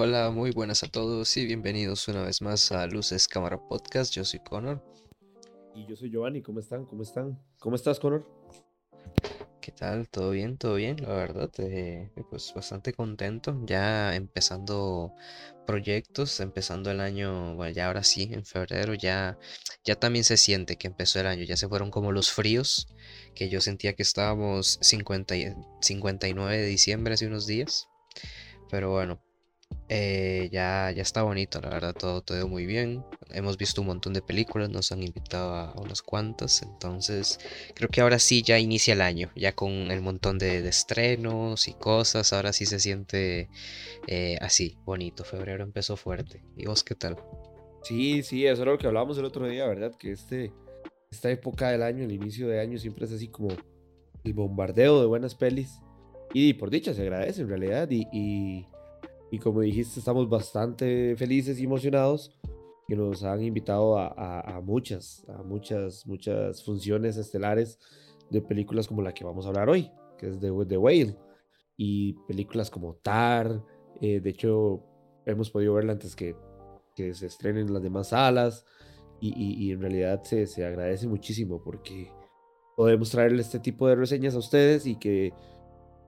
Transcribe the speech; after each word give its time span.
Hola, 0.00 0.30
muy 0.30 0.52
buenas 0.52 0.84
a 0.84 0.86
todos 0.86 1.36
y 1.36 1.44
bienvenidos 1.44 2.06
una 2.06 2.22
vez 2.22 2.40
más 2.40 2.70
a 2.70 2.86
Luces 2.86 3.26
Cámara 3.26 3.58
Podcast. 3.58 4.14
Yo 4.14 4.24
soy 4.24 4.38
Connor. 4.38 4.80
Y 5.74 5.88
yo 5.88 5.96
soy 5.96 6.08
Giovanni, 6.08 6.40
¿cómo 6.40 6.60
están? 6.60 6.84
¿Cómo 6.86 7.02
están? 7.02 7.36
¿Cómo 7.58 7.74
estás, 7.74 7.98
Connor? 7.98 8.24
¿Qué 9.60 9.72
tal? 9.72 10.08
¿Todo 10.08 10.30
bien? 10.30 10.56
¿Todo 10.56 10.76
bien? 10.76 11.02
La 11.02 11.08
verdad, 11.14 11.50
eh, 11.58 12.12
pues 12.30 12.52
bastante 12.54 12.92
contento. 12.92 13.60
Ya 13.66 14.14
empezando 14.14 15.14
proyectos, 15.66 16.38
empezando 16.38 16.92
el 16.92 17.00
año, 17.00 17.56
bueno, 17.56 17.72
ya 17.74 17.88
ahora 17.88 18.04
sí, 18.04 18.28
en 18.30 18.44
febrero 18.44 18.94
ya, 18.94 19.36
ya 19.84 19.96
también 19.96 20.24
se 20.24 20.36
siente 20.36 20.76
que 20.76 20.86
empezó 20.86 21.18
el 21.18 21.26
año. 21.26 21.42
Ya 21.42 21.56
se 21.56 21.66
fueron 21.66 21.90
como 21.90 22.12
los 22.12 22.30
fríos, 22.30 22.86
que 23.34 23.48
yo 23.48 23.60
sentía 23.60 23.94
que 23.94 24.04
estábamos 24.04 24.78
50 24.80 25.34
y- 25.34 25.52
59 25.80 26.56
de 26.56 26.66
diciembre 26.66 27.14
hace 27.14 27.26
unos 27.26 27.48
días. 27.48 27.88
Pero 28.70 28.92
bueno, 28.92 29.20
Eh, 29.90 30.48
ya, 30.52 30.90
ya 30.94 31.02
está 31.02 31.22
bonito, 31.22 31.60
la 31.60 31.70
verdad, 31.70 31.94
todo, 31.94 32.20
todo 32.20 32.46
muy 32.46 32.66
bien. 32.66 33.04
Hemos 33.30 33.56
visto 33.56 33.80
un 33.80 33.86
montón 33.86 34.12
de 34.12 34.20
películas, 34.22 34.68
nos 34.68 34.92
han 34.92 35.02
invitado 35.02 35.54
a 35.54 35.72
unas 35.80 36.02
cuantas, 36.02 36.62
entonces 36.62 37.38
creo 37.74 37.88
que 37.88 38.02
ahora 38.02 38.18
sí 38.18 38.42
ya 38.42 38.58
inicia 38.58 38.92
el 38.92 39.00
año, 39.00 39.30
ya 39.34 39.52
con 39.54 39.90
el 39.90 40.02
montón 40.02 40.38
de, 40.38 40.60
de 40.60 40.68
estrenos 40.68 41.68
y 41.68 41.74
cosas, 41.74 42.32
ahora 42.32 42.52
sí 42.52 42.66
se 42.66 42.80
siente 42.80 43.48
eh, 44.06 44.38
así, 44.40 44.78
bonito. 44.84 45.24
Febrero 45.24 45.64
empezó 45.64 45.96
fuerte. 45.96 46.42
¿Y 46.56 46.66
vos 46.66 46.82
qué 46.84 46.94
tal? 46.94 47.16
Sí, 47.82 48.22
sí, 48.22 48.46
eso 48.46 48.62
era 48.62 48.72
lo 48.72 48.78
que 48.78 48.86
hablábamos 48.86 49.18
el 49.18 49.24
otro 49.24 49.46
día, 49.46 49.66
¿verdad? 49.66 49.94
Que 49.96 50.12
este, 50.12 50.52
esta 51.10 51.30
época 51.30 51.70
del 51.70 51.82
año, 51.82 52.04
el 52.04 52.12
inicio 52.12 52.48
de 52.48 52.60
año, 52.60 52.78
siempre 52.78 53.06
es 53.06 53.12
así 53.12 53.28
como 53.28 53.48
el 54.24 54.32
bombardeo 54.32 55.00
de 55.00 55.06
buenas 55.06 55.34
pelis. 55.34 55.80
Y 56.32 56.54
por 56.54 56.70
dicha 56.70 56.94
se 56.94 57.02
agradece 57.02 57.42
en 57.42 57.48
realidad. 57.48 57.88
Y, 57.90 58.06
y, 58.12 58.66
y 59.30 59.38
como 59.38 59.60
dijiste, 59.60 59.98
estamos 60.00 60.28
bastante 60.28 61.14
felices 61.16 61.58
y 61.60 61.64
emocionados 61.64 62.36
que 62.86 62.96
nos 62.96 63.22
han 63.24 63.42
invitado 63.42 63.98
a, 63.98 64.06
a- 64.08 64.56
a 64.56 64.60
muchas, 64.60 65.24
a 65.28 65.42
muchas, 65.42 66.06
muchas 66.06 66.64
funciones 66.64 67.16
estelares 67.16 67.78
de 68.30 68.40
películas 68.40 68.88
como 68.88 69.02
la 69.02 69.12
que 69.12 69.24
vamos 69.24 69.44
a 69.44 69.48
hablar 69.48 69.68
hoy, 69.68 69.90
que 70.18 70.28
es 70.28 70.40
The, 70.40 70.50
The 70.66 70.76
Whale. 70.78 71.16
Y 71.76 72.14
películas 72.26 72.70
como 72.70 72.94
Tar, 72.96 73.62
eh, 74.00 74.20
de 74.20 74.30
hecho, 74.30 74.82
hemos 75.26 75.50
podido 75.50 75.74
verla 75.74 75.92
antes 75.92 76.16
que, 76.16 76.34
que 76.96 77.14
se 77.14 77.26
estrenen 77.26 77.68
en 77.68 77.74
las 77.74 77.82
demás 77.82 78.08
salas. 78.08 78.64
Y, 79.20 79.28
y- 79.36 79.66
y 79.66 79.72
en 79.72 79.80
realidad 79.80 80.22
se, 80.24 80.46
se 80.46 80.64
agradece 80.64 81.06
muchísimo 81.08 81.62
porque 81.62 82.10
podemos 82.76 83.10
traerle 83.10 83.42
este 83.42 83.58
tipo 83.60 83.86
de 83.88 83.96
reseñas 83.96 84.34
a 84.34 84.38
ustedes 84.38 84.86
y 84.86 84.96
que 84.96 85.32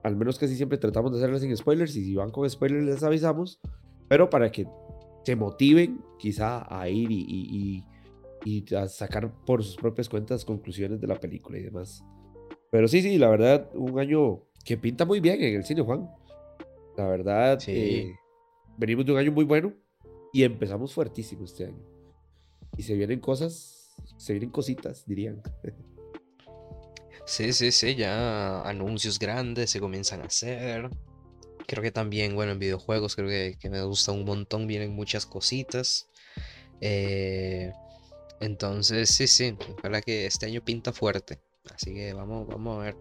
al 0.03 0.15
menos 0.15 0.37
casi 0.39 0.55
siempre 0.55 0.77
tratamos 0.77 1.11
de 1.11 1.17
hacerlas 1.19 1.41
sin 1.41 1.55
spoilers 1.55 1.95
y 1.95 2.03
si 2.05 2.15
van 2.15 2.31
con 2.31 2.49
spoilers 2.49 2.83
les 2.85 3.03
avisamos, 3.03 3.59
pero 4.07 4.29
para 4.29 4.51
que 4.51 4.67
se 5.23 5.35
motiven 5.35 6.01
quizá 6.17 6.65
a 6.75 6.89
ir 6.89 7.11
y, 7.11 7.19
y- 7.27 7.83
y- 8.45 8.63
y 8.67 8.75
a 8.75 8.87
sacar 8.87 9.31
por 9.45 9.63
sus 9.63 9.75
propias 9.75 10.09
cuentas 10.09 10.43
conclusiones 10.45 10.99
de 10.99 11.07
la 11.07 11.15
película 11.19 11.59
y 11.59 11.63
demás. 11.63 12.03
Pero 12.71 12.87
sí, 12.87 13.01
sí, 13.03 13.17
la 13.19 13.29
verdad, 13.29 13.69
un 13.75 13.99
año 13.99 14.41
que 14.65 14.77
pinta 14.77 15.05
muy 15.05 15.19
bien 15.19 15.41
en 15.41 15.55
el 15.55 15.63
cine, 15.63 15.81
Juan. 15.81 16.09
La 16.97 17.07
verdad, 17.07 17.59
Sí. 17.59 17.71
eh, 17.71 18.15
venimos 18.77 19.05
de 19.05 19.11
un 19.11 19.17
año 19.19 19.31
muy 19.31 19.45
bueno 19.45 19.73
y 20.33 20.43
empezamos 20.43 20.93
fuertísimo 20.93 21.43
este 21.45 21.65
año. 21.65 21.83
Y 22.77 22.81
se 22.83 22.95
vienen 22.95 23.19
cosas, 23.19 23.93
se 24.17 24.33
vienen 24.33 24.49
cositas, 24.49 25.05
dirían. 25.05 25.41
Sí, 27.31 27.53
sí, 27.53 27.71
sí, 27.71 27.95
ya 27.95 28.61
anuncios 28.63 29.17
grandes 29.17 29.71
se 29.71 29.79
comienzan 29.79 30.19
a 30.19 30.25
hacer. 30.25 30.89
Creo 31.65 31.81
que 31.81 31.91
también, 31.91 32.35
bueno, 32.35 32.51
en 32.51 32.59
videojuegos 32.59 33.15
creo 33.15 33.29
que, 33.29 33.57
que 33.57 33.69
me 33.69 33.81
gusta 33.83 34.11
un 34.11 34.25
montón, 34.25 34.67
vienen 34.67 34.93
muchas 34.93 35.25
cositas. 35.25 36.09
Eh, 36.81 37.71
entonces, 38.41 39.09
sí, 39.11 39.27
sí, 39.27 39.55
ojalá 39.77 40.01
que 40.01 40.25
este 40.25 40.47
año 40.47 40.61
pinta 40.65 40.91
fuerte. 40.91 41.39
Así 41.73 41.93
que 41.93 42.11
vamos, 42.11 42.47
vamos 42.49 42.81
a 42.81 42.83
ver. 42.83 42.97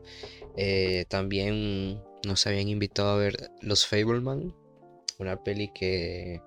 Eh, 0.56 1.06
también 1.08 2.00
nos 2.24 2.46
habían 2.46 2.68
invitado 2.68 3.10
a 3.10 3.16
ver 3.16 3.50
Los 3.60 3.84
Fableman, 3.84 4.54
una 5.18 5.42
peli 5.42 5.72
que, 5.74 6.40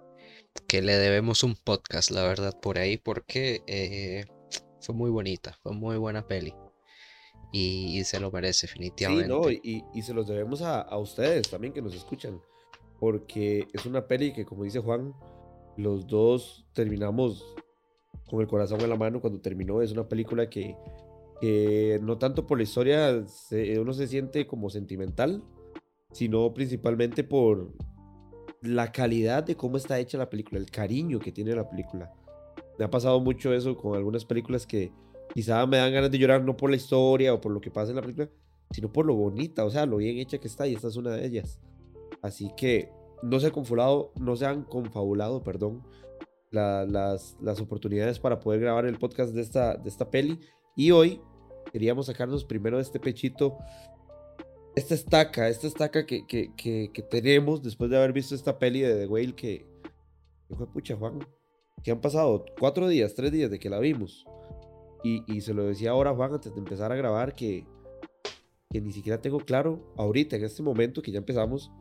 que 0.70 0.82
le 0.82 0.94
debemos 0.96 1.44
un 1.44 1.58
podcast, 1.58 2.12
la 2.12 2.24
verdad, 2.24 2.58
por 2.62 2.78
ahí, 2.80 2.96
porque 2.96 3.62
eh, 3.68 4.24
fue 4.80 4.96
muy 4.96 5.10
bonita, 5.10 5.60
fue 5.62 5.74
muy 5.74 5.98
buena 5.98 6.26
peli. 6.26 6.56
Y, 7.53 8.00
y 8.00 8.03
se 8.03 8.19
lo 8.19 8.31
merece, 8.31 8.66
Sí, 8.68 8.74
definitivamente. 8.74 9.28
no, 9.30 9.50
y, 9.50 9.62
y- 9.64 9.84
y 9.94 10.02
se 10.02 10.14
los 10.14 10.28
debemos 10.28 10.62
a, 10.64 10.81
a 10.81 10.97
ustedes 10.97 11.50
también 11.50 11.72
que 11.72 11.81
nos 11.84 11.94
escuchan, 11.96 12.41
porque 13.00 13.68
es 13.74 13.86
una 13.86 14.08
peli 14.08 14.34
que, 14.34 14.44
como 14.44 14.64
dice 14.64 14.80
Juan, 14.80 15.14
los 15.78 16.08
dos 16.08 16.66
terminamos 16.74 17.46
con 18.28 18.42
el 18.42 18.47
corazón 18.47 18.81
en 18.81 18.90
la 18.90 18.96
mano 18.96 19.22
cuando 19.22 19.40
terminó. 19.40 19.81
Es 19.84 19.92
una 19.92 20.08
película 20.08 20.50
que, 20.50 20.75
que 21.40 22.00
no 22.02 22.18
tanto 22.18 22.47
por 22.47 22.58
la 22.58 22.63
historia 22.63 23.24
se- 23.28 23.80
uno 23.80 23.94
se 23.94 24.08
siente 24.08 24.47
como 24.47 24.69
sentimental, 24.72 25.44
sino 26.12 26.52
principalmente 26.53 27.24
por 27.24 27.72
la 28.62 28.92
calidad 28.92 29.44
de 29.44 29.56
cómo 29.56 29.78
está 29.78 30.00
hecha 30.00 30.18
la 30.18 30.30
película, 30.30 30.59
el 30.59 30.72
cariño 30.72 31.19
que 31.19 31.31
tiene 31.31 31.53
la 31.53 31.69
película. 31.69 32.12
Me 32.80 32.86
ha 32.86 32.90
pasado 32.90 33.19
mucho 33.19 33.53
eso 33.53 33.75
con 33.78 33.96
algunas 33.96 34.25
películas 34.25 34.66
que 34.66 34.92
quizá 35.34 35.66
me 35.66 35.78
dan 35.78 35.94
ganas 35.94 36.12
de 36.12 36.18
llorar 36.18 36.44
no 36.44 36.56
por 36.56 36.70
la 36.70 36.76
historia 36.76 37.34
o 37.34 37.42
por 37.42 37.52
lo 37.52 37.60
que 37.62 37.72
pasa 37.72 37.90
en 37.92 37.96
la 37.98 38.02
película, 38.02 38.30
sino 38.72 38.92
por 38.92 39.06
lo 39.06 39.16
bonita, 39.16 39.66
o 39.66 39.70
sea, 39.70 39.86
lo 39.86 39.98
bien 39.98 40.18
hecha 40.18 40.38
que 40.40 40.48
está 40.48 40.68
y 40.68 40.76
esta 40.76 40.88
es 40.88 40.96
una 40.96 41.12
de 41.12 41.26
ellas. 41.26 41.60
Así 42.22 42.52
que 42.56 42.90
no 43.22 43.40
se 43.40 43.52
confabulado, 43.52 44.12
no 44.20 44.36
se 44.36 44.46
han 44.46 44.64
confabulado, 44.64 45.44
perdón, 45.44 45.84
la- 46.52 46.86
las, 46.86 47.38
las 47.42 47.60
oportunidades 47.60 48.20
para 48.20 48.40
poder 48.40 48.62
grabar 48.62 48.86
el 48.86 48.98
podcast 49.00 49.34
de 49.34 49.42
esta, 49.42 49.76
de 49.76 49.90
esta 49.90 50.10
peli. 50.10 50.40
Y 50.76 50.92
hoy 50.92 51.22
queríamos 51.72 52.06
sacarnos 52.08 52.46
primero 52.46 52.78
de 52.78 52.84
este 52.84 53.00
pechito, 53.00 53.58
esta 54.76 54.96
estaca, 54.96 55.50
esta 55.50 55.68
estaca 55.68 56.06
que, 56.06 56.26
que, 56.26 56.52
que, 56.56 56.90
que 56.94 57.02
tenemos 57.04 57.62
después 57.62 57.90
de 57.90 57.98
haber 57.98 58.12
visto 58.14 58.34
esta 58.36 58.58
peli 58.58 58.82
de 58.82 58.96
The 58.96 59.08
Whale 59.08 59.36
que, 59.36 59.66
que 60.48 60.56
fue 60.56 60.68
pucha, 60.68 60.96
Juan, 60.96 61.20
que 61.84 61.92
han 61.92 62.02
pasado 62.02 62.44
cuatro 62.60 62.88
días, 62.88 63.14
tres 63.14 63.32
días 63.32 63.52
de 63.52 63.60
que 63.60 63.70
la 63.70 63.80
vimos. 63.80 64.26
Y, 65.03 65.24
y 65.31 65.41
se 65.41 65.53
lo 65.53 65.66
decía 65.66 65.91
ahora, 65.91 66.14
Juan, 66.14 66.34
antes 66.34 66.53
de 66.53 66.59
empezar 66.59 66.91
a 66.91 66.96
grabar, 66.96 67.36
que, 67.36 67.66
que 68.69 68.81
ni 68.81 68.91
siquiera 68.91 69.22
tengo 69.22 69.40
claro 69.40 69.94
ahorita, 69.97 70.36
en 70.38 70.46
este 70.46 70.64
momento 70.64 71.02
que 71.02 71.12
ya 71.12 71.19
empezamos, 71.19 71.72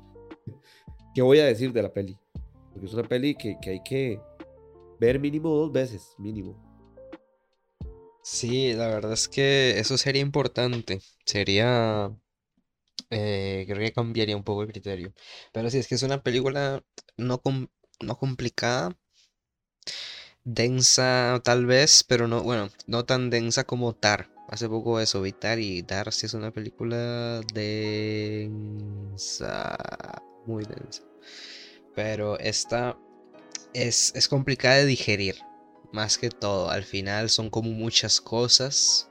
qué 1.15 1.23
voy 1.23 1.39
a 1.39 1.47
decir 1.47 1.73
de 1.73 1.83
la 1.83 1.93
peli. 1.93 2.19
Porque 2.73 2.87
es 2.87 2.95
una 2.95 3.09
peli 3.09 3.35
que, 3.35 3.57
que 3.61 3.71
hay 3.71 3.83
que 3.83 4.21
ver 5.01 5.21
mínimo 5.21 5.51
dos 5.51 5.73
veces, 5.73 6.15
mínimo. 6.19 6.57
Sí, 8.25 8.73
la 8.75 8.89
verdad 8.89 9.13
es 9.13 9.29
que 9.29 9.79
eso 9.79 9.99
sería 9.99 10.23
importante. 10.23 11.01
Sería, 11.27 12.11
eh, 13.11 13.65
creo 13.69 13.79
que 13.81 13.93
cambiaría 13.93 14.37
un 14.37 14.45
poco 14.45 14.63
el 14.63 14.73
criterio. 14.73 15.13
Pero 15.53 15.71
sí, 15.71 15.79
es 15.79 15.89
que 15.89 15.95
es 15.97 16.03
una 16.03 16.23
película 16.23 16.85
no, 17.17 17.41
com- 17.43 17.69
no 18.01 18.17
complicada, 18.19 18.97
densa 20.45 21.41
tal 21.45 21.67
vez, 21.67 22.05
pero 22.07 22.29
no, 22.29 22.43
bueno, 22.43 22.71
no 22.87 23.05
tan 23.05 23.31
densa 23.31 23.65
como 23.65 23.95
Tar. 23.95 24.29
Hace 24.49 24.69
poco 24.69 25.01
eso, 25.01 25.23
vi 25.23 25.33
Tar 25.33 25.59
y 25.59 25.83
Tar 25.83 26.13
sí 26.13 26.27
es 26.27 26.35
una 26.35 26.51
película 26.51 27.41
densa, 27.55 28.59
muy 30.47 30.65
densa. 30.65 31.03
Pero 31.95 32.39
esta 32.39 32.99
es, 33.75 34.13
es 34.15 34.29
complicada 34.29 34.77
de 34.77 34.87
digerir, 34.87 35.37
más 35.93 36.19
que 36.19 36.31
todo. 36.31 36.71
Al 36.71 36.85
final 36.85 37.31
son 37.31 37.51
como 37.51 37.71
muchas 37.71 38.21
cosas. 38.21 39.09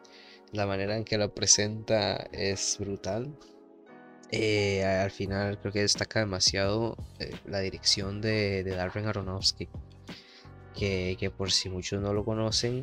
La 0.52 0.66
manera 0.68 0.98
en 0.98 1.06
que 1.06 1.18
lo 1.18 1.34
presenta 1.34 2.28
es 2.32 2.78
brutal. 2.80 3.34
Eh, 4.32 4.84
al 4.86 5.12
final 5.12 5.60
creo 5.60 5.74
que 5.74 5.82
destaca 5.82 6.20
demasiado 6.20 6.98
eh, 7.20 7.36
la 7.46 7.60
dirección 7.60 8.22
de, 8.22 8.64
de 8.64 8.72
Darren 8.72 9.06
Aronofsky, 9.08 9.68
que, 10.76 11.16
que 11.20 11.30
por 11.30 11.52
si 11.52 11.70
muchos 11.70 12.02
no 12.02 12.14
lo 12.14 12.24
conocen, 12.26 12.82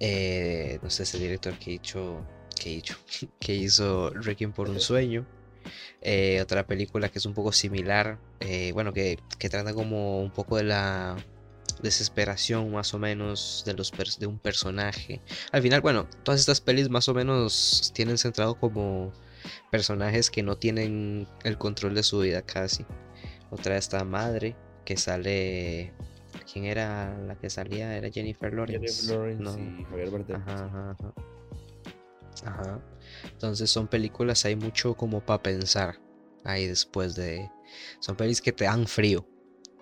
eh, 0.00 0.80
no 0.82 0.90
sé, 0.90 1.04
es 1.04 1.14
el 1.14 1.20
director 1.20 1.56
que 1.58 1.72
hizo, 1.72 2.26
que 2.60 2.70
hizo, 2.70 2.96
que 3.40 3.54
hizo 3.54 4.10
Requiem 4.10 4.52
por 4.52 4.68
un 4.68 4.80
sueño. 4.80 5.26
Eh, 6.00 6.40
otra 6.42 6.66
película 6.66 7.08
que 7.08 7.18
es 7.18 7.26
un 7.26 7.34
poco 7.34 7.52
similar, 7.52 8.18
eh, 8.40 8.72
bueno, 8.72 8.92
que, 8.92 9.20
que 9.38 9.48
trata 9.48 9.72
como 9.72 10.20
un 10.20 10.32
poco 10.32 10.56
de 10.56 10.64
la 10.64 11.16
desesperación 11.82 12.72
más 12.72 12.94
o 12.94 12.98
menos 12.98 13.62
de, 13.64 13.74
los 13.74 13.92
de 14.18 14.26
un 14.26 14.38
personaje. 14.38 15.20
Al 15.52 15.62
final, 15.62 15.80
bueno, 15.80 16.08
todas 16.24 16.40
estas 16.40 16.60
pelis 16.60 16.88
más 16.88 17.08
o 17.08 17.14
menos 17.14 17.92
tienen 17.94 18.18
centrado 18.18 18.56
como 18.56 19.12
personajes 19.70 20.30
que 20.30 20.42
no 20.42 20.56
tienen 20.56 21.28
el 21.44 21.58
control 21.58 21.94
de 21.94 22.02
su 22.02 22.18
vida 22.20 22.42
casi. 22.42 22.84
Otra 23.50 23.76
esta 23.76 24.04
madre 24.04 24.56
que 24.84 24.96
sale... 24.96 25.92
¿Quién 26.52 26.66
era 26.66 27.18
la 27.18 27.38
que 27.38 27.48
salía? 27.48 27.96
Era 27.96 28.10
Jennifer 28.10 28.52
Lawrence. 28.52 29.06
Jennifer 29.06 29.16
Lawrence 29.16 29.42
No. 29.42 29.80
y 29.80 29.84
Javier 29.84 30.10
Bardem. 30.10 30.36
Ajá, 30.36 30.64
ajá, 30.66 30.90
ajá. 30.90 31.14
Ajá. 32.44 32.80
Entonces 33.24 33.70
son 33.70 33.88
películas, 33.88 34.44
hay 34.44 34.56
mucho 34.56 34.94
como 34.94 35.24
para 35.24 35.42
pensar 35.42 35.98
ahí 36.44 36.66
después 36.66 37.14
de, 37.14 37.48
son 38.00 38.16
pelis 38.16 38.40
que 38.40 38.52
te 38.52 38.64
dan 38.64 38.86
frío 38.86 39.24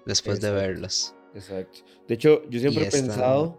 después 0.07 0.41
de 0.41 0.51
verlas. 0.51 1.15
Exacto. 1.35 1.81
De 2.07 2.15
hecho, 2.15 2.49
yo 2.49 2.61
siempre 2.61 2.87
he 2.87 2.91
pensado... 2.91 3.59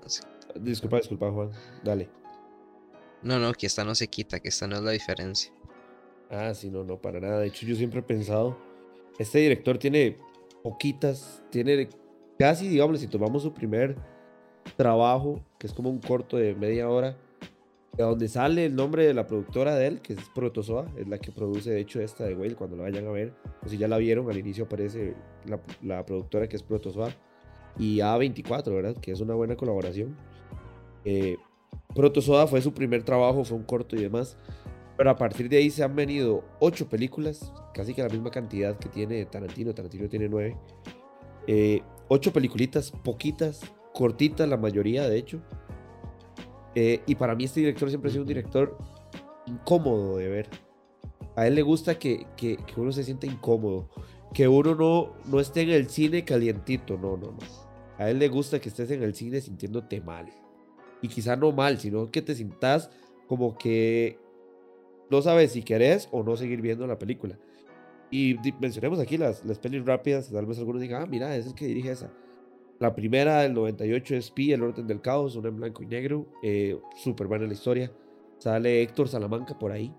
Disculpa, 0.56 0.98
disculpa, 0.98 1.32
Juan. 1.32 1.52
Dale. 1.84 2.10
No, 3.24 3.40
no, 3.40 3.54
que 3.54 3.68
esta 3.68 3.84
no 3.84 3.96
se 3.96 4.08
quita, 4.08 4.40
que 4.40 4.50
esta 4.50 4.68
no 4.68 4.76
es 4.76 4.82
la 4.82 4.92
diferencia. 4.92 5.54
Ah, 6.30 6.54
sí, 6.54 6.70
no, 6.70 6.84
no, 6.84 7.02
para 7.02 7.20
nada. 7.20 7.40
De 7.40 7.48
hecho, 7.48 7.66
yo 7.66 7.76
siempre 7.76 8.02
he 8.02 8.04
pensado, 8.04 8.58
este 9.20 9.40
director 9.40 9.78
tiene 9.78 10.18
poquitas, 10.64 11.42
tiene 11.50 11.90
casi, 12.42 12.68
digamos, 12.68 13.00
si 13.00 13.06
tomamos 13.06 13.44
su 13.44 13.54
primer 13.54 13.96
trabajo, 14.76 15.40
que 15.60 15.68
es 15.68 15.74
como 15.74 15.92
un 15.92 16.00
corto 16.00 16.38
de 16.38 16.56
media 16.56 16.90
hora, 16.90 17.16
de 17.96 18.04
donde 18.04 18.28
sale 18.28 18.66
el 18.66 18.76
nombre 18.76 19.06
de 19.06 19.14
la 19.14 19.28
productora 19.28 19.76
de 19.76 19.86
él, 19.86 20.02
que 20.02 20.14
es 20.14 20.20
Protozoa, 20.34 20.88
es 20.98 21.08
la 21.08 21.20
que 21.20 21.32
produce 21.32 21.70
de 21.70 21.80
hecho 21.80 22.02
esta 22.02 22.24
de 22.24 22.34
Whale, 22.34 22.56
cuando 22.56 22.78
la 22.78 22.84
vayan 22.84 23.06
a 23.06 23.12
ver, 23.12 23.36
o 23.64 23.70
si 23.70 23.78
ya 23.78 23.88
la 23.88 24.00
vieron, 24.00 24.28
al 24.28 24.40
inicio 24.40 24.64
aparece 24.64 25.14
la, 25.46 25.60
la 25.84 26.04
productora 26.04 26.48
que 26.48 26.56
es 26.56 26.64
Protozoa, 26.64 27.12
y 27.78 28.00
A24, 28.00 28.74
¿verdad? 28.74 28.96
Que 29.00 29.12
es 29.12 29.22
una 29.22 29.36
buena 29.36 29.56
colaboración. 29.56 30.18
Eh, 31.06 31.38
Protozoa 31.94 32.48
fue 32.48 32.60
su 32.64 32.74
primer 32.74 33.04
trabajo, 33.04 33.44
fue 33.44 33.56
un 33.56 33.66
corto 33.66 33.96
y 33.96 34.02
demás, 34.02 34.36
pero 34.98 35.12
a 35.12 35.16
partir 35.16 35.48
de 35.48 35.58
ahí 35.58 35.70
se 35.70 35.84
han 35.84 35.96
venido 35.96 36.44
ocho 36.60 36.90
películas, 36.90 37.54
casi 37.72 37.94
que 37.94 38.02
la 38.02 38.10
misma 38.10 38.32
cantidad 38.32 38.80
que 38.80 38.90
tiene 38.90 39.24
Tarantino, 39.26 39.76
Tarantino 39.76 40.10
tiene 40.10 40.28
nueve. 40.28 40.58
Eh, 41.46 41.82
ocho 42.14 42.34
peliculitas, 42.34 42.92
poquitas, 42.92 43.62
cortitas 43.94 44.48
la 44.50 44.58
mayoría 44.58 45.08
de 45.08 45.18
hecho. 45.18 45.42
Eh, 46.76 47.02
y 47.08 47.16
para 47.16 47.36
mí 47.36 47.46
este 47.46 47.62
director 47.62 47.88
siempre 47.88 48.10
ha 48.10 48.12
sido 48.12 48.24
un 48.24 48.28
director 48.28 48.78
incómodo 49.46 50.18
de 50.18 50.28
ver. 50.28 50.50
A 51.38 51.48
él 51.48 51.56
le 51.56 51.62
gusta 51.62 51.98
que, 51.98 52.28
que, 52.36 52.58
que 52.58 52.82
uno 52.82 52.92
se 52.92 53.06
sienta 53.06 53.28
incómodo, 53.28 53.90
que 54.34 54.50
uno 54.50 54.76
no, 54.76 55.14
no 55.26 55.40
esté 55.40 55.62
en 55.62 55.70
el 55.70 55.88
cine 55.88 56.26
calientito, 56.26 56.98
no, 56.98 57.16
no, 57.16 57.28
no. 57.28 57.40
A 57.98 58.10
él 58.10 58.20
le 58.20 58.28
gusta 58.28 58.60
que 58.60 58.68
estés 58.68 58.92
en 58.92 59.04
el 59.04 59.16
cine 59.16 59.40
sintiéndote 59.40 60.02
mal. 60.02 60.26
Y 61.02 61.08
quizá 61.08 61.38
no 61.38 61.54
mal, 61.54 61.80
sino 61.80 62.12
que 62.12 62.22
te 62.22 62.36
sientas 62.36 62.90
como 63.26 63.58
que 63.58 64.20
no 65.10 65.22
sabes 65.22 65.54
si 65.54 65.64
querés 65.64 66.10
o 66.12 66.24
no 66.24 66.36
seguir 66.36 66.62
viendo 66.62 66.86
la 66.88 67.00
película. 67.00 67.40
Y 68.12 68.36
mencionemos 68.60 69.00
aquí 69.00 69.18
las, 69.18 69.44
las 69.46 69.58
pelis 69.58 69.86
rápidas, 69.86 70.30
tal 70.30 70.46
vez 70.46 70.60
algunos 70.60 70.82
digan, 70.82 71.02
ah, 71.02 71.06
mira, 71.06 71.36
es 71.36 71.48
el 71.48 71.56
que 71.56 71.66
dirige 71.66 71.92
esa. 71.92 72.12
La 72.80 72.94
primera 72.94 73.42
del 73.42 73.54
98 73.54 74.16
es 74.16 74.32
Pi, 74.32 74.52
El 74.52 74.64
Orden 74.64 74.88
del 74.88 75.02
Caos, 75.02 75.36
una 75.36 75.50
en 75.50 75.56
blanco 75.56 75.82
y 75.84 75.86
negro, 75.86 76.28
eh, 76.44 76.78
súper 76.96 77.28
buena 77.28 77.46
la 77.46 77.54
historia. 77.54 77.92
Sale 78.40 78.82
Héctor 78.82 79.08
Salamanca 79.08 79.58
por 79.58 79.72
ahí. 79.72 79.94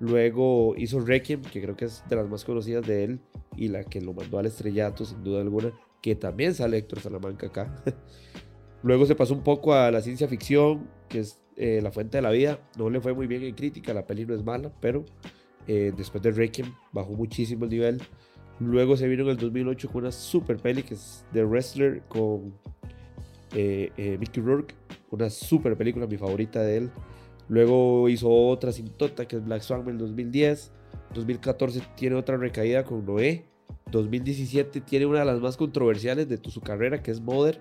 Luego 0.00 0.74
hizo 0.76 0.98
Requiem, 1.00 1.40
que 1.40 1.62
creo 1.62 1.76
que 1.76 1.84
es 1.84 2.02
de 2.08 2.16
las 2.16 2.28
más 2.28 2.44
conocidas 2.44 2.86
de 2.86 3.04
él 3.04 3.20
y 3.56 3.68
la 3.68 3.84
que 3.84 4.00
lo 4.00 4.12
mandó 4.12 4.38
al 4.38 4.46
estrellato, 4.46 5.04
sin 5.04 5.22
duda 5.22 5.40
alguna, 5.40 5.72
que 6.02 6.16
también 6.16 6.52
sale 6.52 6.78
Héctor 6.78 7.00
Salamanca 7.00 7.46
acá. 7.46 7.82
Luego 8.82 9.06
se 9.06 9.14
pasó 9.14 9.32
un 9.32 9.44
poco 9.44 9.72
a 9.72 9.90
la 9.90 10.00
ciencia 10.00 10.26
ficción, 10.26 10.90
que 11.08 11.20
es 11.20 11.40
eh, 11.56 11.80
La 11.82 11.92
Fuente 11.92 12.18
de 12.18 12.22
la 12.22 12.30
Vida. 12.30 12.58
No 12.76 12.90
le 12.90 13.00
fue 13.00 13.14
muy 13.14 13.26
bien 13.26 13.44
en 13.44 13.54
crítica, 13.54 13.94
la 13.94 14.06
peli 14.06 14.26
no 14.26 14.34
es 14.34 14.42
mala, 14.42 14.72
pero 14.80 15.04
eh, 15.66 15.92
después 15.96 16.22
de 16.22 16.30
Requiem 16.30 16.72
bajó 16.92 17.12
muchísimo 17.12 17.64
el 17.64 17.70
nivel. 17.70 18.02
Luego 18.58 18.96
se 18.96 19.08
vino 19.08 19.22
en 19.24 19.30
el 19.30 19.36
2008 19.38 19.88
con 19.88 20.02
una 20.02 20.12
super 20.12 20.58
peli 20.58 20.82
que 20.82 20.94
es 20.94 21.24
The 21.32 21.44
Wrestler 21.44 22.02
con 22.08 22.52
eh, 23.54 23.90
eh, 23.96 24.16
Mickey 24.18 24.42
Rourke, 24.42 24.74
una 25.10 25.30
super 25.30 25.76
película, 25.76 26.06
mi 26.06 26.16
favorita 26.16 26.62
de 26.62 26.76
él. 26.76 26.90
Luego 27.48 28.08
hizo 28.08 28.30
otra 28.30 28.70
sin 28.70 28.90
tota 28.90 29.26
que 29.26 29.36
es 29.36 29.44
Black 29.44 29.62
Swan 29.62 29.80
en 29.82 29.88
el 29.90 29.98
2010. 29.98 30.72
2014 31.14 31.82
tiene 31.96 32.16
otra 32.16 32.36
recaída 32.36 32.84
con 32.84 33.04
Noé. 33.04 33.46
2017 33.90 34.82
tiene 34.82 35.06
una 35.06 35.20
de 35.20 35.24
las 35.24 35.40
más 35.40 35.56
controversiales 35.56 36.28
de 36.28 36.38
su 36.48 36.60
carrera 36.60 37.02
que 37.02 37.10
es 37.10 37.20
Mother, 37.20 37.60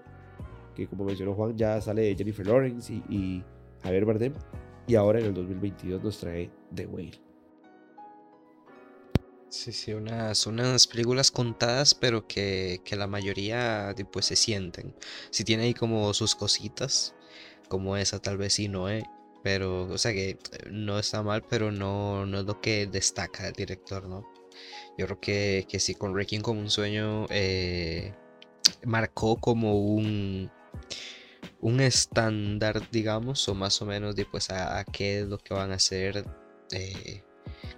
que 0.75 0.85
como 0.85 1.05
mencionó 1.05 1.33
Juan 1.33 1.57
ya 1.57 1.81
sale 1.81 2.13
Jennifer 2.15 2.45
Lawrence 2.45 2.93
y, 2.93 3.03
y 3.09 3.43
Javier 3.81 4.05
Bardem. 4.05 4.33
Y 4.85 4.95
ahora 4.95 5.19
en 5.19 5.25
el 5.25 5.33
2022 5.33 6.03
nos 6.03 6.19
trae 6.19 6.51
The 6.75 6.85
Whale. 6.85 7.28
Sí, 9.49 9.71
sí, 9.73 9.93
unas, 9.93 10.45
unas 10.45 10.85
películas 10.85 11.31
contadas, 11.31 11.95
pero 11.95 12.27
que, 12.27 12.81
que 12.85 12.95
la 12.95 13.07
mayoría 13.07 13.95
pues 14.11 14.27
se 14.27 14.35
sienten. 14.35 14.95
Si 15.31 15.43
tiene 15.43 15.63
ahí 15.63 15.73
como 15.73 16.13
sus 16.13 16.35
cositas, 16.35 17.15
como 17.67 17.97
esa 17.97 18.19
tal 18.19 18.37
vez 18.37 18.53
sí 18.53 18.67
no 18.67 18.89
es, 18.89 19.03
pero, 19.43 19.83
o 19.85 19.97
sea 19.97 20.13
que 20.13 20.31
eh, 20.31 20.37
no 20.69 20.99
está 20.99 21.23
mal, 21.23 21.43
pero 21.49 21.71
no, 21.71 22.25
no 22.27 22.39
es 22.39 22.45
lo 22.45 22.61
que 22.61 22.87
destaca 22.87 23.47
el 23.47 23.53
director, 23.53 24.07
¿no? 24.07 24.27
Yo 24.97 25.05
creo 25.07 25.19
que, 25.19 25.65
que 25.69 25.79
sí, 25.79 25.95
con 25.95 26.15
Requiem 26.15 26.41
como 26.43 26.59
un 26.61 26.69
sueño 26.69 27.25
eh, 27.29 28.13
marcó 28.85 29.37
como 29.37 29.79
un, 29.79 30.51
un 31.61 31.79
estándar, 31.81 32.89
digamos, 32.91 33.47
o 33.49 33.55
más 33.55 33.81
o 33.81 33.85
menos 33.85 34.15
de 34.15 34.25
pues 34.25 34.49
a, 34.51 34.83
qué 34.85 35.21
es 35.21 35.27
lo 35.27 35.37
que 35.39 35.53
van 35.53 35.71
a 35.71 35.75
hacer 35.75 36.25
eh, 36.71 37.23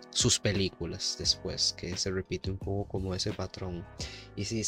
sus 0.09 0.39
películas 0.39 1.15
después, 1.17 1.73
que 1.77 1.95
se 1.97 2.11
repite 2.11 2.51
un 2.51 2.57
poco 2.57 2.87
como 2.87 3.15
ese 3.15 3.31
patrón. 3.31 3.85
Y 4.35 4.45
si 4.45 4.63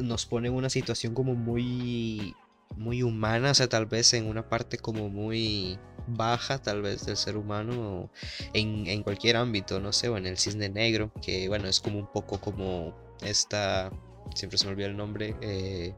nos 0.00 0.26
pone 0.26 0.48
en 0.48 0.54
una 0.54 0.70
situación 0.70 1.14
como 1.14 1.34
muy, 1.34 2.34
muy 2.76 3.02
humana, 3.02 3.50
o 3.50 3.54
sea, 3.54 3.68
tal 3.68 3.86
vez 3.86 4.12
en 4.14 4.26
una 4.26 4.48
parte 4.48 4.78
como 4.78 5.08
muy 5.08 5.78
baja, 6.06 6.58
tal 6.58 6.82
vez 6.82 7.06
del 7.06 7.16
ser 7.16 7.36
humano, 7.36 8.10
en, 8.52 8.86
en 8.86 9.02
cualquier 9.02 9.36
ámbito, 9.36 9.80
no 9.80 9.92
sé, 9.92 10.08
o 10.08 10.16
en 10.16 10.26
el 10.26 10.38
cisne 10.38 10.68
negro, 10.68 11.12
que 11.22 11.48
bueno, 11.48 11.68
es 11.68 11.80
como 11.80 11.98
un 11.98 12.12
poco 12.12 12.40
como 12.40 12.94
esta, 13.22 13.90
siempre 14.34 14.58
se 14.58 14.66
me 14.66 14.72
olvida 14.72 14.86
el 14.86 14.96
nombre, 14.96 15.34
eh, 15.40 15.94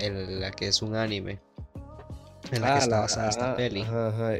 la 0.00 0.52
que 0.52 0.68
es 0.68 0.82
un 0.82 0.94
anime 0.94 1.40
en 2.50 2.62
la 2.62 2.68
que 2.68 2.74
ah, 2.74 2.78
está 2.78 3.00
basada 3.00 3.28
esta 3.28 3.56
peli. 3.56 3.84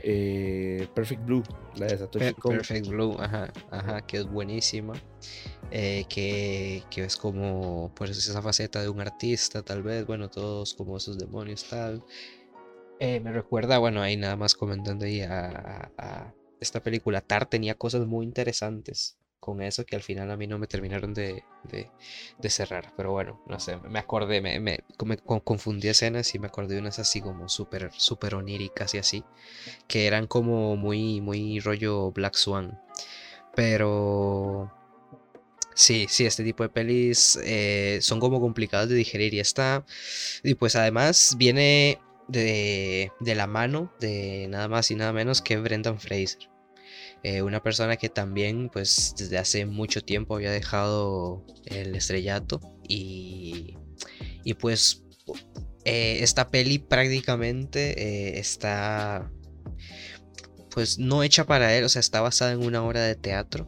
Eh, 0.03 0.89
Perfect 0.95 1.25
Blue, 1.25 1.43
la 1.77 1.87
de 1.87 1.99
Satoshi 1.99 2.35
Perfect 2.35 2.87
Blue, 2.89 3.17
ajá, 3.19 3.53
ajá, 3.71 4.07
que 4.07 4.19
es 4.19 4.27
buenísima. 4.27 4.95
Eh, 5.71 6.07
que, 6.09 6.83
que, 6.91 7.05
es 7.05 7.17
como 7.17 7.93
pues 7.95 8.11
esa 8.11 8.41
faceta 8.41 8.81
de 8.81 8.89
un 8.89 9.01
artista, 9.01 9.63
tal 9.63 9.83
vez, 9.83 10.07
bueno, 10.07 10.31
todos 10.31 10.75
como 10.75 10.97
esos 10.97 11.19
demonios, 11.19 11.65
tal. 11.69 12.03
Eh, 13.01 13.21
me 13.21 13.33
recuerda, 13.33 13.79
bueno, 13.79 14.01
ahí 14.01 14.17
nada 14.17 14.37
más 14.37 14.55
comentando 14.55 15.05
ahí 15.05 15.21
a, 15.21 15.93
a 15.99 16.35
esta 16.61 16.83
película. 16.83 17.21
Tar 17.21 17.47
tenía 17.47 17.75
cosas 17.75 18.07
muy 18.07 18.25
interesantes 18.25 19.18
con 19.49 19.63
eso 19.63 19.87
que 19.87 19.97
al 19.97 20.03
final 20.03 20.31
a 20.31 20.37
mí 20.37 20.47
no 20.47 20.59
me 20.59 20.67
terminaron 20.67 21.15
de, 21.15 21.43
cerrar. 22.51 22.93
Pero 22.97 23.13
bueno, 23.13 23.41
no 23.47 23.59
sé, 23.59 23.79
me 23.79 23.99
acordé, 23.99 24.43
me, 24.43 24.61
me, 24.61 24.81
confundí 25.45 25.89
escenas 25.89 26.35
y 26.35 26.39
me 26.39 26.49
acordé 26.49 26.75
de 26.75 26.81
unas 26.83 26.99
así 26.99 27.23
como 27.23 27.49
súper, 27.49 27.91
súper 27.97 28.35
oníricas 28.35 28.95
y 28.95 28.99
así, 28.99 29.25
que 29.87 30.07
eran 30.07 30.27
como 30.27 30.77
muy, 30.77 31.23
muy 31.23 31.61
rollo 31.61 32.13
Black 32.13 32.35
Swan. 32.35 32.79
Pero... 33.55 34.71
Sí, 35.75 36.07
sí, 36.11 36.27
este 36.27 36.45
tipo 36.45 36.65
de 36.65 36.69
pelis 36.71 37.39
eh, 37.43 38.01
son 38.03 38.21
como 38.21 38.41
complicadas 38.41 38.89
de 38.91 38.97
digerir 38.97 39.33
y 39.33 39.41
está... 39.41 39.87
Y 40.43 40.55
pues 40.55 40.77
además 40.77 41.37
viene 41.39 42.01
de, 42.27 43.13
de 43.21 43.35
la 43.35 43.47
mano 43.47 43.93
de 44.01 44.47
nada 44.51 44.69
más 44.69 44.91
y 44.91 44.97
nada 44.97 45.13
menos 45.13 45.41
que 45.41 45.57
Brendan 45.57 46.01
Fraser. 46.01 46.51
Eh, 47.25 47.43
una 47.43 47.63
persona 47.63 47.97
que 47.97 48.09
también 48.09 48.69
pues 48.73 49.15
desde 49.19 49.39
hace 49.39 49.67
mucho 49.67 50.03
tiempo 50.03 50.37
había 50.37 50.53
dejado 50.53 51.45
el 51.67 51.97
estrellato 51.97 52.61
y, 52.89 53.77
y 54.45 54.55
pues 54.55 55.03
eh, 55.85 56.19
esta 56.23 56.49
peli 56.49 56.79
prácticamente 56.79 58.01
eh, 58.01 58.39
está 58.39 59.31
pues 60.71 60.99
no 61.01 61.25
hecha 61.25 61.45
para 61.45 61.75
él, 61.75 61.83
o 61.85 61.89
sea, 61.89 61.99
está 61.99 62.21
basada 62.21 62.53
en 62.53 62.63
una 62.65 62.85
obra 62.85 63.03
de 63.03 63.17
teatro, 63.17 63.67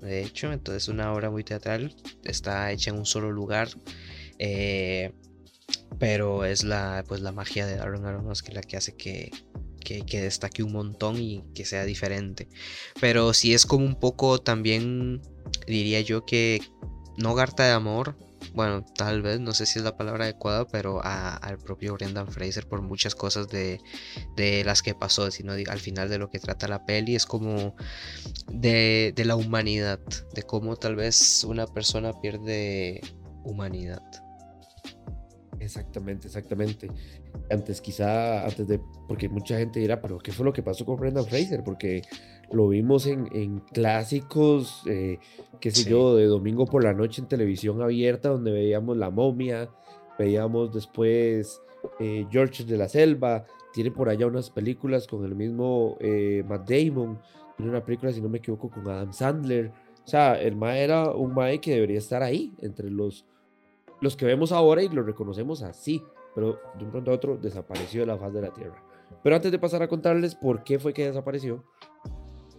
de 0.00 0.24
hecho, 0.24 0.52
entonces 0.52 0.88
una 0.88 1.12
obra 1.12 1.30
muy 1.30 1.44
teatral, 1.44 1.94
está 2.24 2.72
hecha 2.72 2.90
en 2.90 2.98
un 2.98 3.06
solo 3.06 3.30
lugar, 3.30 3.68
pero 6.00 6.44
es 6.44 6.64
la 6.64 7.04
pues 7.06 7.20
la 7.20 7.30
magia 7.30 7.64
de 7.66 7.78
Aaron 7.78 8.06
Aronofsky 8.06 8.52
la 8.52 8.62
que 8.62 8.76
hace 8.76 8.96
que, 8.96 9.30
que, 10.06 10.20
destaque 10.20 10.62
un 10.62 10.72
montón 10.72 11.16
y 11.16 11.42
que 11.54 11.64
sea 11.64 11.84
diferente. 11.84 12.48
Pero 13.00 13.32
si 13.32 13.54
es 13.54 13.66
como 13.66 13.84
un 13.86 13.96
poco 13.96 14.38
también, 14.38 15.22
diría 15.66 16.00
yo 16.00 16.24
que 16.24 16.60
no 17.16 17.34
garta 17.34 17.64
de 17.64 17.72
amor. 17.72 18.16
Bueno, 18.54 18.84
tal 18.96 19.22
vez, 19.22 19.40
no 19.40 19.52
sé 19.52 19.66
si 19.66 19.78
es 19.78 19.84
la 19.84 19.96
palabra 19.96 20.24
adecuada, 20.24 20.66
pero 20.66 21.00
al 21.02 21.58
propio 21.58 21.94
Brendan 21.94 22.28
Fraser 22.28 22.66
por 22.66 22.82
muchas 22.82 23.14
cosas 23.14 23.48
de, 23.48 23.80
de, 24.36 24.64
las 24.64 24.82
que 24.82 24.94
pasó, 24.94 25.30
sino 25.30 25.52
al 25.52 25.80
final 25.80 26.08
de 26.08 26.18
lo 26.18 26.30
que 26.30 26.38
trata 26.38 26.68
la 26.68 26.84
peli 26.86 27.14
es 27.14 27.26
como 27.26 27.74
de, 28.46 29.12
de 29.14 29.24
la 29.24 29.36
humanidad, 29.36 30.00
de 30.34 30.42
cómo 30.44 30.76
tal 30.76 30.96
vez 30.96 31.44
una 31.44 31.66
persona 31.66 32.12
pierde 32.20 33.00
humanidad. 33.44 34.02
Exactamente, 35.60 36.28
exactamente. 36.28 36.88
Antes, 37.50 37.80
quizá, 37.80 38.44
antes 38.44 38.66
de. 38.66 38.80
Porque 39.06 39.28
mucha 39.28 39.58
gente 39.58 39.80
dirá, 39.80 40.00
pero 40.00 40.18
¿qué 40.18 40.32
fue 40.32 40.44
lo 40.44 40.52
que 40.52 40.62
pasó 40.62 40.84
con 40.84 40.96
Brendan 40.96 41.24
Fraser? 41.24 41.64
Porque 41.64 42.02
lo 42.50 42.68
vimos 42.68 43.06
en, 43.06 43.60
clásicos, 43.72 44.82
eh, 44.86 45.18
qué 45.60 45.70
sé 45.70 45.88
yo, 45.88 46.16
de 46.16 46.26
domingo 46.26 46.66
por 46.66 46.84
la 46.84 46.94
noche 46.94 47.20
en 47.20 47.28
televisión 47.28 47.82
abierta, 47.82 48.30
donde 48.30 48.52
veíamos 48.52 48.96
La 48.96 49.10
momia, 49.10 49.68
veíamos 50.18 50.72
después 50.72 51.60
eh, 52.00 52.26
George 52.30 52.64
de 52.64 52.76
la 52.76 52.88
Selva, 52.88 53.44
tiene 53.72 53.90
por 53.90 54.08
allá 54.08 54.26
unas 54.26 54.50
películas 54.50 55.06
con 55.06 55.24
el 55.24 55.34
mismo 55.34 55.96
eh, 56.00 56.42
Matt 56.46 56.68
Damon, 56.68 57.18
tiene 57.56 57.70
una 57.70 57.84
película, 57.84 58.12
si 58.12 58.20
no 58.20 58.28
me 58.28 58.38
equivoco, 58.38 58.70
con 58.70 58.88
Adam 58.88 59.12
Sandler. 59.12 59.72
O 60.04 60.08
sea, 60.08 60.40
el 60.40 60.56
Mae 60.56 60.82
era 60.82 61.10
un 61.12 61.34
Mae 61.34 61.60
que 61.60 61.74
debería 61.74 61.98
estar 61.98 62.22
ahí, 62.22 62.54
entre 62.62 62.90
los, 62.90 63.26
los 64.00 64.16
que 64.16 64.24
vemos 64.24 64.52
ahora 64.52 64.82
y 64.82 64.88
lo 64.88 65.02
reconocemos 65.02 65.62
así, 65.62 66.02
pero 66.38 66.60
de 66.78 66.84
un 66.84 66.92
pronto 66.92 67.10
a 67.10 67.14
otro 67.14 67.36
desapareció 67.36 68.02
de 68.02 68.06
la 68.06 68.16
faz 68.16 68.32
de 68.32 68.40
la 68.40 68.52
Tierra. 68.52 68.80
Pero 69.24 69.34
antes 69.34 69.50
de 69.50 69.58
pasar 69.58 69.82
a 69.82 69.88
contarles 69.88 70.36
por 70.36 70.62
qué 70.62 70.78
fue 70.78 70.92
que 70.94 71.04
desapareció, 71.04 71.64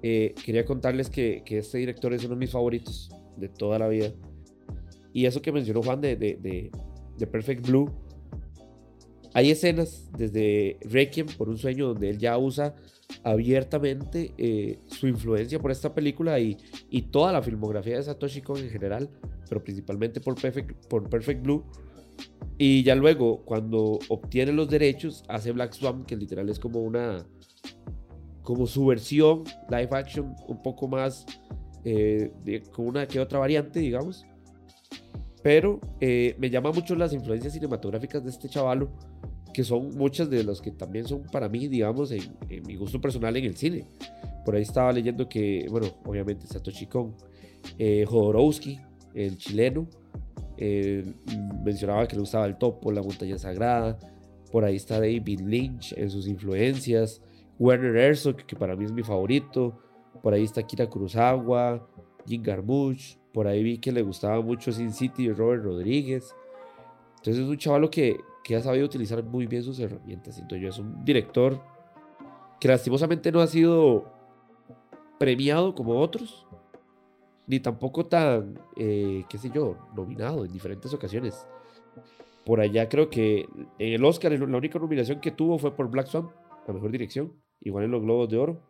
eh, 0.04 0.36
quería 0.44 0.66
contarles 0.66 1.10
que, 1.10 1.44
que, 1.46 1.60
este 1.60 1.78
director 1.78 2.14
es 2.14 2.26
uno 2.26 2.34
de 2.34 2.42
mis 2.42 2.52
favoritos 2.52 3.10
de 3.38 3.48
toda 3.48 3.80
la 3.80 3.88
vida. 3.88 4.12
Y 5.14 5.28
eso 5.28 5.42
que 5.42 5.54
mencionó 5.54 5.82
Juan 5.82 6.02
de, 6.02 6.18
de, 6.18 6.72
de, 7.18 7.28
Perfect 7.28 7.66
Blue, 7.66 7.90
hay 9.34 9.50
escenas 9.50 10.10
desde 10.12 10.78
Requiem 10.82 11.28
por 11.38 11.48
un 11.48 11.58
sueño 11.58 11.88
donde 11.88 12.10
él 12.10 12.18
ya 12.18 12.38
usa 12.38 12.76
abiertamente 13.24 14.34
eh, 14.38 14.78
su 14.88 15.08
influencia 15.08 15.58
por 15.58 15.72
esta 15.72 15.94
película 15.94 16.38
y, 16.38 16.58
y, 16.90 17.04
toda 17.04 17.32
la 17.32 17.42
filmografía 17.42 17.96
de 17.96 18.04
Satoshi 18.04 18.42
Kon 18.42 18.58
en 18.58 18.72
general, 18.72 19.10
pero 19.48 19.64
principalmente 19.64 20.20
por 20.20 20.36
Perfect, 20.36 20.86
por 20.88 21.10
Perfect 21.10 21.42
Blue. 21.42 21.64
Y 22.58 22.84
ya 22.84 22.96
luego, 22.96 23.44
cuando 23.46 24.00
obtiene 24.10 24.52
los 24.52 24.70
derechos, 24.70 25.24
hace 25.30 25.52
Black 25.54 25.74
Swan, 25.74 26.04
que 26.04 26.18
literal 26.18 26.50
es 26.50 26.60
como 26.60 26.82
una, 26.82 27.26
como 28.44 28.68
su 28.68 28.86
versión 28.86 29.44
live 29.70 29.90
action 29.92 30.36
un 30.48 30.62
poco 30.62 30.88
más 30.88 31.26
eh, 31.86 32.32
con 32.74 32.88
una 32.88 33.08
que 33.08 33.20
otra 33.20 33.40
variante, 33.40 33.80
digamos. 33.80 34.26
Pero 35.42 35.80
eh, 36.02 36.36
me 36.38 36.50
llama 36.50 36.72
mucho 36.72 36.96
las 36.96 37.14
influencias 37.14 37.54
cinematográficas 37.54 38.24
de 38.24 38.30
este 38.30 38.50
chavalo, 38.50 38.92
que 39.54 39.64
son 39.64 39.96
muchas 39.96 40.30
de 40.30 40.44
las 40.44 40.62
que 40.62 40.72
también 40.72 41.08
son 41.08 41.24
para 41.24 41.48
mí, 41.48 41.68
digamos, 41.68 42.12
en, 42.12 42.36
mi 42.66 42.76
gusto 42.76 43.00
personal 43.00 43.36
en 43.38 43.46
el 43.46 43.56
cine. 43.56 43.86
Por 44.44 44.56
ahí 44.56 44.64
estaba 44.64 44.92
leyendo 44.92 45.30
que, 45.30 45.66
bueno, 45.70 45.88
obviamente 46.06 46.46
Satoshi 46.46 46.88
Kon, 46.88 47.16
eh, 47.78 48.06
Jodorowsky, 48.06 48.80
el 49.14 49.38
chileno, 49.38 49.88
eh, 50.62 51.06
mencionaba 51.64 52.06
que 52.06 52.18
le 52.18 52.20
gustaba 52.20 52.46
el 52.46 52.58
topo, 52.58 52.92
la 52.92 53.02
montaña 53.02 53.38
sagrada. 53.38 53.98
Por 54.52 54.66
ahí 54.66 54.76
está 54.76 54.96
David 54.96 55.40
Lynch 55.40 55.94
en 55.94 56.10
sus 56.10 56.28
influencias. 56.28 57.22
Werner 57.58 57.96
Herzog, 57.96 58.36
que 58.46 58.58
para 58.58 58.76
mí 58.76 58.84
es 58.84 58.92
mi 58.92 59.02
favorito. 59.02 59.80
Por 60.22 60.34
ahí 60.34 60.44
está 60.44 60.62
Kira 60.64 60.90
Kurosawa, 60.90 61.88
Jim 62.28 62.44
Garmuch. 62.44 63.18
Por 63.32 63.48
ahí 63.48 63.64
vi 63.64 63.78
que 63.78 63.94
le 63.94 64.02
gustaba 64.02 64.42
mucho 64.42 64.74
Sin 64.74 64.92
City 64.92 65.28
de 65.28 65.34
Robert 65.34 65.64
Rodríguez. 65.64 66.36
Entonces 67.20 67.42
es 67.42 67.50
un 67.50 67.58
chaval 67.58 67.90
que, 67.90 68.18
que 68.44 68.58
ha 68.58 68.62
sabido 68.62 68.86
utilizar 68.86 69.24
muy 69.24 69.48
bien 69.48 69.64
sus 69.64 69.80
herramientas. 69.80 70.44
Yo, 70.50 70.68
es 70.68 70.78
un 70.78 71.06
director 71.06 71.62
que 72.60 72.68
lastimosamente 72.68 73.32
no 73.32 73.40
ha 73.40 73.48
sido 73.48 74.12
premiado 75.20 75.74
como 75.74 76.00
otros, 76.02 76.46
ni 77.50 77.60
tampoco 77.60 78.06
tan, 78.06 78.60
eh, 78.78 79.26
qué 79.28 79.40
sé 79.40 79.50
yo, 79.50 79.76
nominado 79.96 80.46
en 80.46 80.54
diferentes 80.54 80.94
ocasiones. 80.94 81.48
Por 82.46 82.62
allá 82.62 82.88
creo 82.88 83.10
que 83.10 83.50
en 83.80 83.94
el 83.94 84.06
Oscar 84.06 84.32
la 84.32 84.58
única 84.58 84.78
nominación 84.78 85.20
que 85.20 85.32
tuvo 85.32 85.58
fue 85.58 85.76
por 85.76 85.90
Black 85.90 86.06
Swan, 86.06 86.30
la 86.68 86.76
mejor 86.76 86.92
dirección 86.92 87.34
igual 87.62 87.86
en 87.86 87.92
los 87.92 88.04
Globos 88.04 88.30
de 88.30 88.38
Oro. 88.38 88.62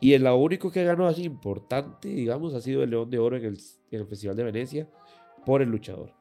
Y 0.00 0.12
el 0.12 0.26
único 0.26 0.72
que 0.72 0.82
ganó 0.82 1.06
así 1.06 1.22
importante, 1.22 2.08
digamos, 2.08 2.52
ha 2.54 2.60
sido 2.60 2.82
el 2.82 2.90
León 2.90 3.10
de 3.10 3.20
Oro 3.20 3.36
en 3.36 3.44
el, 3.44 4.06
Festival 4.06 4.36
de 4.36 4.42
Venecia 4.42 4.88
por 5.46 5.62
el 5.62 5.70
luchador. 5.70 6.12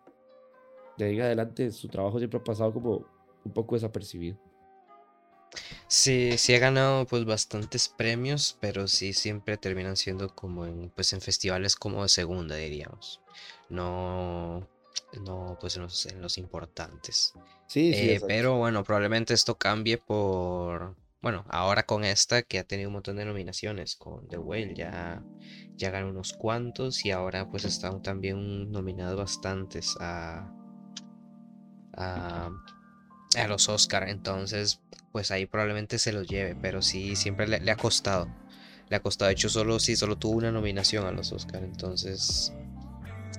De 0.96 1.06
ahí 1.06 1.16
en 1.16 1.22
adelante 1.24 1.72
su 1.72 1.88
trabajo 1.88 2.20
siempre 2.20 2.40
ha 2.40 2.44
pasado 2.44 2.72
como 2.72 3.04
un 3.44 3.52
poco 3.52 3.76
desapercibido. 3.76 4.38
Sí, 5.88 6.38
sí 6.38 6.54
ha 6.54 6.60
ganado 6.60 7.06
pues 7.06 7.26
bastantes 7.26 7.88
premios, 7.90 8.58
pero 8.60 8.88
sí 8.88 9.14
siempre 9.14 9.58
terminan 9.58 9.96
siendo 9.96 10.30
como 10.36 10.66
en, 10.66 10.90
pues 10.90 11.14
en 11.14 11.22
festivales 11.22 11.76
como 11.76 12.04
de 12.04 12.10
segunda, 12.10 12.56
diríamos. 12.56 13.22
No, 13.70 14.68
no 15.22 15.58
pues 15.60 15.78
en 15.78 15.84
los, 15.84 16.06
en 16.08 16.22
los 16.22 16.38
importantes. 16.38 17.34
Sí, 17.68 17.94
sí. 17.94 18.10
Eh, 18.12 18.22
pero 18.28 18.58
bueno, 18.58 18.84
probablemente 18.84 19.34
esto 19.34 19.58
cambie 19.58 19.98
por, 19.98 20.96
bueno, 21.22 21.46
ahora 21.50 21.84
con 21.84 22.04
esta 22.04 22.42
que 22.42 22.60
ha 22.60 22.64
tenido 22.64 22.90
un 22.90 22.94
montón 22.94 23.18
de 23.18 23.26
nominaciones, 23.26 23.96
con 23.96 24.28
The 24.28 24.38
Whale 24.38 24.76
ya, 24.76 25.24
ya 25.78 25.90
ganó 25.90 26.10
unos 26.10 26.34
cuantos 26.34 27.06
y 27.06 27.12
ahora 27.12 27.50
pues 27.50 27.66
están 27.66 28.02
también 28.02 28.72
nominados 28.72 29.18
bastantes 29.18 29.96
a, 30.00 30.52
a, 31.94 32.50
los 33.48 33.70
Oscar, 33.70 34.10
entonces 34.10 34.80
pues 35.12 35.32
ahí 35.32 35.46
probablemente 35.46 36.00
se 36.00 36.14
los 36.14 36.28
lleve, 36.28 36.56
pero 36.56 36.82
sí, 36.82 37.16
siempre 37.16 37.48
le, 37.48 37.72
ha 37.72 37.76
costado, 37.76 38.28
le 38.90 38.96
ha 38.96 39.00
costado, 39.02 39.28
de 39.28 39.34
hecho 39.34 39.50
solo 39.50 39.80
sí, 39.80 39.96
solo 39.96 40.18
tuvo 40.18 40.38
una 40.38 40.52
nominación 40.52 41.06
a 41.06 41.12
los 41.12 41.32
Oscar, 41.32 41.64
entonces 41.64 42.54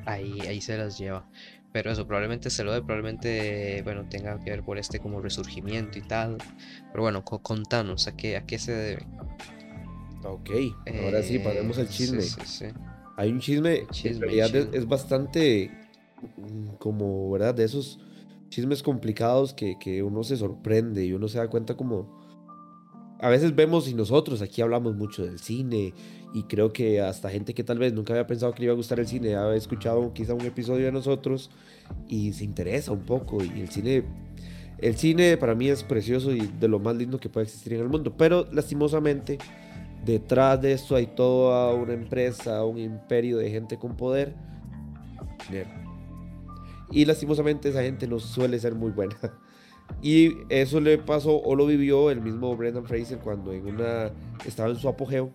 ahí, 0.07 0.40
ahí 0.40 0.61
se 0.61 0.76
las 0.76 0.99
lleva. 0.99 1.26
Pero 1.73 1.93
eso, 1.93 2.07
probablemente 2.07 2.49
se 2.49 2.64
lo 2.64 2.73
dé, 2.73 2.81
probablemente, 2.81 3.83
bueno, 3.83 4.09
tenga 4.09 4.43
que 4.43 4.50
ver 4.50 4.62
por 4.62 4.78
este 4.78 5.00
como 5.00 5.21
resurgimiento 5.21 5.99
y 5.99 6.02
tal. 6.02 6.38
Pero 6.90 7.02
bueno, 7.02 7.23
contanos, 7.25 8.09
¿a 8.09 8.17
qué, 8.17 8.38
a 8.38 8.47
qué 8.47 8.59
se 8.59 8.73
debe? 8.73 9.07
Ok, 10.25 10.50
ahora 11.05 11.23
sí, 11.23 11.38
pasemos 11.38 11.78
el 11.78 11.87
eh, 11.87 11.90
chisme. 11.90 12.73
Hay 13.17 13.31
un 13.31 13.40
chisme, 13.40 13.87
que 13.87 14.09
en 14.09 14.21
realidad 14.21 14.55
Es, 14.75 14.87
bastante 14.87 15.71
mm, 16.37 16.76
como, 16.78 17.31
¿verdad? 17.31 17.55
De 17.55 17.64
esos 17.64 18.00
chismes 18.49 18.83
complicados 18.83 19.55
que, 19.55 19.78
que 19.78 20.02
uno 20.02 20.25
se 20.25 20.37
sorprende 20.37 21.05
y 21.05 21.12
uno 21.12 21.28
se 21.28 21.38
da 21.38 21.49
cuenta 21.49 21.76
como 21.76 22.19
a 23.21 23.28
veces 23.28 23.55
vemos 23.55 23.88
y 23.88 23.95
nosotros 23.95 24.43
aquí 24.43 24.62
hablamos 24.62 24.95
mucho 24.95 25.25
del 25.25 25.38
cine 25.38 25.93
y 26.33 26.43
creo 26.45 26.73
que 26.73 27.00
hasta 27.00 27.31
gente 27.31 27.52
que 27.52 27.64
tal 27.64 27.78
vez 27.78 27.93
nunca 27.93 28.12
había 28.12 28.26
pensado 28.26 28.52
que 28.52 28.61
le 28.61 28.64
iba 28.67 28.73
a 28.75 28.76
gustar 28.76 29.00
el 29.00 29.09
cine, 29.09 29.35
ha 29.35 29.55
escuchado 29.55 30.12
quizá 30.12 30.35
un 30.35 30.45
episodio 30.45 30.87
de 30.87 30.93
nosotros 30.93 31.50
y 32.07 32.33
se 32.33 32.45
interesa 32.45 32.93
un 32.93 33.00
poco 33.00 33.43
y 33.43 33.61
el 33.61 33.69
cine 33.71 34.05
el 34.78 34.97
cine 34.97 35.37
para 35.37 35.57
mí 35.57 35.69
es 35.69 35.83
precioso 35.83 36.33
y 36.33 36.47
de 36.47 36.69
lo 36.69 36.78
más 36.78 36.95
lindo 36.95 37.19
que 37.19 37.28
puede 37.28 37.47
existir 37.47 37.73
en 37.73 37.81
el 37.81 37.88
mundo, 37.88 38.14
pero 38.17 38.47
lastimosamente 38.52 39.38
detrás 40.05 40.62
de 40.62 40.73
esto 40.73 40.95
hay 40.95 41.07
toda 41.09 41.75
una 41.75 41.95
empresa, 41.95 42.64
un 42.64 42.78
imperio 42.78 43.38
de 43.38 43.50
gente 43.50 43.76
con 43.76 43.97
poder. 43.97 44.35
Y 46.90 47.04
lastimosamente 47.04 47.68
esa 47.68 47.83
gente 47.83 48.07
no 48.07 48.18
suele 48.18 48.59
ser 48.59 48.75
muy 48.75 48.90
buena. 48.90 49.16
Y 50.02 50.37
eso 50.50 50.80
le 50.80 50.99
pasó 50.99 51.40
o 51.40 51.57
lo 51.57 51.66
vivió 51.66 52.11
el 52.11 52.21
mismo 52.21 52.54
Brendan 52.57 52.85
Fraser 52.85 53.18
cuando 53.18 53.54
en 53.54 53.66
una 53.66 54.12
estaba 54.45 54.68
en 54.68 54.76
su 54.76 54.87
apogeo. 54.87 55.30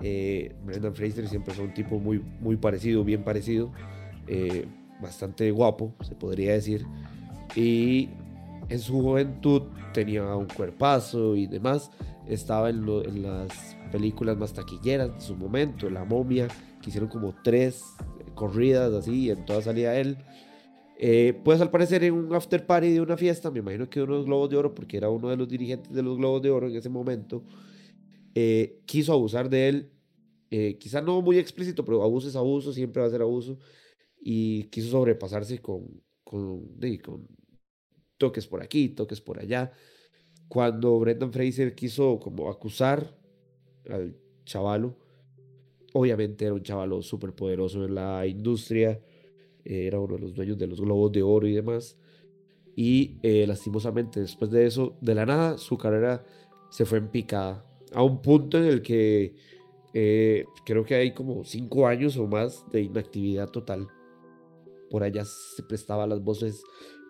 Eh, 0.00 0.54
Brendan 0.64 0.94
Fraser 0.94 1.28
siempre 1.28 1.52
fue 1.52 1.64
un 1.64 1.74
tipo 1.74 1.98
muy, 1.98 2.22
muy 2.40 2.56
parecido, 2.56 3.02
bien 3.02 3.24
parecido, 3.24 3.72
eh, 4.28 4.66
bastante 5.02 5.50
guapo, 5.50 5.94
se 6.02 6.14
podría 6.14 6.52
decir. 6.52 6.86
Y 7.56 8.08
en 8.68 8.78
su 8.78 9.00
juventud 9.02 9.62
tenía 9.92 10.34
un 10.36 10.46
cuerpazo 10.46 11.34
y 11.36 11.46
demás. 11.46 11.90
Estaba 12.26 12.70
en, 12.70 12.88
en 12.88 13.22
las 13.22 13.76
películas 13.90 14.36
más 14.36 14.52
taquilleras 14.52 15.14
de 15.14 15.20
su 15.20 15.34
momento, 15.34 15.88
La 15.90 16.04
momia, 16.04 16.46
que 16.82 16.90
hicieron 16.90 17.08
como 17.08 17.34
tres 17.42 17.82
corridas 18.34 18.92
así, 18.92 19.24
y 19.24 19.30
en 19.30 19.44
todas 19.44 19.64
salía 19.64 19.98
él. 19.98 20.18
Eh, 21.00 21.40
pues 21.44 21.60
al 21.60 21.70
parecer 21.70 22.02
en 22.02 22.14
un 22.14 22.34
after 22.34 22.66
party 22.66 22.90
de 22.90 23.00
una 23.00 23.16
fiesta, 23.16 23.52
me 23.52 23.60
imagino 23.60 23.88
que 23.88 24.00
de 24.00 24.04
unos 24.04 24.24
globos 24.24 24.50
de 24.50 24.56
oro, 24.56 24.74
porque 24.74 24.96
era 24.96 25.08
uno 25.08 25.28
de 25.28 25.36
los 25.36 25.48
dirigentes 25.48 25.92
de 25.92 26.02
los 26.02 26.16
globos 26.18 26.42
de 26.42 26.50
oro 26.50 26.66
en 26.66 26.74
ese 26.74 26.88
momento, 26.88 27.44
eh, 28.34 28.80
quiso 28.84 29.12
abusar 29.12 29.48
de 29.48 29.68
él, 29.68 29.92
eh, 30.50 30.76
quizá 30.78 31.00
no 31.00 31.22
muy 31.22 31.38
explícito, 31.38 31.84
pero 31.84 32.02
abuso 32.02 32.28
es 32.28 32.34
abuso, 32.34 32.72
siempre 32.72 33.00
va 33.00 33.06
a 33.06 33.10
ser 33.10 33.22
abuso, 33.22 33.58
y 34.20 34.64
quiso 34.64 34.90
sobrepasarse 34.90 35.60
con, 35.60 36.02
con, 36.24 36.66
con 37.04 37.28
toques 38.16 38.48
por 38.48 38.60
aquí, 38.60 38.88
toques 38.88 39.20
por 39.20 39.38
allá. 39.38 39.70
Cuando 40.48 40.98
Brendan 40.98 41.32
Fraser 41.32 41.76
quiso 41.76 42.18
como 42.18 42.50
acusar 42.50 43.16
al 43.88 44.16
chavalo, 44.44 44.96
obviamente 45.92 46.44
era 46.44 46.54
un 46.54 46.62
chavalo 46.62 47.02
súper 47.02 47.34
poderoso 47.34 47.84
en 47.84 47.94
la 47.94 48.26
industria, 48.26 49.00
era 49.68 50.00
uno 50.00 50.14
de 50.14 50.20
los 50.20 50.34
dueños 50.34 50.58
de 50.58 50.66
los 50.66 50.80
globos 50.80 51.12
de 51.12 51.22
oro 51.22 51.46
y 51.46 51.54
demás. 51.54 51.96
Y 52.74 53.18
eh, 53.22 53.46
lastimosamente 53.46 54.20
después 54.20 54.50
de 54.50 54.66
eso, 54.66 54.96
de 55.00 55.14
la 55.14 55.26
nada, 55.26 55.58
su 55.58 55.76
carrera 55.76 56.24
se 56.70 56.84
fue 56.84 56.98
en 56.98 57.08
picada. 57.08 57.64
A 57.92 58.02
un 58.02 58.22
punto 58.22 58.58
en 58.58 58.64
el 58.64 58.82
que 58.82 59.34
eh, 59.94 60.44
creo 60.64 60.84
que 60.84 60.94
hay 60.94 61.12
como 61.12 61.44
cinco 61.44 61.86
años 61.86 62.16
o 62.16 62.26
más 62.26 62.64
de 62.70 62.82
inactividad 62.82 63.48
total. 63.50 63.88
Por 64.90 65.02
allá 65.02 65.24
se 65.24 65.62
prestaba 65.62 66.06
las 66.06 66.22
voces 66.22 66.62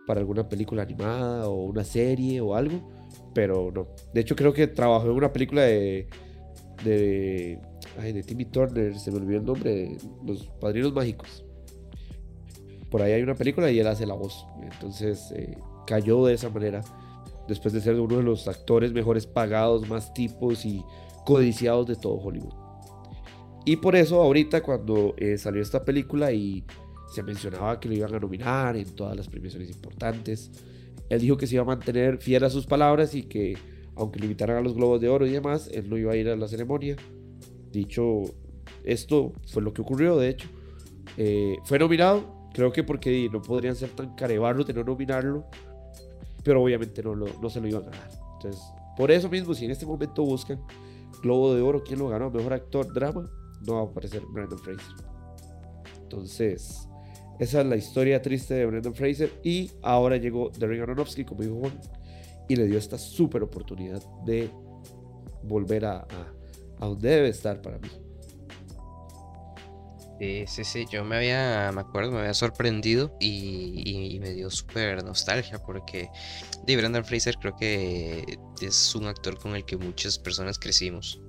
para 0.07 0.21
alguna 0.21 0.49
película 0.49 0.83
animada 0.83 1.49
o 1.49 1.65
una 1.65 1.85
serie 1.85 2.41
o 2.41 2.55
algo, 2.55 2.91
pero 3.35 3.71
no. 3.71 3.89
De 4.15 4.23
hecho 4.23 4.35
creo 4.35 4.53
que 4.53 4.67
trabajó 4.67 5.07
en 5.07 5.13
una 5.13 5.33
película 5.33 5.63
de, 5.63 6.09
de, 6.83 7.61
ay, 7.99 8.13
de 8.13 8.23
Timmy 8.23 8.47
Turner, 8.47 8.99
se 8.99 9.11
me 9.11 9.19
olvidó 9.19 9.41
el 9.41 9.45
nombre, 9.45 9.99
Los 10.25 10.49
Padrinos 10.61 10.93
Mágicos. 10.93 11.45
Por 12.91 13.03
ahí 13.03 13.13
hay 13.13 13.23
una 13.23 13.35
película 13.35 13.71
y 13.71 13.79
él 13.79 13.87
hace 13.87 14.07
la 14.07 14.15
voz. 14.15 14.47
Entonces 14.63 15.33
eh, 15.35 15.59
cayó 15.87 16.25
de 16.27 16.35
esa 16.35 16.51
manera, 16.51 16.83
después 17.47 17.75
de 17.75 17.81
ser 17.81 17.99
uno 18.01 18.17
de 18.17 18.23
los 18.23 18.49
actores 18.49 18.93
mejores 18.93 19.27
pagados, 19.27 19.89
más 19.89 20.13
tipos 20.15 20.65
y 20.65 20.83
codiciados 21.25 21.87
de 21.87 21.97
todo 21.97 22.15
Hollywood. 22.15 22.55
Y 23.65 23.77
por 23.77 23.97
eso 23.97 24.23
ahorita 24.23 24.63
cuando 24.63 25.15
eh, 25.19 25.37
salió 25.37 25.61
esta 25.61 25.85
película 25.85 26.33
y 26.33 26.65
se 27.13 27.23
mencionaba 27.23 27.79
que 27.79 27.89
lo 27.89 27.95
iban 27.95 28.15
a 28.15 28.19
nominar 28.19 28.77
en 28.77 28.95
todas 28.95 29.17
las 29.17 29.29
premiaciones 29.29 29.71
importantes, 29.71 30.51
él 31.09 31.21
dijo 31.21 31.37
que 31.37 31.47
se 31.47 31.55
iba 31.55 31.63
a 31.63 31.67
mantener 31.67 32.19
fiel 32.19 32.45
a 32.45 32.51
sus 32.51 32.67
palabras 32.67 33.15
y 33.15 33.25
que 33.25 33.57
aunque 33.99 34.21
limitaran 34.21 34.59
a 34.59 34.61
los 34.61 34.75
globos 34.75 35.01
de 35.01 35.09
oro 35.09 35.27
y 35.27 35.31
demás, 35.31 35.69
él 35.73 35.91
no 35.91 35.99
iba 35.99 36.13
a 36.13 36.17
ir 36.17 36.29
a 36.29 36.37
la 36.37 36.47
ceremonia. 36.47 36.97
Dicho 37.73 38.23
esto, 38.85 39.33
fue 39.49 39.61
lo 39.61 39.73
que 39.73 39.83
ocurrió, 39.83 40.17
de 40.17 40.31
hecho. 40.31 40.49
Eh, 41.17 41.57
fue 41.65 41.79
nominado, 41.81 42.38
creo 42.53 42.73
que 42.73 42.85
porque 42.85 43.29
no 43.33 43.41
podrían 43.43 43.77
ser 43.77 43.91
tan 43.91 44.15
carebarros 44.15 44.67
de 44.67 44.75
no 44.75 44.85
nominarlo, 44.85 45.47
pero 46.43 46.63
obviamente 46.63 47.03
no, 47.03 47.15
no 47.15 47.51
se 47.51 47.61
lo 47.61 47.69
iban 47.69 47.83
a 47.83 47.91
ganar. 47.91 48.11
Entonces, 48.35 48.63
por 48.97 49.11
eso 49.11 49.29
mismo, 49.29 49.55
si 49.55 49.65
en 49.65 49.71
este 49.71 49.87
momento 49.87 50.25
buscan 50.25 50.61
Globo 51.23 51.55
de 51.55 51.63
Oro, 51.63 51.83
¿quién 51.83 51.99
lo 51.99 52.09
ganó? 52.09 52.31
Mejor 52.31 52.53
actor 52.53 52.93
drama, 52.93 53.25
no 53.67 53.75
va 53.75 53.81
a 53.81 53.85
aparecer 53.85 54.23
Brandon 54.33 54.59
Fraser. 54.59 54.95
Entonces, 56.03 56.89
esa 57.39 57.61
es 57.61 57.67
la 57.67 57.77
historia 57.77 58.21
triste 58.21 58.55
de 58.55 58.67
Brandon 58.67 58.95
Fraser. 58.95 59.31
Y 59.43 59.71
ahora 59.83 60.17
llegó 60.17 60.51
Darren 60.51 60.83
Aronofsky, 60.83 61.25
como 61.25 61.43
dijo 61.43 61.57
Juan, 61.61 61.79
y 62.49 62.57
le 62.57 62.67
dio 62.67 62.79
esta 62.79 62.99
súper 62.99 63.43
oportunidad 63.43 64.03
de 64.25 64.51
volver 65.45 65.85
a, 65.85 66.07
a, 66.81 66.87
donde 66.87 67.11
debe 67.11 67.29
estar 67.29 67.61
para 67.63 67.79
mí. 67.79 67.89
Sí, 70.19 70.45
sí, 70.49 70.65
sí, 70.65 70.87
yo 70.91 71.05
me 71.05 71.17
había, 71.17 71.71
me 71.73 71.81
acuerdo, 71.81 72.11
me 72.11 72.19
había 72.19 72.35
sorprendido 72.35 73.17
y, 73.21 74.19
me 74.21 74.33
dio 74.33 74.51
súper 74.51 75.05
nostalgia 75.05 75.61
porque 75.61 76.11
de 76.67 76.77
Brandon 76.77 77.05
Fraser 77.05 77.37
creo 77.37 77.55
que 77.55 78.39
es 78.61 78.95
un 78.97 79.07
actor 79.07 79.39
con 79.39 79.55
el 79.55 79.65
que 79.65 79.77
muchas 79.77 80.19
personas 80.19 80.59
crecimos 80.59 81.21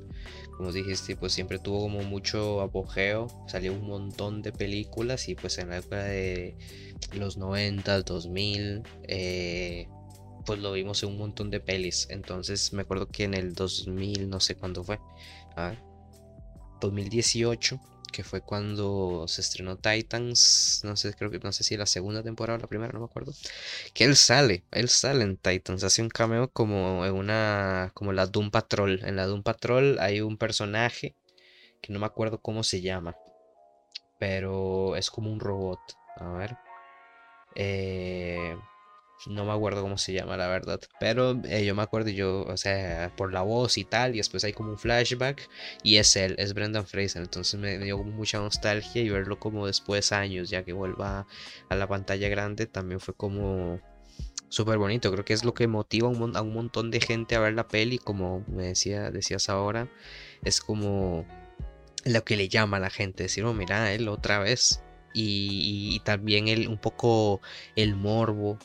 como 0.60 0.74
dijiste, 0.74 1.16
pues 1.16 1.32
siempre 1.32 1.58
tuvo 1.58 1.80
como 1.84 2.02
mucho 2.02 2.60
apogeo, 2.60 3.28
salió 3.48 3.72
un 3.72 3.88
montón 3.88 4.42
de 4.42 4.52
películas 4.52 5.30
y 5.30 5.36
pues 5.36 5.58
en 5.58 5.70
la 5.70 5.78
época 5.78 6.04
de 6.04 6.58
los 7.14 7.38
90, 7.38 8.02
2000, 8.02 8.84
eh, 9.04 9.88
pues 10.46 10.60
lo 10.60 10.74
vimos 10.74 11.02
en 11.04 11.12
un 11.12 11.18
montón 11.18 11.50
de 11.50 11.62
pelis. 11.62 12.08
Entonces 12.10 12.74
me 12.74 12.82
acuerdo 12.82 13.08
que 13.08 13.24
en 13.24 13.36
el 13.36 13.54
2000, 13.54 14.30
no 14.30 14.42
sé 14.42 14.56
cuándo 14.56 14.84
fue, 14.84 15.00
2018 16.82 17.80
que 18.12 18.24
fue 18.24 18.42
cuando 18.42 19.26
se 19.28 19.42
estrenó 19.42 19.78
Titans, 19.78 20.82
no 20.84 20.96
sé, 20.96 21.14
creo 21.14 21.32
que 21.32 21.40
no 21.40 21.52
sé 21.52 21.64
si 21.64 21.78
la 21.78 21.86
segunda 21.86 22.24
temporada 22.24 22.58
o 22.58 22.62
la 22.62 22.68
primera, 22.68 22.92
no 22.94 23.00
me 23.00 23.06
acuerdo. 23.06 23.34
Que 23.94 24.04
él 24.06 24.16
sale, 24.16 24.64
él 24.72 24.90
sale 24.90 25.24
en 25.24 25.38
Titans, 25.38 25.84
hace 25.84 26.02
un 26.02 26.10
cameo 26.10 26.50
como 26.50 27.06
en 27.06 27.14
una 27.14 27.92
como 27.94 28.14
la 28.14 28.26
Doom 28.28 28.52
Patrol. 28.52 29.02
En 29.04 29.16
la 29.16 29.26
Doom 29.26 29.44
Patrol 29.44 29.98
hay 30.00 30.22
un 30.22 30.38
personaje 30.38 31.16
que 31.82 31.94
no 31.94 32.00
me 32.00 32.06
acuerdo 32.06 32.40
cómo 32.42 32.64
se 32.64 32.82
llama, 32.82 33.16
pero 34.20 34.96
es 34.96 35.10
como 35.12 35.32
un 35.32 35.40
robot. 35.40 35.80
A 36.18 36.30
ver. 36.34 36.58
Eh 37.56 38.56
no 39.28 39.46
me 39.46 39.52
acuerdo 39.52 39.82
cómo 39.82 39.98
se 39.98 40.14
llama, 40.14 40.38
la 40.38 40.48
verdad. 40.48 40.80
Pero 41.00 41.42
eh, 41.44 41.66
yo 41.66 41.76
me 41.76 41.82
acuerdo, 41.82 42.10
yo, 42.10 42.44
o 42.44 42.58
sea, 42.58 43.14
por 43.18 43.34
la 43.34 43.42
voz 43.42 43.78
y 43.78 43.84
tal. 43.84 44.16
Y 44.16 44.20
después 44.20 44.44
hay 44.44 44.54
como 44.54 44.72
un 44.72 44.78
flashback. 44.78 45.50
Y 45.84 45.98
es 45.98 46.16
él, 46.16 46.36
es 46.38 46.54
Brendan 46.54 46.88
Fraser. 46.88 47.22
Entonces 47.22 47.60
me, 47.60 47.78
dio 47.80 47.98
mucha 48.04 48.40
nostalgia. 48.40 49.02
Y 49.02 49.10
verlo 49.10 49.40
como 49.40 49.68
después 49.68 50.12
años, 50.12 50.50
ya 50.50 50.64
que 50.64 50.74
vuelva 50.74 51.28
a 51.70 51.76
la 51.76 51.88
pantalla 51.88 52.30
grande, 52.30 52.66
también 52.66 53.00
fue 53.00 53.14
como 53.14 53.82
súper 54.48 54.78
bonito. 54.78 55.12
Creo 55.12 55.26
que 55.26 55.34
es 55.34 55.44
lo 55.44 55.54
que 55.54 55.68
motiva 55.68 56.08
a 56.08 56.12
un, 56.12 56.54
montón 56.54 56.90
de 56.92 57.02
gente 57.02 57.36
a 57.36 57.40
ver 57.40 57.54
la 57.54 57.68
peli. 57.68 57.98
Como 57.98 58.46
me 58.48 58.68
decía, 58.68 59.12
decías 59.12 59.50
ahora. 59.50 59.90
Es 60.44 60.62
como 60.62 61.26
lo 62.06 62.24
que 62.24 62.38
le 62.38 62.48
llama 62.48 62.78
a 62.78 62.80
la 62.80 62.90
gente. 62.90 63.24
Decir, 63.24 63.44
oh, 63.44 63.54
mira, 63.54 63.92
él 63.94 64.08
otra 64.08 64.40
vez. 64.40 64.82
Y, 65.14 65.96
y, 65.96 66.00
también 66.02 66.48
el, 66.48 66.68
un 66.68 66.78
poco 66.78 67.42
el 67.76 67.96
morbo 67.96 68.60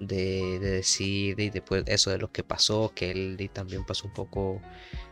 de, 0.00 0.58
decir 0.58 1.40
y 1.40 1.50
después 1.50 1.84
eso 1.86 2.10
de 2.10 2.18
lo 2.18 2.30
que 2.30 2.42
pasó, 2.42 2.92
que 2.94 3.10
él 3.10 3.50
también 3.52 3.84
pasó 3.84 4.06
un 4.06 4.14
poco 4.14 4.60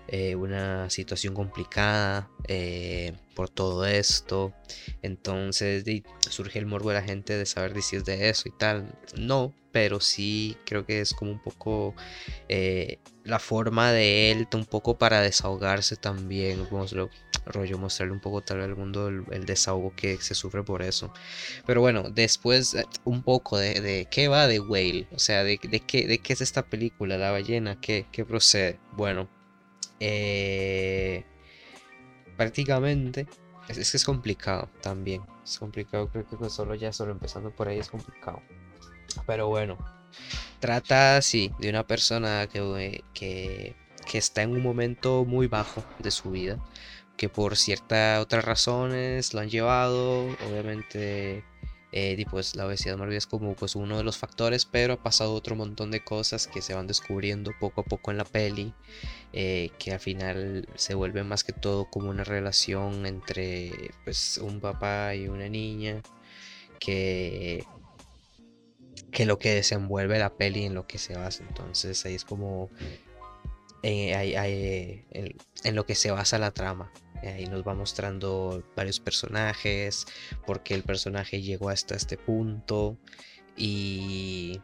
eh, 0.09 0.35
una 0.35 0.90
situación 0.90 1.35
complicada 1.35 2.29
eh, 2.47 3.14
por 3.35 3.49
todo 3.49 3.87
esto. 3.87 4.53
Entonces 5.03 5.85
surge 6.29 6.59
el 6.59 6.66
morbo 6.66 6.90
de 6.90 6.97
la 6.97 7.03
gente 7.03 7.37
de 7.37 7.47
saber 7.47 7.81
si 7.83 7.97
es 7.97 8.05
de 8.05 8.29
eso 8.29 8.49
y 8.49 8.53
tal. 8.53 8.94
No, 9.16 9.55
pero 9.73 10.01
sí 10.01 10.57
creo 10.66 10.85
que 10.87 11.01
es 11.01 11.14
como 11.14 11.33
un 11.33 11.40
poco 11.40 11.94
eh, 12.49 12.99
la 13.25 13.38
forma 13.38 13.92
de 13.92 14.31
él, 14.31 14.47
un 14.55 14.66
poco 14.66 14.99
para 14.99 15.20
desahogarse 15.20 15.97
también. 15.97 16.64
Como 16.66 16.85
lo, 16.92 17.11
rollo 17.46 17.78
mostrarle 17.78 18.12
un 18.12 18.20
poco 18.20 18.42
tal 18.42 18.59
vez 18.59 18.66
al 18.66 18.76
mundo 18.76 19.09
el, 19.09 19.46
desahogo 19.46 19.94
que 19.94 20.18
se 20.18 20.35
sufre 20.35 20.62
por 20.62 20.83
eso. 20.83 21.12
Pero 21.66 21.80
bueno, 21.80 22.11
después 22.11 22.76
un 23.04 23.22
poco 23.22 23.59
de, 23.59 24.09
qué 24.11 24.28
va 24.28 24.46
de 24.46 24.61
Whale, 24.61 25.09
o 25.12 25.18
sea, 25.18 25.44
de, 25.44 25.59
qué, 25.59 26.07
de 26.07 26.18
qué 26.18 26.33
es 26.33 26.40
esta 26.40 26.66
película, 26.66 27.18
la 27.18 27.30
ballena, 27.30 27.80
qué, 27.80 28.07
qué 28.12 28.24
procede. 28.24 28.78
Bueno, 28.92 29.28
eh, 30.00 31.24
prácticamente 32.37 33.26
es, 33.68 33.90
que 33.90 33.96
es 33.96 34.04
complicado 34.04 34.68
también. 34.80 35.22
Es 35.44 35.59
complicado, 35.59 36.09
creo 36.09 36.26
que 36.26 36.50
solo 36.50 36.74
ya 36.74 36.92
solo 36.92 37.12
empezando 37.12 37.50
por 37.50 37.68
ahí 37.68 37.78
es 37.78 37.88
complicado. 37.88 38.42
Pero 39.26 39.48
bueno, 39.48 39.78
trata 40.61 41.16
así 41.16 41.52
de 41.59 41.70
una 41.70 41.87
persona 41.87 42.46
que, 42.46 43.02
que, 43.12 43.76
que 44.11 44.18
está 44.18 44.42
en 44.42 44.52
un 44.52 44.62
momento 44.62 45.24
muy 45.24 45.46
bajo 45.46 45.85
de 45.98 46.11
su 46.11 46.30
vida 46.30 46.59
que 47.16 47.29
por 47.29 47.57
ciertas 47.57 48.20
otras 48.20 48.44
razones 48.44 49.35
lo 49.35 49.40
han 49.40 49.50
llevado, 49.50 50.24
obviamente 50.48 51.44
eh, 51.96 52.27
pues 52.29 52.57
la 52.57 52.66
obesidad 52.66 52.96
mórbida 52.96 53.18
es 53.18 53.27
como 53.27 53.55
pues 53.55 53.77
uno 53.77 53.96
de 53.96 54.03
los 54.03 54.18
factores, 54.18 54.64
pero 54.66 54.94
ha 54.94 55.03
pasado 55.03 55.33
otro 55.33 55.55
montón 55.55 55.92
de 55.92 56.03
cosas 56.03 56.48
que 56.48 56.61
se 56.61 56.74
van 56.74 56.88
descubriendo 56.88 57.53
poco 57.61 57.83
a 57.83 57.85
poco 57.85 58.11
en 58.11 58.16
la 58.16 58.24
peli, 58.24 58.74
eh, 59.33 59.70
que 59.79 59.92
al 59.92 60.00
final 60.00 60.68
se 60.74 60.94
vuelve 60.94 61.22
más 61.22 61.44
que 61.44 61.53
todo 61.53 61.88
como 61.88 62.11
una 62.11 62.24
relación 62.24 63.07
entre 63.07 63.92
pues 64.03 64.38
un 64.38 64.61
papá 64.61 65.14
y 65.14 65.29
una 65.29 65.48
niña, 65.48 66.03
que 66.81 67.64
que 69.12 69.27
lo 69.27 69.38
que 69.38 69.55
desenvuelve 69.55 70.18
la 70.18 70.35
peli 70.35 70.64
en 70.64 70.74
lo 70.74 70.88
que 70.88 70.98
se 70.98 71.16
basa, 71.16 71.44
entonces 71.48 72.05
ahí 72.05 72.16
es 72.16 72.24
como 72.24 72.70
en 73.85 75.75
lo 75.75 75.87
que 75.87 75.94
se 75.94 76.11
basa 76.11 76.38
la 76.38 76.51
trama. 76.51 76.90
Ahí 77.23 77.47
nos 77.47 77.66
va 77.66 77.75
mostrando 77.75 78.62
varios 78.77 79.01
personajes, 79.01 80.07
por 80.47 80.62
qué 80.62 80.75
el 80.75 80.83
personaje 80.83 81.40
llegó 81.40 81.70
hasta 81.70 81.94
este 81.94 82.18
punto 82.18 82.99
y, 83.57 84.61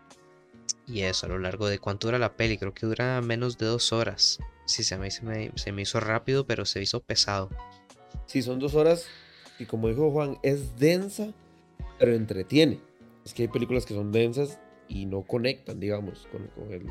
y 0.87 1.03
eso 1.03 1.27
a 1.27 1.29
lo 1.31 1.39
largo 1.39 1.69
de 1.69 1.79
cuánto 1.79 2.09
dura 2.09 2.19
la 2.19 2.37
peli. 2.37 2.59
Creo 2.59 2.75
que 2.75 2.87
dura 2.87 3.21
menos 3.23 3.57
de 3.57 3.67
dos 3.67 3.93
horas. 3.93 4.39
Sí, 4.67 4.85
se 4.85 4.99
me, 4.99 5.11
se 5.11 5.23
me, 5.23 5.53
se 5.55 5.73
me 5.73 5.83
hizo 5.83 6.01
rápido, 6.01 6.47
pero 6.47 6.65
se 6.65 6.83
hizo 6.83 7.01
pesado. 7.01 7.51
Sí, 8.27 8.43
son 8.43 8.59
dos 8.59 8.75
horas 8.75 9.07
y 9.59 9.65
como 9.65 9.89
dijo 9.89 10.11
Juan, 10.11 10.39
es 10.43 10.77
densa, 10.79 11.33
pero 11.99 12.15
entretiene. 12.15 12.81
Es 13.25 13.35
que 13.35 13.43
hay 13.43 13.49
películas 13.49 13.85
que 13.85 13.95
son 13.95 14.13
densas 14.13 14.59
y 14.89 15.07
no 15.07 15.23
conectan, 15.23 15.81
digamos, 15.81 16.27
con, 16.31 16.47
con 16.49 16.73
el, 16.73 16.87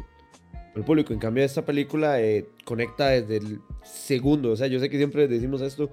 el 0.75 0.83
público. 0.83 1.13
En 1.13 1.19
cambio, 1.19 1.43
esta 1.43 1.65
película 1.65 2.21
eh, 2.21 2.47
conecta 2.65 3.09
desde 3.09 3.37
el 3.37 3.61
segundo. 3.83 4.51
O 4.51 4.55
sea, 4.55 4.67
yo 4.67 4.79
sé 4.79 4.89
que 4.89 4.97
siempre 4.97 5.27
decimos 5.27 5.61
esto, 5.61 5.89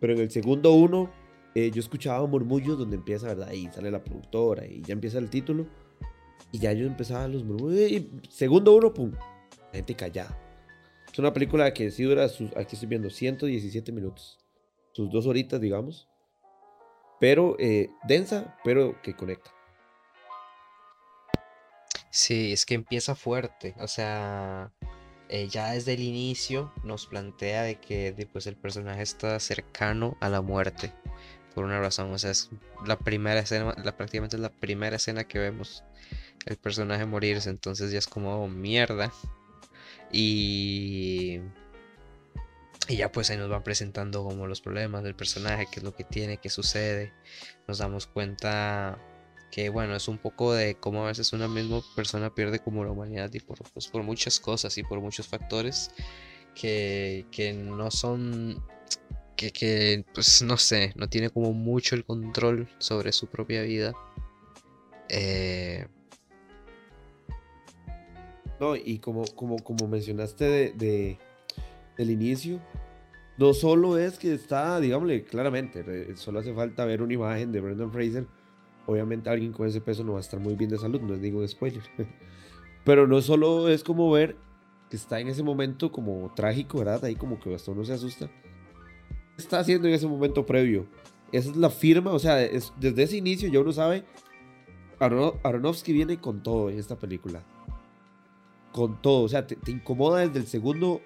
pero 0.00 0.14
en 0.14 0.20
el 0.20 0.30
segundo 0.30 0.72
uno, 0.72 1.10
eh, 1.54 1.70
yo 1.70 1.80
escuchaba 1.80 2.26
murmullos 2.26 2.78
donde 2.78 2.96
empieza, 2.96 3.28
¿verdad? 3.28 3.52
Y 3.52 3.66
sale 3.68 3.90
la 3.90 4.02
productora 4.02 4.66
y 4.66 4.82
ya 4.82 4.92
empieza 4.92 5.18
el 5.18 5.30
título. 5.30 5.66
Y 6.50 6.58
ya 6.58 6.72
yo 6.72 6.86
empezaba 6.86 7.28
los 7.28 7.44
murmullos. 7.44 8.02
Segundo 8.28 8.74
uno, 8.76 8.92
pum, 8.92 9.12
la 9.12 9.76
gente 9.76 9.94
callada. 9.94 10.38
Es 11.10 11.18
una 11.18 11.32
película 11.32 11.72
que 11.74 11.90
sí 11.90 12.04
dura, 12.04 12.28
sus, 12.28 12.56
aquí 12.56 12.74
estoy 12.74 12.88
viendo, 12.88 13.10
117 13.10 13.92
minutos. 13.92 14.38
Sus 14.92 15.10
dos 15.10 15.26
horitas, 15.26 15.60
digamos. 15.60 16.08
Pero 17.20 17.56
eh, 17.58 17.90
densa, 18.08 18.56
pero 18.64 19.00
que 19.02 19.14
conecta. 19.14 19.50
Sí, 22.14 22.52
es 22.52 22.66
que 22.66 22.74
empieza 22.74 23.14
fuerte, 23.14 23.74
o 23.78 23.88
sea, 23.88 24.70
eh, 25.30 25.48
ya 25.48 25.72
desde 25.72 25.94
el 25.94 26.00
inicio 26.00 26.70
nos 26.84 27.06
plantea 27.06 27.62
de 27.62 27.80
que 27.80 28.28
pues, 28.30 28.46
el 28.46 28.54
personaje 28.54 29.00
está 29.00 29.40
cercano 29.40 30.18
a 30.20 30.28
la 30.28 30.42
muerte, 30.42 30.92
por 31.54 31.64
una 31.64 31.80
razón, 31.80 32.12
o 32.12 32.18
sea, 32.18 32.30
es 32.30 32.50
la 32.86 32.98
primera 32.98 33.40
escena, 33.40 33.74
la, 33.82 33.96
prácticamente 33.96 34.36
es 34.36 34.42
la 34.42 34.52
primera 34.52 34.96
escena 34.96 35.24
que 35.24 35.38
vemos 35.38 35.84
el 36.44 36.58
personaje 36.58 37.06
morirse, 37.06 37.48
entonces 37.48 37.90
ya 37.92 37.98
es 37.98 38.06
como 38.06 38.46
mierda. 38.46 39.10
Y 40.12 41.40
y 42.88 42.96
ya 42.96 43.10
pues 43.10 43.30
ahí 43.30 43.38
nos 43.38 43.48
van 43.48 43.62
presentando 43.62 44.22
como 44.22 44.46
los 44.46 44.60
problemas 44.60 45.02
del 45.02 45.14
personaje, 45.14 45.66
qué 45.70 45.80
es 45.80 45.84
lo 45.84 45.94
que 45.94 46.04
tiene, 46.04 46.36
qué 46.38 46.50
sucede. 46.50 47.14
Nos 47.66 47.78
damos 47.78 48.06
cuenta 48.06 48.98
que 49.52 49.68
bueno, 49.68 49.94
es 49.94 50.08
un 50.08 50.16
poco 50.16 50.54
de 50.54 50.76
cómo 50.76 51.04
a 51.04 51.08
veces 51.08 51.34
una 51.34 51.46
misma 51.46 51.82
persona 51.94 52.34
pierde 52.34 52.58
como 52.58 52.84
la 52.84 52.90
humanidad 52.90 53.30
y 53.34 53.38
por, 53.38 53.58
pues, 53.74 53.86
por 53.86 54.02
muchas 54.02 54.40
cosas 54.40 54.76
y 54.78 54.82
por 54.82 54.98
muchos 55.00 55.28
factores 55.28 55.90
que, 56.54 57.26
que 57.30 57.52
no 57.52 57.90
son, 57.90 58.64
que, 59.36 59.52
que 59.52 60.06
pues 60.14 60.40
no 60.40 60.56
sé, 60.56 60.94
no 60.96 61.06
tiene 61.06 61.28
como 61.28 61.52
mucho 61.52 61.94
el 61.94 62.02
control 62.02 62.66
sobre 62.78 63.12
su 63.12 63.26
propia 63.26 63.60
vida. 63.62 63.92
Eh, 65.10 65.86
no, 68.58 68.74
y 68.74 69.00
como, 69.00 69.26
como, 69.36 69.58
como 69.58 69.86
mencionaste 69.86 70.72
de, 70.72 71.18
del 71.98 72.10
inicio, 72.10 72.58
no 73.36 73.52
solo 73.52 73.98
es 73.98 74.18
que 74.18 74.32
está, 74.32 74.80
digámosle 74.80 75.24
claramente, 75.24 76.16
solo 76.16 76.38
hace 76.40 76.54
falta 76.54 76.86
ver 76.86 77.02
una 77.02 77.12
imagen 77.12 77.52
de 77.52 77.60
Brendan 77.60 77.92
Fraser 77.92 78.26
obviamente 78.86 79.30
alguien 79.30 79.52
con 79.52 79.66
ese 79.66 79.80
peso 79.80 80.04
no 80.04 80.12
va 80.12 80.18
a 80.18 80.22
estar 80.22 80.40
muy 80.40 80.54
bien 80.54 80.70
de 80.70 80.78
salud, 80.78 81.00
no 81.00 81.14
es 81.14 81.20
ningún 81.20 81.46
spoiler. 81.46 81.82
Pero 82.84 83.06
no 83.06 83.22
solo 83.22 83.68
es 83.68 83.84
como 83.84 84.10
ver 84.10 84.36
que 84.90 84.96
está 84.96 85.20
en 85.20 85.28
ese 85.28 85.42
momento 85.42 85.92
como 85.92 86.32
trágico, 86.34 86.78
¿verdad? 86.78 87.04
Ahí 87.04 87.14
como 87.14 87.38
que 87.38 87.54
hasta 87.54 87.70
uno 87.70 87.84
se 87.84 87.92
asusta. 87.92 88.26
¿Qué 89.36 89.42
está 89.42 89.60
haciendo 89.60 89.88
en 89.88 89.94
ese 89.94 90.06
momento 90.06 90.44
previo? 90.44 90.86
Esa 91.30 91.50
es 91.50 91.56
la 91.56 91.70
firma, 91.70 92.12
o 92.12 92.18
sea, 92.18 92.36
desde 92.36 93.02
ese 93.02 93.16
inicio 93.16 93.48
ya 93.48 93.60
uno 93.60 93.72
sabe, 93.72 94.04
Aronofsky 94.98 95.92
viene 95.92 96.18
con 96.18 96.42
todo 96.42 96.68
en 96.68 96.78
esta 96.78 96.98
película. 96.98 97.42
Con 98.72 99.00
todo, 99.00 99.22
o 99.22 99.28
sea, 99.28 99.46
te, 99.46 99.56
te 99.56 99.70
incomoda 99.70 100.20
desde 100.20 100.40
el 100.40 100.46
segundo. 100.46 101.00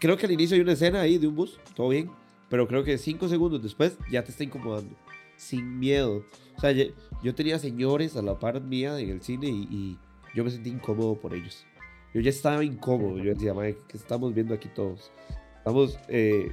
Creo 0.00 0.16
que 0.16 0.26
al 0.26 0.32
inicio 0.32 0.56
hay 0.56 0.62
una 0.62 0.72
escena 0.72 1.00
ahí 1.00 1.18
de 1.18 1.28
un 1.28 1.36
bus, 1.36 1.60
todo 1.74 1.90
bien, 1.90 2.10
pero 2.48 2.66
creo 2.66 2.82
que 2.82 2.98
cinco 2.98 3.28
segundos 3.28 3.62
después 3.62 3.98
ya 4.10 4.24
te 4.24 4.30
está 4.32 4.42
incomodando 4.42 4.96
sin 5.36 5.78
miedo. 5.78 6.24
O 6.56 6.60
sea, 6.60 6.72
yo, 6.72 7.34
tenía 7.34 7.58
señores 7.58 8.16
a 8.16 8.22
la 8.22 8.38
par 8.38 8.60
mía 8.60 8.98
en 8.98 9.10
el 9.10 9.22
cine 9.22 9.48
y, 9.48 9.98
yo 10.34 10.44
me 10.44 10.50
sentí 10.50 10.68
incómodo 10.68 11.18
por 11.18 11.32
ellos. 11.32 11.66
Yo 12.12 12.20
ya 12.20 12.28
estaba 12.28 12.62
incómodo. 12.62 13.18
Yo 13.18 13.32
decía, 13.32 13.54
madre, 13.54 13.78
¿qué 13.88 13.96
estamos 13.96 14.34
viendo 14.34 14.52
aquí 14.52 14.68
todos? 14.68 15.10
Estamos, 15.58 15.98
eh, 16.08 16.50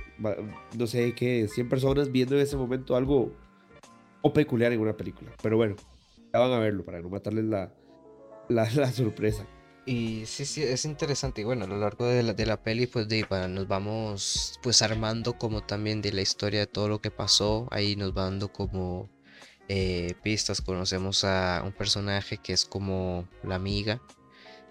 no 0.78 0.88
sé 0.88 1.13
qué, 1.13 1.50
100 1.50 1.67
personas 1.67 2.10
viendo 2.10 2.36
en 2.36 2.41
ese 2.41 2.56
momento 2.56 2.96
algo 2.96 3.34
o 4.22 4.32
peculiar 4.32 4.72
en 4.72 4.80
una 4.80 4.96
película. 4.96 5.32
Pero 5.41 5.58
bueno, 5.58 5.76
ya 6.34 6.39
van 6.39 6.54
a 6.54 6.60
verlo 6.60 6.86
para 6.86 7.02
no 7.02 7.10
matarles 7.10 7.43
la, 7.43 7.74
la, 8.48 8.69
la 8.72 8.91
sorpresa. 8.91 9.46
Y 9.86 10.26
sí, 10.26 10.46
sí, 10.46 10.63
es 10.63 10.86
interesante. 10.86 11.41
Y 11.41 11.43
bueno, 11.43 11.65
a 11.65 11.67
lo 11.67 11.78
largo 11.78 12.06
de 12.06 12.24
la, 12.24 12.34
de 12.34 12.46
la 12.46 12.62
peli, 12.62 12.88
pues 12.88 13.08
de, 13.08 13.26
nos 13.50 13.67
vamos 13.67 14.60
pues 14.63 14.82
armando 14.82 15.38
como 15.38 15.62
también 15.62 16.02
de 16.02 16.13
la 16.13 16.22
historia 16.22 16.62
de 16.62 16.67
todo 16.67 16.88
lo 16.88 17.02
que 17.02 17.12
pasó. 17.12 17.67
Ahí 17.72 17.96
nos 17.96 18.15
va 18.15 18.24
dando 18.24 18.52
como 18.52 19.10
eh, 19.67 20.13
pistas. 20.24 20.62
Conocemos 20.62 21.24
a 21.26 21.62
un 21.65 21.74
personaje 21.74 22.38
que 22.38 22.54
es 22.54 22.65
como 22.65 23.28
la 23.43 23.56
amiga 23.56 24.02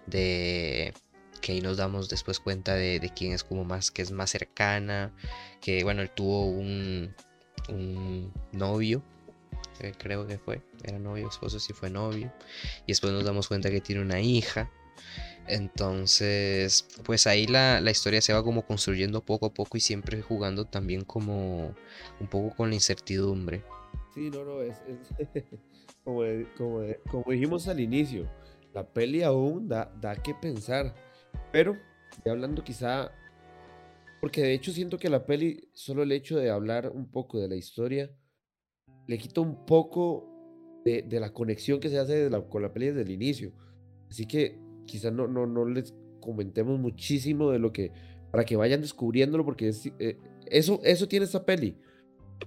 de 0.07 0.93
que 1.41 1.51
ahí 1.53 1.61
nos 1.61 1.77
damos 1.77 2.09
después 2.09 2.39
cuenta 2.39 2.73
de, 2.75 2.99
de 2.99 3.09
quién 3.09 3.33
es 3.33 3.43
como 3.43 3.65
más, 3.65 3.91
que 3.91 4.01
es 4.01 4.11
más 4.11 4.31
cercana. 4.31 5.13
Que 5.61 5.83
bueno, 5.83 6.01
él 6.01 6.09
tuvo 6.09 6.47
un, 6.47 7.13
un 7.69 8.33
novio 8.51 9.03
eh, 9.79 9.93
creo 9.97 10.27
que 10.27 10.37
fue, 10.37 10.61
era 10.83 10.99
novio, 10.99 11.27
esposo, 11.27 11.59
si 11.59 11.73
fue 11.73 11.89
novio. 11.89 12.31
Y 12.85 12.91
después 12.91 13.11
nos 13.13 13.25
damos 13.25 13.47
cuenta 13.47 13.69
que 13.69 13.81
tiene 13.81 14.01
una 14.01 14.19
hija. 14.19 14.69
Entonces, 15.47 16.87
pues 17.03 17.27
ahí 17.27 17.47
la, 17.47 17.79
historia 17.91 18.21
se 18.21 18.33
va 18.33 18.43
como 18.43 18.65
construyendo 18.65 19.21
poco 19.21 19.47
a 19.47 19.53
poco 19.53 19.77
y 19.77 19.81
siempre 19.81 20.21
jugando 20.21 20.65
también 20.65 21.03
como 21.03 21.75
un 22.19 22.27
poco 22.27 22.55
con 22.55 22.69
la 22.69 22.75
incertidumbre. 22.75 23.63
Sí, 24.13 24.29
no, 24.29 24.45
no, 24.45 24.61
es, 24.61 24.81
como, 26.57 26.83
dijimos 27.27 27.67
al 27.67 27.79
inicio, 27.79 28.29
la 28.73 28.87
peli 28.87 29.23
aún 29.23 29.67
da, 29.67 29.91
da 29.99 30.15
que 30.15 30.33
pensar, 30.33 30.93
pero 31.51 31.77
ya 32.23 32.31
hablando 32.31 32.63
quizá, 32.63 33.11
porque 34.21 34.41
de 34.41 34.53
hecho 34.53 34.71
siento 34.71 34.97
que 34.97 35.09
la 35.09 35.25
peli, 35.25 35.69
solo 35.73 36.03
el 36.03 36.11
hecho 36.11 36.37
de 36.37 36.51
hablar 36.51 36.89
un 36.89 37.11
poco 37.11 37.39
de 37.39 37.49
la 37.49 37.55
historia, 37.55 38.09
le 39.07 39.17
quita 39.17 39.41
un 39.41 39.65
poco 39.65 40.29
de, 40.85 41.05
la 41.19 41.33
conexión 41.33 41.79
que 41.79 41.89
se 41.89 41.97
hace 41.97 42.29
con 42.49 42.61
la 42.61 42.73
peli 42.73 42.87
desde 42.87 43.01
el 43.01 43.11
inicio. 43.11 43.53
Así 44.09 44.25
que 44.25 44.59
quizás 44.85 45.13
no, 45.13 45.27
no, 45.27 45.45
no 45.45 45.65
les 45.65 45.93
comentemos 46.19 46.79
muchísimo 46.79 47.51
de 47.51 47.59
lo 47.59 47.71
que, 47.73 47.91
para 48.31 48.45
que 48.45 48.55
vayan 48.55 48.81
descubriéndolo, 48.81 49.45
porque 49.45 49.71
eh, 49.99 50.17
eso, 50.47 50.79
eso 50.83 51.07
tiene 51.07 51.25
esta 51.25 51.45
peli. 51.45 51.77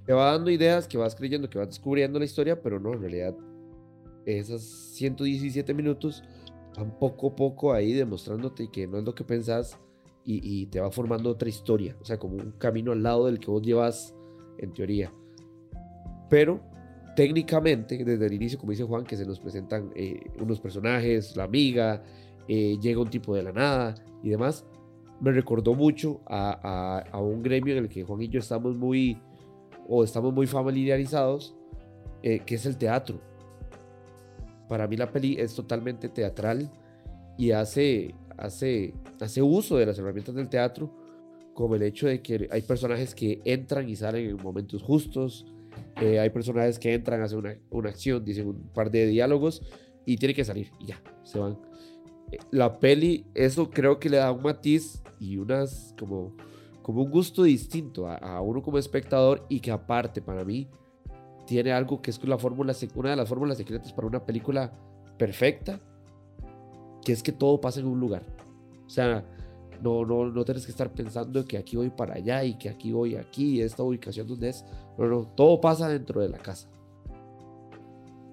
Te 0.04 0.12
va 0.12 0.32
dando 0.32 0.50
ideas 0.50 0.88
que 0.88 0.98
vas 0.98 1.14
creyendo, 1.14 1.48
que 1.48 1.58
vas 1.58 1.68
descubriendo 1.68 2.18
la 2.18 2.24
historia, 2.24 2.60
pero 2.60 2.80
no, 2.80 2.92
en 2.92 3.00
realidad, 3.00 3.36
esas 4.24 4.62
117 4.62 5.72
minutos 5.74 6.22
van 6.76 6.98
poco 6.98 7.28
a 7.28 7.36
poco 7.36 7.72
ahí 7.72 7.92
demostrándote 7.92 8.68
que 8.70 8.86
no 8.86 8.98
es 8.98 9.04
lo 9.04 9.14
que 9.14 9.24
pensás 9.24 9.78
y, 10.24 10.40
y, 10.42 10.66
te 10.66 10.80
va 10.80 10.90
formando 10.90 11.30
otra 11.30 11.48
historia, 11.48 11.96
o 12.00 12.04
sea, 12.04 12.18
como 12.18 12.36
un 12.36 12.52
camino 12.52 12.92
al 12.92 13.02
lado 13.02 13.26
del 13.26 13.38
que 13.38 13.50
vos 13.50 13.62
llevas 13.62 14.14
en 14.58 14.72
teoría. 14.72 15.12
Pero 16.28 16.60
técnicamente, 17.16 18.04
desde 18.04 18.26
el 18.26 18.34
inicio, 18.34 18.58
como 18.58 18.70
dice 18.70 18.84
Juan, 18.84 19.04
que 19.04 19.16
se 19.16 19.24
nos 19.26 19.40
presentan 19.40 19.90
eh, 19.96 20.20
unos 20.38 20.60
personajes, 20.60 21.34
la 21.34 21.44
amiga, 21.44 22.04
eh, 22.46 22.78
llega 22.80 23.00
un 23.00 23.08
tipo 23.08 23.34
de 23.34 23.42
la 23.42 23.52
nada 23.52 23.94
y 24.22 24.28
demás, 24.28 24.66
me 25.20 25.32
recordó 25.32 25.74
mucho 25.74 26.20
a, 26.26 27.02
un 27.14 27.42
gremio 27.42 27.74
en 27.74 27.84
el 27.84 27.88
que 27.88 28.04
Juan 28.04 28.20
y 28.20 28.28
yo 28.28 28.38
estamos 28.38 28.76
muy, 28.76 29.18
o 29.88 30.04
estamos 30.04 30.32
muy 30.32 30.46
familiarizados, 30.46 31.56
eh, 32.22 32.40
que 32.44 32.56
es 32.56 32.66
el 32.66 32.76
teatro. 32.76 33.18
Para 34.68 34.86
mí 34.86 34.96
la 34.96 35.10
peli 35.10 35.36
es 35.38 35.54
totalmente 35.54 36.10
teatral 36.10 36.70
y 37.38 37.52
hace, 37.52 38.14
hace, 38.36 38.92
hace 39.20 39.40
uso 39.40 39.78
de 39.78 39.86
las 39.86 39.98
herramientas 39.98 40.34
del 40.34 40.50
teatro, 40.50 40.92
como 41.54 41.76
el 41.76 41.82
hecho 41.82 42.08
de 42.08 42.20
que 42.20 42.46
hay 42.50 42.60
personajes 42.60 43.14
que 43.14 43.40
entran 43.46 43.88
y 43.88 43.96
salen 43.96 44.28
en 44.28 44.36
momentos 44.36 44.82
justos, 44.82 45.46
eh, 46.00 46.18
hay 46.18 46.30
personajes 46.30 46.78
que 46.78 46.94
entran, 46.94 47.22
hacen 47.22 47.38
una, 47.38 47.56
una 47.70 47.90
acción, 47.90 48.24
dicen 48.24 48.48
un 48.48 48.70
par 48.74 48.90
de 48.90 49.06
diálogos 49.06 49.62
y 50.04 50.16
tienen 50.16 50.36
que 50.36 50.44
salir 50.44 50.70
y 50.78 50.86
ya, 50.86 51.02
se 51.24 51.38
van 51.38 51.58
la 52.50 52.78
peli, 52.78 53.26
eso 53.34 53.70
creo 53.70 53.98
que 53.98 54.08
le 54.08 54.18
da 54.18 54.32
un 54.32 54.42
matiz 54.42 55.02
y 55.18 55.36
unas 55.36 55.94
como, 55.98 56.36
como 56.82 57.02
un 57.02 57.10
gusto 57.10 57.44
distinto 57.44 58.08
a, 58.08 58.40
uno 58.40 58.62
como 58.62 58.78
espectador 58.78 59.46
y 59.48 59.60
que 59.60 59.70
aparte 59.70 60.20
para 60.20 60.44
mí 60.44 60.68
tiene 61.46 61.72
algo 61.72 62.02
que 62.02 62.10
es 62.10 62.22
la 62.24 62.38
fórmula, 62.38 62.74
una 62.94 63.10
de 63.10 63.16
las 63.16 63.28
fórmulas 63.28 63.56
secretas 63.56 63.92
para 63.92 64.08
una 64.08 64.24
película 64.24 64.72
perfecta, 65.16 65.80
que 67.04 67.12
es 67.12 67.22
que 67.22 67.32
todo 67.32 67.60
pasa 67.60 67.80
en 67.80 67.86
un 67.86 68.00
lugar. 68.00 68.22
O 68.84 68.90
sea, 68.90 69.24
no, 69.82 70.04
no, 70.04 70.26
no 70.26 70.44
tienes 70.44 70.64
que 70.64 70.70
estar 70.70 70.92
pensando 70.92 71.44
que 71.44 71.58
aquí 71.58 71.76
voy 71.76 71.90
para 71.90 72.14
allá 72.14 72.44
y 72.44 72.58
que 72.58 72.68
aquí 72.68 72.92
voy 72.92 73.16
aquí, 73.16 73.60
esta 73.60 73.82
ubicación 73.82 74.26
donde 74.26 74.50
es. 74.50 74.64
No, 74.98 75.06
no, 75.06 75.26
todo 75.36 75.60
pasa 75.60 75.88
dentro 75.88 76.20
de 76.20 76.28
la 76.28 76.38
casa. 76.38 76.68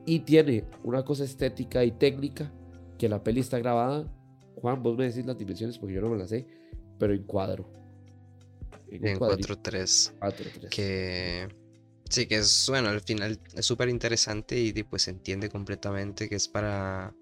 Y 0.05 0.19
tiene 0.19 0.65
una 0.83 1.03
cosa 1.03 1.23
estética 1.23 1.83
y 1.83 1.91
técnica 1.91 2.51
que 2.97 3.09
la 3.09 3.23
peli 3.23 3.39
está 3.39 3.59
grabada. 3.59 4.11
Juan, 4.55 4.83
vos 4.83 4.97
me 4.97 5.05
decís 5.05 5.25
las 5.25 5.37
dimensiones 5.37 5.77
porque 5.77 5.95
yo 5.95 6.01
no 6.01 6.09
me 6.09 6.17
las 6.17 6.29
sé, 6.29 6.47
pero 6.99 7.13
en 7.13 7.23
cuadro. 7.23 7.71
En, 8.89 9.17
4-3. 9.17 10.69
Que 10.69 11.47
sí, 12.09 12.27
que 12.27 12.35
es 12.35 12.67
bueno, 12.69 12.89
al 12.89 13.01
final 13.01 13.39
es 13.55 13.65
súper 13.65 13.89
interesante 13.89 14.59
y 14.59 14.71
pues 14.83 15.03
se 15.03 15.11
entiende 15.11 15.49
completamente 15.49 16.29
que 16.29 16.35
es 16.35 16.47
para 16.47 17.15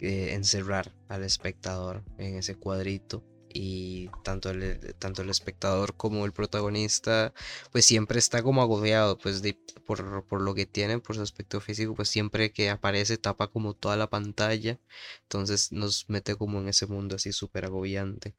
encerrar 0.00 0.92
al 1.08 1.24
espectador 1.24 2.04
en 2.18 2.36
ese 2.36 2.56
cuadrito 2.56 3.24
y 3.54 4.10
tanto 4.24 4.50
el, 4.50 4.94
tanto 4.98 5.22
el 5.22 5.30
espectador 5.30 5.96
como 5.96 6.26
el 6.26 6.32
protagonista 6.32 7.32
pues 7.70 7.86
siempre 7.86 8.18
está 8.18 8.42
como 8.42 8.60
agobiado 8.62 9.16
pues 9.16 9.42
por, 9.86 10.26
por, 10.26 10.40
lo 10.42 10.54
que 10.54 10.66
tiene 10.66 10.98
por 10.98 11.14
su 11.14 11.22
aspecto 11.22 11.60
físico 11.60 11.94
pues 11.94 12.08
siempre 12.08 12.52
que 12.52 12.68
aparece 12.68 13.16
tapa 13.16 13.46
como 13.48 13.74
toda 13.74 13.96
la 13.96 14.10
pantalla 14.10 14.80
entonces 15.22 15.70
nos 15.70 16.10
mete 16.10 16.34
como 16.34 16.60
en 16.60 16.68
ese 16.68 16.86
mundo 16.86 17.16
así 17.16 17.32
súper 17.32 17.64
agobiante. 17.64 18.34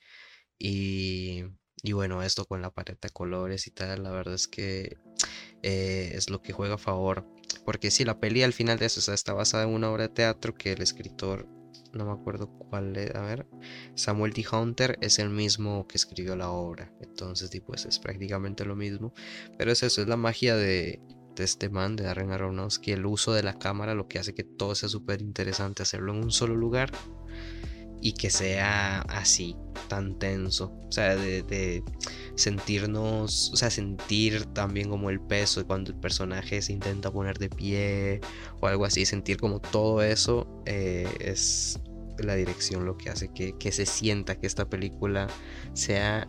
Y, 0.59 1.45
y, 1.83 1.93
bueno 1.93 2.23
esto 2.23 2.45
con 2.45 2.61
la 2.61 2.71
paleta 2.71 3.07
de 3.07 3.13
colores 3.13 3.67
y 3.67 3.71
tal 3.71 4.03
la 4.03 4.11
verdad 4.11 4.35
es 4.35 4.47
que 4.47 4.97
eh, 5.63 6.11
es 6.15 6.29
lo 6.29 6.41
que 6.41 6.53
juega 6.53 6.75
a 6.75 6.77
favor 6.77 7.25
porque 7.65 7.91
si 7.91 8.05
la 8.05 8.19
peli 8.19 8.43
al 8.43 8.53
final 8.53 8.79
de 8.79 8.85
eso 8.87 9.13
está 9.13 9.33
basada 9.33 9.63
en 9.63 9.71
una 9.71 9.91
obra 9.91 10.07
de 10.07 10.13
teatro 10.13 10.55
que 10.55 10.73
el 10.73 10.81
escritor 10.81 11.47
no 11.95 12.05
me 12.05 12.11
acuerdo 12.11 12.47
cuál 12.47 12.95
es, 12.97 13.13
a 13.15 13.21
ver, 13.21 13.47
Samuel 13.95 14.33
D. 14.33 14.45
Hunter 14.51 14.97
es 15.01 15.19
el 15.19 15.29
mismo 15.29 15.87
que 15.87 15.97
escribió 15.97 16.35
la 16.35 16.49
obra, 16.49 16.91
entonces 17.01 17.49
pues 17.65 17.85
es 17.85 17.99
prácticamente 17.99 18.65
lo 18.65 18.75
mismo, 18.75 19.13
pero 19.57 19.71
es 19.71 19.83
eso, 19.83 20.01
es 20.01 20.07
la 20.07 20.17
magia 20.17 20.55
de, 20.55 21.01
este 21.37 21.69
man, 21.69 21.95
de 21.95 22.03
Darren 22.03 22.31
Aronofsky, 22.31 22.91
el 22.91 23.05
uso 23.05 23.33
de 23.33 23.43
la 23.43 23.57
cámara, 23.57 23.93
lo 23.93 24.07
que 24.07 24.19
hace 24.19 24.33
que 24.33 24.43
todo 24.43 24.75
sea 24.75 24.89
súper 24.89 25.21
interesante, 25.21 25.83
hacerlo 25.83 26.13
en 26.13 26.23
un 26.23 26.31
solo 26.31 26.55
lugar 26.55 26.91
y 28.05 28.13
que 28.13 28.29
sea 28.29 29.01
así, 29.01 29.55
tan 29.87 30.19
tenso. 30.19 30.71
O 30.87 30.91
sea, 30.91 31.15
de, 31.15 31.83
sentirnos, 32.35 33.49
o 33.51 33.55
sea, 33.55 33.71
sentir 33.71 34.45
también 34.53 34.91
como 34.91 35.09
el 35.09 35.19
peso 35.19 35.65
cuando 35.65 35.91
el 35.91 35.97
personaje 35.97 36.61
se 36.61 36.71
intenta 36.71 37.11
poner 37.11 37.39
de 37.39 37.49
pie 37.49 38.21
o 38.61 38.67
algo 38.67 38.85
así, 38.85 39.07
sentir 39.07 39.37
como 39.37 39.59
todo 39.59 40.03
eso 40.03 40.61
eh, 40.67 41.09
es 41.19 41.79
la 42.19 42.35
dirección 42.35 42.85
lo 42.85 42.95
que 42.95 43.09
hace 43.09 43.33
que, 43.33 43.57
que 43.57 43.71
se 43.71 43.87
sienta 43.87 44.35
que 44.35 44.45
esta 44.45 44.69
película 44.69 45.25
sea 45.73 46.27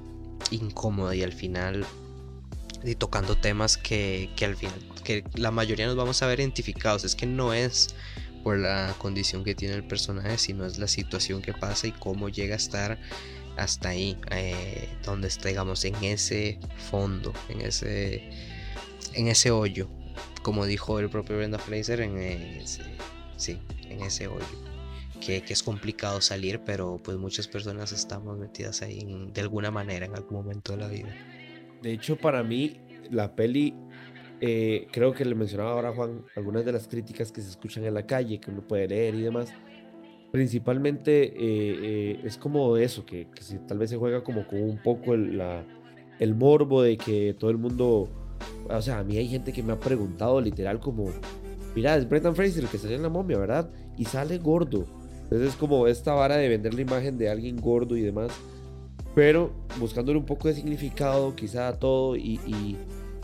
incómoda 0.51 1.15
y 1.15 1.23
al 1.23 1.33
final 1.35 1.85
y 2.85 2.95
tocando 2.95 3.37
temas 3.37 3.77
que, 3.77 4.31
que, 4.35 4.47
al 4.47 4.57
final 4.57 4.79
que 5.05 5.25
la 5.35 5.51
mayoría 5.51 5.87
nos 5.87 5.97
vamos 5.97 6.23
a 6.23 6.27
ver 6.27 6.41
identificados 6.41 7.05
es 7.05 7.15
que 7.15 7.27
no 7.27 7.53
es 7.53 7.95
por 8.47 8.61
la 8.61 8.95
condición 8.99 9.43
que 9.43 9.57
tiene 9.57 9.75
el 9.75 9.83
personaje 9.83 10.39
sino 10.39 10.67
es 10.67 10.79
la 10.79 10.87
situación 10.87 11.43
que 11.43 11.53
pasa 11.53 11.89
y 11.89 11.91
cómo 11.91 12.29
llega 12.29 12.55
a 12.55 12.57
estar 12.59 12.97
hasta 13.57 13.89
ahí 13.89 14.17
eh, 14.31 14.89
donde 15.05 15.27
está 15.27 15.49
digamos 15.49 15.85
en 15.85 15.97
ese 16.05 16.61
fondo 16.77 17.33
en 17.49 17.63
ese 17.63 18.31
en 19.15 19.27
ese 19.27 19.51
hoyo 19.51 19.89
como 20.45 20.65
dijo 20.65 21.01
el 21.01 21.11
propio 21.11 21.39
Brenda 21.39 21.59
Fraser 21.59 22.03
en 22.03 22.19
ese, 22.19 22.85
sí 23.37 23.59
en 23.89 24.03
ese 24.03 24.29
hoyo 24.29 24.47
que, 25.21 25.43
que, 25.43 25.53
es 25.53 25.65
complicado 25.65 26.21
salir 26.21 26.61
pero 26.65 27.01
pues 27.03 27.17
muchas 27.17 27.49
personas 27.49 27.91
estamos 27.91 28.39
metidas 28.39 28.81
ahí 28.81 29.29
de 29.35 29.41
alguna 29.41 29.73
manera 29.73 30.07
en 30.07 30.15
algún 30.15 30.39
momento 30.39 30.71
de 30.71 30.79
la 30.79 30.87
vida. 30.87 31.13
De 31.83 31.93
hecho, 31.93 32.17
para 32.17 32.45
mí, 32.45 32.81
la 33.11 33.35
peli, 33.35 33.75
eh, 34.41 34.89
creo 34.93 35.13
que 35.13 35.25
le 35.25 35.35
mencionaba 35.35 35.73
ahora 35.73 35.93
Juan, 35.93 36.23
algunas 36.35 36.65
de 36.65 36.73
las 36.73 36.89
críticas 36.89 37.33
que 37.33 37.41
se 37.41 37.51
escuchan 37.51 37.85
en 37.85 37.95
la 37.95 38.07
calle, 38.07 38.39
que 38.39 38.51
uno 38.51 38.63
puede 38.63 38.89
leer 38.89 39.15
y 39.15 39.23
demás, 39.23 39.53
principalmente 40.31 41.25
eh, 41.25 41.35
eh, 41.39 42.21
es 42.25 42.37
como 42.37 42.77
eso, 42.77 43.07
que, 43.07 43.29
si, 43.41 43.59
tal 43.59 43.79
vez 43.79 43.91
se 43.91 43.97
juega 43.97 44.23
como 44.23 44.47
con 44.47 44.63
un 44.63 44.83
poco 44.83 45.15
el, 45.15 45.39
la, 45.39 45.65
el 46.19 46.35
morbo 46.35 46.83
de 46.83 46.97
que 46.97 47.35
todo 47.39 47.51
el 47.51 47.59
mundo, 47.59 48.09
o 48.69 48.83
sea, 48.83 48.99
a 48.99 49.05
mí 49.05 49.17
hay 49.17 49.29
gente 49.29 49.53
que 49.53 49.63
me 49.63 49.73
ha 49.73 49.81
preguntado 49.81 50.41
literal 50.41 50.81
como, 50.81 51.11
mira, 51.75 51.97
es 51.97 52.09
Brendan 52.09 52.37
Fraser 52.37 52.65
el 52.65 52.71
que 52.71 52.79
sale 52.79 52.97
en 52.97 53.03
la 53.03 53.09
momia, 53.09 53.39
¿verdad? 53.39 53.71
Y 53.97 54.05
sale 54.05 54.39
gordo. 54.39 54.85
Entonces 55.23 55.49
es 55.49 55.57
como 55.57 55.89
esta 55.89 56.15
vara 56.15 56.37
de 56.37 56.49
vender 56.49 56.75
la 56.75 56.83
imagen 56.83 57.19
de 57.19 57.29
alguien 57.29 57.57
gordo 57.57 57.97
y 57.97 58.03
demás 58.03 58.31
pero 59.17 59.51
buscándole 59.81 60.19
un 60.19 60.27
poco 60.27 60.47
de 60.47 60.53
significado 60.53 61.35
quizá 61.35 61.69
a 61.69 61.79
todo 61.79 62.17
y, 62.17 62.77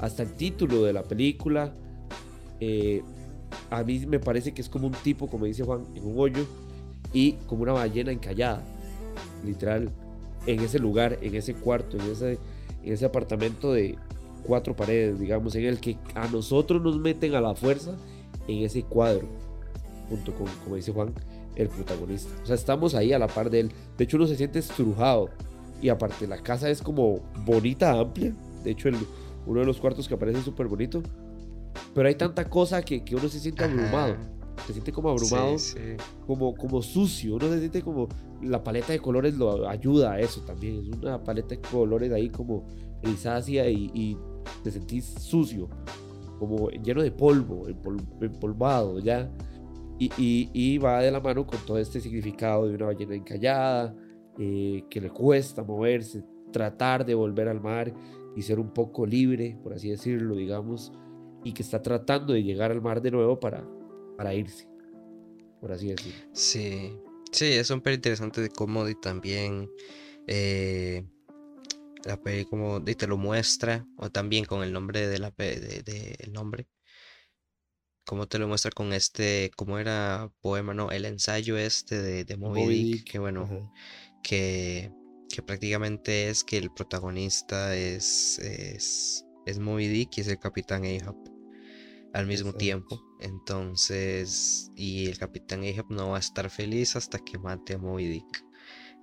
hasta 0.02 0.24
el 0.24 0.32
título 0.32 0.82
de 0.82 0.92
la 0.92 1.04
película, 1.04 1.72
eh, 2.60 3.02
a 3.70 3.84
mí 3.84 4.04
me 4.04 4.18
parece 4.18 4.52
que 4.52 4.60
es 4.60 4.68
como 4.68 4.88
un 4.88 4.92
tipo, 4.92 5.28
como 5.28 5.44
dice 5.44 5.62
Juan, 5.62 5.86
en 5.94 6.04
un 6.04 6.18
hoyo 6.18 6.44
y 7.12 7.34
como 7.46 7.62
una 7.62 7.72
ballena 7.72 8.10
encallada, 8.10 8.64
literal, 9.46 9.90
en 10.46 10.60
ese 10.60 10.80
lugar, 10.80 11.18
en 11.22 11.36
ese 11.36 11.54
cuarto, 11.54 11.96
en 11.98 12.10
ese, 12.10 12.32
en 12.82 12.92
ese 12.92 13.04
apartamento 13.04 13.72
de 13.72 13.96
cuatro 14.44 14.74
paredes, 14.74 15.20
digamos, 15.20 15.54
en 15.54 15.66
el 15.66 15.78
que 15.78 15.96
a 16.16 16.26
nosotros 16.26 16.82
nos 16.82 16.98
meten 16.98 17.36
a 17.36 17.40
la 17.40 17.54
fuerza 17.54 17.92
en 18.48 18.64
ese 18.64 18.82
cuadro, 18.82 19.28
junto 20.08 20.34
con, 20.34 20.48
como 20.64 20.74
dice 20.74 20.90
Juan, 20.90 21.14
el 21.54 21.68
protagonista. 21.68 22.28
O 22.42 22.46
sea, 22.46 22.56
estamos 22.56 22.96
ahí 22.96 23.12
a 23.12 23.20
la 23.20 23.28
par 23.28 23.50
de 23.50 23.60
él. 23.60 23.72
De 23.96 24.02
hecho, 24.02 24.16
uno 24.16 24.26
se 24.26 24.34
siente 24.34 24.58
estrujado 24.58 25.30
y 25.80 25.90
aparte, 25.90 26.26
la 26.26 26.42
casa 26.42 26.68
es 26.70 26.82
como 26.82 27.20
bonita, 27.44 27.92
amplia. 27.92 28.34
De 28.64 28.72
hecho, 28.72 28.88
el, 28.88 28.96
uno 29.46 29.60
de 29.60 29.66
los 29.66 29.80
cuartos 29.80 30.08
que 30.08 30.14
aparece 30.14 30.42
súper 30.42 30.68
bonito. 30.68 31.02
Pero 31.94 32.08
hay 32.08 32.14
tanta 32.14 32.48
cosa 32.48 32.82
que, 32.82 33.04
que 33.04 33.16
uno 33.16 33.28
se 33.28 33.40
siente 33.40 33.64
abrumado. 33.64 34.16
Se 34.66 34.72
siente 34.72 34.92
como 34.92 35.08
abrumado, 35.10 35.56
Como, 36.26 36.54
como 36.54 36.82
sucio. 36.82 37.36
Uno 37.36 37.48
se 37.48 37.58
siente 37.58 37.82
como. 37.82 38.08
La 38.42 38.62
paleta 38.62 38.92
de 38.92 38.98
colores 38.98 39.34
lo 39.34 39.68
ayuda 39.68 40.12
a 40.12 40.20
eso 40.20 40.40
también. 40.42 40.80
Es 40.80 40.98
una 40.98 41.22
paleta 41.22 41.48
de 41.48 41.60
colores 41.60 42.12
ahí 42.12 42.28
como 42.28 42.64
grisácea 43.02 43.68
y, 43.68 43.90
y 43.94 44.16
te 44.62 44.70
sentís 44.70 45.04
sucio. 45.04 45.68
Como 46.38 46.70
lleno 46.70 47.02
de 47.02 47.12
polvo, 47.12 47.66
empolvado 48.20 48.98
ya. 48.98 49.30
Y, 49.98 50.10
y, 50.16 50.50
y, 50.52 50.78
va 50.78 51.00
de 51.00 51.12
la 51.12 51.20
mano 51.20 51.46
con 51.46 51.60
todo 51.60 51.78
este 51.78 52.00
significado 52.00 52.66
de 52.66 52.74
una 52.74 52.86
ballena 52.86 53.14
encallada, 53.14 53.94
eh, 54.36 54.84
que 54.90 55.00
le 55.00 55.10
cuesta 55.10 55.62
moverse, 55.62 56.24
tratar 56.50 57.06
de 57.06 57.14
volver 57.14 57.48
al 57.48 57.60
mar 57.60 57.92
y 58.36 58.42
ser 58.42 58.58
un 58.58 58.72
poco 58.72 59.06
libre, 59.06 59.58
por 59.62 59.74
así 59.74 59.90
decirlo, 59.90 60.36
digamos, 60.36 60.92
y 61.44 61.52
que 61.52 61.62
está 61.62 61.82
tratando 61.82 62.32
de 62.32 62.42
llegar 62.42 62.70
al 62.70 62.80
mar 62.80 63.02
de 63.02 63.10
nuevo 63.10 63.38
para, 63.40 63.66
para 64.16 64.34
irse, 64.34 64.68
por 65.60 65.72
así 65.72 65.88
decirlo. 65.88 66.20
Sí, 66.32 66.96
sí, 67.30 67.46
es 67.46 67.66
súper 67.66 67.94
interesante 67.94 68.40
de 68.40 68.48
cómo 68.48 68.88
y 68.88 68.94
también 69.00 69.70
eh, 70.26 71.04
la 72.04 72.16
peli 72.20 72.44
como 72.44 72.82
te 72.82 73.06
lo 73.06 73.16
muestra, 73.16 73.86
o 73.96 74.10
también 74.10 74.44
con 74.44 74.62
el 74.62 74.72
nombre 74.72 75.06
de 75.06 75.18
la 75.18 75.30
de, 75.30 76.16
el 76.18 76.32
nombre, 76.32 76.68
cómo 78.04 78.26
te 78.26 78.38
lo 78.38 78.48
muestra 78.48 78.70
con 78.70 78.92
este, 78.92 79.50
cómo 79.56 79.78
era 79.78 80.30
poema, 80.40 80.74
no, 80.74 80.90
el 80.90 81.04
ensayo 81.04 81.56
este 81.56 82.00
de, 82.00 82.24
de 82.24 82.36
Moby, 82.36 82.84
Dick, 82.84 83.10
que 83.10 83.18
bueno, 83.18 83.72
que, 84.22 84.90
prácticamente 85.40 86.28
es 86.28 86.44
que 86.44 86.58
el 86.58 86.70
protagonista 86.70 87.74
es, 87.74 88.38
es, 88.40 89.24
es 89.46 89.58
Moby 89.58 89.88
Dick 89.88 90.18
y 90.18 90.20
es 90.20 90.28
el 90.28 90.38
capitán 90.38 90.84
Ahab 90.84 91.16
al 92.12 92.26
mismo 92.26 92.52
tiempo. 92.52 93.00
Entonces, 93.20 94.70
y 94.76 95.06
el 95.06 95.16
capitán 95.16 95.62
Ahab 95.64 95.86
no 95.90 96.10
va 96.10 96.16
a 96.16 96.20
estar 96.20 96.50
feliz 96.50 96.96
hasta 96.96 97.18
que 97.18 97.38
mate 97.38 97.74
a 97.74 97.78
Moby 97.78 98.08
Dick. 98.08 98.44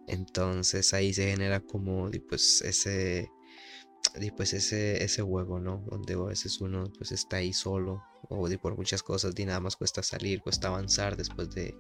Entonces 0.07 0.93
ahí 0.93 1.13
se 1.13 1.29
genera 1.29 1.59
como 1.61 2.09
pues 2.27 2.61
ese 2.61 3.29
pues 4.35 4.53
ese 4.53 5.03
ese 5.03 5.21
juego, 5.21 5.59
¿no? 5.59 5.85
Donde 5.89 6.13
a 6.13 6.17
veces 6.17 6.61
uno 6.61 6.91
pues 6.97 7.11
está 7.11 7.37
ahí 7.37 7.53
solo 7.53 8.03
o 8.29 8.47
por 8.61 8.75
muchas 8.75 9.03
cosas 9.03 9.33
y 9.37 9.45
nada 9.45 9.59
más 9.59 9.75
cuesta 9.75 10.03
salir, 10.03 10.41
cuesta 10.41 10.67
avanzar 10.67 11.15
después 11.15 11.49
de, 11.51 11.75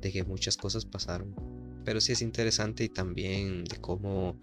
de 0.00 0.12
que 0.12 0.24
muchas 0.24 0.56
cosas 0.56 0.84
pasaron. 0.84 1.61
Pero 1.84 2.00
sí 2.00 2.12
es 2.12 2.22
interesante 2.22 2.84
y 2.84 2.88
también 2.88 3.64
de 3.64 3.76
cómo 3.80 4.36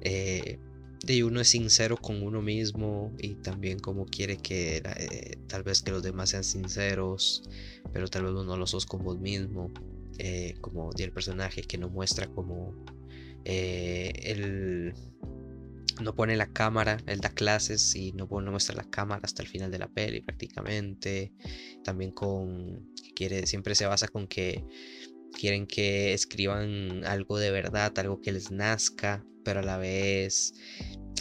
eh, 0.00 0.58
de 1.04 1.24
uno 1.24 1.40
es 1.40 1.48
sincero 1.48 1.96
con 1.96 2.22
uno 2.22 2.42
mismo 2.42 3.12
y 3.18 3.34
también 3.36 3.78
cómo 3.78 4.06
quiere 4.06 4.36
que 4.38 4.78
eh, 4.78 5.38
tal 5.46 5.62
vez 5.62 5.82
que 5.82 5.90
los 5.90 6.02
demás 6.02 6.30
sean 6.30 6.44
sinceros, 6.44 7.42
pero 7.92 8.08
tal 8.08 8.24
vez 8.24 8.32
uno 8.32 8.44
no 8.44 8.56
lo 8.56 8.66
sos 8.66 8.86
con 8.86 9.04
vos 9.04 9.18
mismo. 9.18 9.70
Eh, 10.18 10.54
como 10.62 10.90
el 10.96 11.12
personaje 11.12 11.60
que 11.62 11.76
no 11.76 11.90
muestra 11.90 12.26
como 12.26 12.74
el 13.44 14.94
no 16.00 16.14
pone 16.14 16.36
la 16.36 16.46
cámara, 16.46 16.98
él 17.06 17.20
da 17.20 17.30
clases 17.30 17.94
y 17.94 18.12
no, 18.12 18.28
no, 18.30 18.50
muestra 18.50 18.76
la 18.76 18.84
cámara 18.84 19.22
hasta 19.24 19.42
el 19.42 19.48
final 19.48 19.70
de 19.70 19.78
la 19.78 19.88
peli 19.88 20.20
prácticamente. 20.20 21.32
También 21.82 22.12
con 22.12 22.92
quiere 23.14 23.46
siempre 23.46 23.74
se 23.74 23.86
basa 23.86 24.08
con 24.08 24.26
que 24.26 24.64
quieren 25.36 25.66
que 25.66 26.14
escriban 26.14 27.04
algo 27.04 27.38
de 27.38 27.50
verdad, 27.50 27.96
algo 27.98 28.20
que 28.20 28.32
les 28.32 28.50
nazca, 28.50 29.24
pero 29.44 29.60
a 29.60 29.62
la 29.62 29.76
vez, 29.76 30.54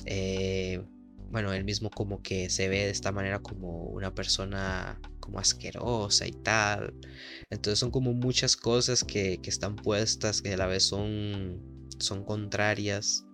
eh, 0.06 0.82
bueno, 1.30 1.54
él 1.54 1.66
mismo 1.66 1.90
como 1.90 2.22
que 2.22 2.50
se 2.50 2.70
ve 2.70 2.86
de 2.86 2.90
esta 2.92 3.12
manera 3.12 3.40
como 3.40 3.84
una 3.84 4.16
persona 4.16 5.00
como 5.20 5.40
asquerosa 5.40 6.28
y 6.28 6.32
tal. 6.32 6.94
Entonces 7.50 7.80
son 7.80 7.92
como 7.92 8.14
muchas 8.14 8.56
cosas 8.56 9.04
que, 9.04 9.40
están 9.44 9.76
puestas, 9.76 10.42
que 10.42 10.54
a 10.54 10.58
la 10.58 10.68
vez 10.68 10.84
son, 10.84 11.62
son 12.00 12.24
contrarias 12.24 13.25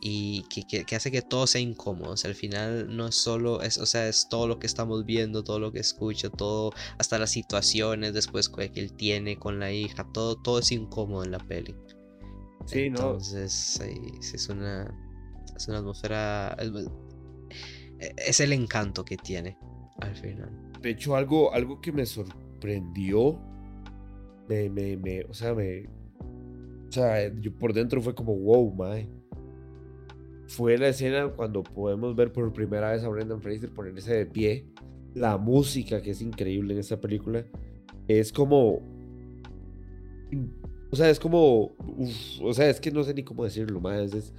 y 0.00 0.44
que, 0.44 0.94
hace 0.94 1.10
que 1.10 1.22
todo 1.22 1.46
sea 1.46 1.60
incómodo. 1.60 2.12
O 2.12 2.16
sea, 2.16 2.30
al 2.30 2.36
final 2.36 2.94
no 2.96 3.08
es 3.08 3.14
solo, 3.14 3.62
es, 3.62 3.78
o 3.78 3.86
sea, 3.86 4.08
es 4.08 4.28
todo 4.28 4.46
lo 4.46 4.58
que 4.58 4.66
estamos 4.66 5.04
viendo, 5.04 5.42
todo 5.42 5.58
lo 5.58 5.72
que 5.72 5.80
escucha, 5.80 6.30
todo, 6.30 6.72
hasta 6.98 7.18
las 7.18 7.30
situaciones 7.30 8.14
después 8.14 8.48
que 8.48 8.70
él 8.74 8.92
tiene 8.92 9.36
con 9.38 9.58
la 9.58 9.72
hija, 9.72 10.06
todo, 10.12 10.36
todo 10.36 10.60
es 10.60 10.70
incómodo 10.72 11.24
en 11.24 11.32
la 11.32 11.38
peli. 11.38 11.74
Sí, 12.66 12.82
Entonces, 12.82 13.80
es 13.80 14.48
una, 14.48 14.94
es 15.56 15.68
una 15.68 15.78
atmósfera, 15.78 16.56
es, 17.98 18.40
el 18.40 18.52
encanto 18.52 19.04
que 19.04 19.16
tiene 19.16 19.56
al 20.00 20.14
final. 20.14 20.50
De 20.80 20.90
hecho, 20.90 21.16
algo, 21.16 21.52
algo 21.52 21.80
que 21.80 21.90
me 21.92 22.06
sorprendió, 22.06 23.40
me, 24.48 24.68
me, 24.70 24.96
me 24.96 25.22
o 25.24 25.34
sea, 25.34 25.54
me, 25.54 25.86
o 26.88 26.92
sea, 26.92 27.34
yo 27.40 27.56
por 27.56 27.72
dentro 27.72 28.00
fue 28.00 28.14
como, 28.14 28.36
wow, 28.36 28.74
mae 28.74 29.17
fue 30.48 30.78
la 30.78 30.88
escena 30.88 31.28
cuando 31.28 31.62
podemos 31.62 32.16
ver 32.16 32.32
por 32.32 32.52
primera 32.52 32.90
vez 32.90 33.04
a 33.04 33.08
Brendan 33.08 33.40
Fraser 33.42 33.70
ponerse 33.70 34.14
de 34.14 34.26
pie. 34.26 34.66
La 35.14 35.36
música 35.36 36.02
que 36.02 36.10
es 36.10 36.22
increíble 36.22 36.74
en 36.74 36.80
esta 36.80 37.00
película 37.00 37.44
es 38.08 38.32
como. 38.32 38.80
O 40.90 40.96
sea, 40.96 41.10
es 41.10 41.20
como. 41.20 41.76
o 42.42 42.54
sea, 42.54 42.70
es 42.70 42.80
que 42.80 42.90
no 42.90 43.04
sé 43.04 43.12
ni 43.12 43.24
cómo 43.24 43.44
decirlo 43.44 43.78
más. 43.78 44.14
Es, 44.14 44.32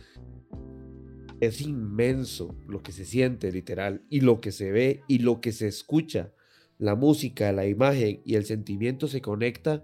es 1.40 1.62
inmenso 1.62 2.56
lo 2.68 2.82
que 2.82 2.92
se 2.92 3.06
siente, 3.06 3.52
literal, 3.52 4.02
y 4.10 4.22
lo 4.22 4.42
que 4.42 4.52
se 4.52 4.72
ve 4.72 5.04
y 5.08 5.20
lo 5.20 5.40
que 5.42 5.52
se 5.52 5.68
escucha. 5.68 6.34
La 6.80 6.96
música, 6.96 7.52
la 7.52 7.68
imagen 7.68 8.22
y 8.26 8.36
el 8.36 8.46
sentimiento 8.46 9.08
se 9.08 9.22
conecta 9.22 9.84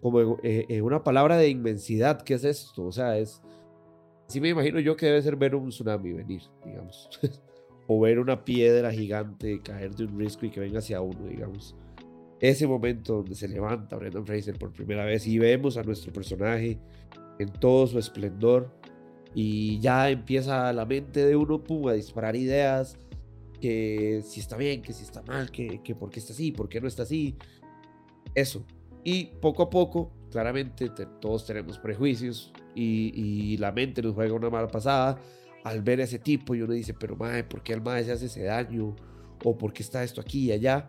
como 0.00 0.38
en, 0.42 0.82
una 0.82 1.02
palabra 1.02 1.36
de 1.36 1.48
inmensidad, 1.48 2.22
¿qué 2.22 2.34
es 2.34 2.44
esto? 2.44 2.84
O 2.84 2.92
sea, 2.92 3.18
es, 3.18 3.42
sí 4.28 4.40
me 4.40 4.50
imagino 4.50 4.78
yo 4.78 4.96
que 4.96 5.06
debe 5.06 5.22
ser 5.22 5.36
ver 5.36 5.54
un 5.54 5.70
tsunami 5.70 6.12
venir, 6.12 6.42
digamos, 6.64 7.08
o 7.86 8.00
ver 8.00 8.18
una 8.18 8.44
piedra 8.44 8.92
gigante 8.92 9.60
caer 9.62 9.94
de 9.94 10.04
un 10.04 10.18
risco 10.18 10.46
y 10.46 10.50
que 10.50 10.60
venga 10.60 10.78
hacia 10.78 11.00
uno, 11.00 11.26
digamos. 11.26 11.74
Ese 12.40 12.68
momento 12.68 13.16
donde 13.16 13.34
se 13.34 13.48
levanta 13.48 13.96
Brendan 13.96 14.24
Fraser 14.24 14.56
por 14.58 14.72
primera 14.72 15.04
vez 15.04 15.26
y 15.26 15.38
vemos 15.38 15.76
a 15.76 15.82
nuestro 15.82 16.12
personaje 16.12 16.78
en 17.40 17.48
todo 17.48 17.86
su 17.88 17.98
esplendor 17.98 18.70
y 19.34 19.80
ya 19.80 20.08
empieza 20.08 20.72
la 20.72 20.84
mente 20.84 21.26
de 21.26 21.34
uno 21.34 21.64
pum, 21.64 21.88
a 21.88 21.94
disparar 21.94 22.36
ideas 22.36 22.96
que 23.60 24.22
si 24.24 24.38
está 24.38 24.56
bien, 24.56 24.82
que 24.82 24.92
si 24.92 25.02
está 25.02 25.22
mal, 25.22 25.50
que, 25.50 25.82
que 25.82 25.96
por 25.96 26.10
qué 26.10 26.20
está 26.20 26.32
así, 26.32 26.52
por 26.52 26.68
qué 26.68 26.80
no 26.80 26.86
está 26.86 27.02
así. 27.02 27.36
Eso. 28.34 28.64
Y 29.02 29.26
poco 29.40 29.64
a 29.64 29.70
poco, 29.70 30.12
claramente 30.30 30.88
todos 31.20 31.44
tenemos 31.44 31.78
prejuicios 31.78 32.52
y, 32.80 33.56
la 33.58 33.72
mente 33.72 34.02
nos 34.02 34.14
juega 34.14 34.34
una 34.34 34.50
mala 34.50 34.68
pasada 34.68 35.18
al 35.64 35.82
ver 35.82 36.00
a 36.00 36.04
ese 36.04 36.18
tipo 36.18 36.54
y 36.54 36.62
uno 36.62 36.72
dice, 36.72 36.94
pero 36.94 37.16
madre, 37.16 37.44
¿por 37.44 37.62
qué 37.62 37.74
al 37.74 37.82
madre 37.82 38.04
se 38.04 38.12
hace 38.12 38.26
ese 38.26 38.44
daño? 38.44 38.94
¿O 39.44 39.56
por 39.56 39.72
qué 39.72 39.82
está 39.82 40.02
esto 40.02 40.20
aquí 40.20 40.46
y 40.46 40.52
allá? 40.52 40.88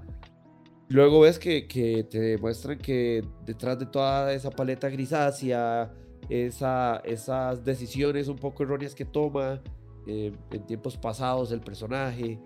Luego 0.89 1.21
ves 1.21 1.37
que, 1.37 1.67
que 1.67 2.03
te 2.03 2.19
demuestran 2.19 2.77
que 2.77 3.23
detrás 3.45 3.77
de 3.77 3.85
toda 3.85 4.33
esa 4.33 4.49
paleta 4.49 4.89
grisácea, 4.89 5.91
esa, 6.29 7.01
esas 7.05 7.63
decisiones 7.63 8.27
un 8.27 8.37
poco 8.37 8.63
erróneas 8.63 8.95
que 8.95 9.05
toma 9.05 9.61
eh, 10.07 10.31
en 10.51 10.65
tiempos 10.65 10.97
pasados 10.97 11.51
el 11.51 11.61
personaje 11.61 12.39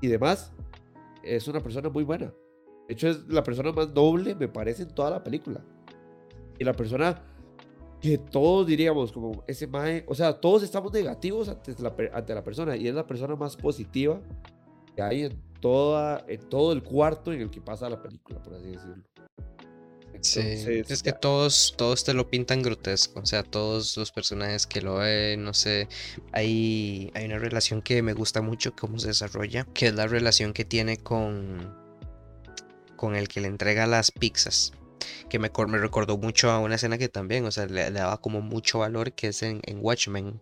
y 0.00 0.06
demás, 0.06 0.52
es 1.22 1.48
una 1.48 1.60
persona 1.60 1.88
muy 1.88 2.04
buena. 2.04 2.32
De 2.86 2.94
hecho, 2.94 3.08
es 3.08 3.28
la 3.28 3.42
persona 3.42 3.72
más 3.72 3.90
noble, 3.90 4.34
me 4.34 4.48
parece, 4.48 4.84
en 4.84 4.94
toda 4.94 5.10
la 5.10 5.22
película. 5.22 5.62
Y 6.58 6.64
la 6.64 6.72
persona 6.72 7.22
que 8.00 8.18
todos 8.18 8.66
diríamos, 8.66 9.12
como 9.12 9.44
ese 9.46 9.66
mae, 9.66 10.04
o 10.06 10.14
sea, 10.14 10.32
todos 10.32 10.62
estamos 10.62 10.92
negativos 10.92 11.48
ante 11.48 11.74
la, 11.82 11.94
ante 12.12 12.34
la 12.34 12.44
persona 12.44 12.76
y 12.76 12.86
es 12.86 12.94
la 12.94 13.06
persona 13.06 13.34
más 13.36 13.56
positiva 13.56 14.20
que 14.94 15.02
hay 15.02 15.24
en, 15.24 15.42
toda, 15.60 16.24
en 16.28 16.48
todo 16.48 16.72
el 16.72 16.82
cuarto 16.82 17.32
en 17.32 17.42
el 17.42 17.50
que 17.50 17.60
pasa 17.60 17.88
la 17.88 18.00
película, 18.00 18.42
por 18.42 18.54
así 18.54 18.66
decirlo. 18.66 19.04
Sí, 20.20 20.40
es 20.40 21.02
que 21.02 21.12
todos, 21.12 21.74
todos 21.76 22.02
te 22.02 22.12
lo 22.12 22.28
pintan 22.28 22.60
grotesco, 22.60 23.20
o 23.20 23.26
sea, 23.26 23.44
todos 23.44 23.96
los 23.96 24.10
personajes 24.10 24.66
que 24.66 24.80
lo 24.80 24.96
ven, 24.96 25.44
no 25.44 25.54
sé, 25.54 25.88
hay, 26.32 27.12
hay 27.14 27.26
una 27.26 27.38
relación 27.38 27.82
que 27.82 28.02
me 28.02 28.14
gusta 28.14 28.42
mucho 28.42 28.74
cómo 28.74 28.98
se 28.98 29.08
desarrolla, 29.08 29.64
que 29.74 29.86
es 29.86 29.94
la 29.94 30.08
relación 30.08 30.52
que 30.52 30.64
tiene 30.64 30.96
con, 30.96 31.72
con 32.96 33.14
el 33.14 33.28
que 33.28 33.40
le 33.40 33.46
entrega 33.46 33.86
las 33.86 34.10
pizzas, 34.10 34.72
que 35.28 35.38
me, 35.38 35.48
recordó 35.48 36.18
mucho 36.18 36.50
a 36.50 36.58
una 36.58 36.76
escena 36.76 36.98
que 36.98 37.08
también, 37.08 37.44
o 37.44 37.50
sea, 37.50 37.66
le, 37.66 37.90
daba 37.90 38.20
como 38.20 38.40
mucho 38.40 38.80
valor, 38.80 39.12
que 39.12 39.28
es 39.28 39.42
en, 39.42 39.60
en 39.64 39.78
Watchmen, 39.80 40.40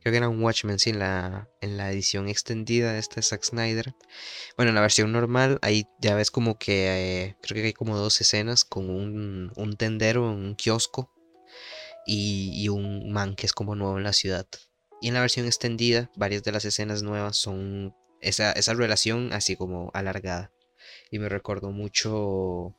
Creo 0.00 0.12
que 0.12 0.18
era 0.18 0.28
un 0.28 0.42
Watchmen, 0.42 0.78
sí, 0.78 0.90
en 0.90 0.98
la, 0.98 1.48
en 1.62 1.78
la 1.78 1.90
edición 1.90 2.28
extendida 2.28 2.92
de 2.92 2.98
este 2.98 3.22
Zack 3.22 3.42
Snyder. 3.42 3.94
Bueno, 4.56 4.68
en 4.68 4.74
la 4.74 4.82
versión 4.82 5.12
normal, 5.12 5.58
ahí 5.62 5.86
ya 5.98 6.14
ves 6.14 6.30
como 6.30 6.58
que 6.58 7.24
eh, 7.24 7.36
creo 7.40 7.54
que 7.54 7.68
hay 7.68 7.72
como 7.72 7.96
dos 7.96 8.20
escenas 8.20 8.66
con 8.66 8.90
un, 8.90 9.50
un 9.56 9.76
tendero, 9.76 10.30
un 10.30 10.56
kiosco 10.56 11.10
y, 12.06 12.68
un 12.68 13.10
man 13.12 13.34
que 13.34 13.46
es 13.46 13.54
como 13.54 13.74
nuevo 13.76 13.96
en 13.96 14.04
la 14.04 14.12
ciudad. 14.12 14.46
Y 15.00 15.08
en 15.08 15.14
la 15.14 15.20
versión 15.20 15.46
extendida, 15.46 16.10
varias 16.16 16.42
de 16.42 16.52
las 16.52 16.66
escenas 16.66 17.02
nuevas 17.02 17.36
son 17.36 17.94
esa, 18.20 18.52
esa 18.52 18.74
relación 18.74 19.32
así 19.32 19.56
como 19.56 19.90
alargada. 19.94 20.52
Y 21.10 21.18
me 21.18 21.30
recordó 21.30 21.70
mucho 21.70 22.74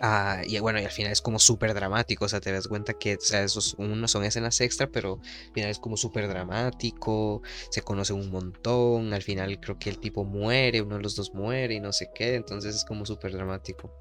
Ah, 0.00 0.42
y 0.46 0.58
bueno, 0.60 0.80
y 0.80 0.84
al 0.84 0.90
final 0.90 1.12
es 1.12 1.20
como 1.20 1.38
súper 1.38 1.74
dramático, 1.74 2.24
o 2.24 2.28
sea, 2.28 2.40
te 2.40 2.52
das 2.52 2.68
cuenta 2.68 2.94
que 2.94 3.16
o 3.16 3.20
sea, 3.20 3.42
esos 3.42 3.74
unos 3.78 4.10
son 4.10 4.24
escenas 4.24 4.60
extra, 4.60 4.88
pero 4.88 5.20
al 5.22 5.52
final 5.52 5.70
es 5.70 5.78
como 5.78 5.96
súper 5.96 6.28
dramático, 6.28 7.42
se 7.70 7.82
conocen 7.82 8.16
un 8.16 8.30
montón, 8.30 9.12
al 9.12 9.22
final 9.22 9.58
creo 9.60 9.78
que 9.78 9.90
el 9.90 9.98
tipo 9.98 10.24
muere, 10.24 10.82
uno 10.82 10.96
de 10.96 11.02
los 11.02 11.16
dos 11.16 11.34
muere 11.34 11.74
y 11.74 11.80
no 11.80 11.92
sé 11.92 12.10
qué, 12.14 12.34
entonces 12.34 12.74
es 12.76 12.84
como 12.84 13.06
súper 13.06 13.32
dramático. 13.32 13.92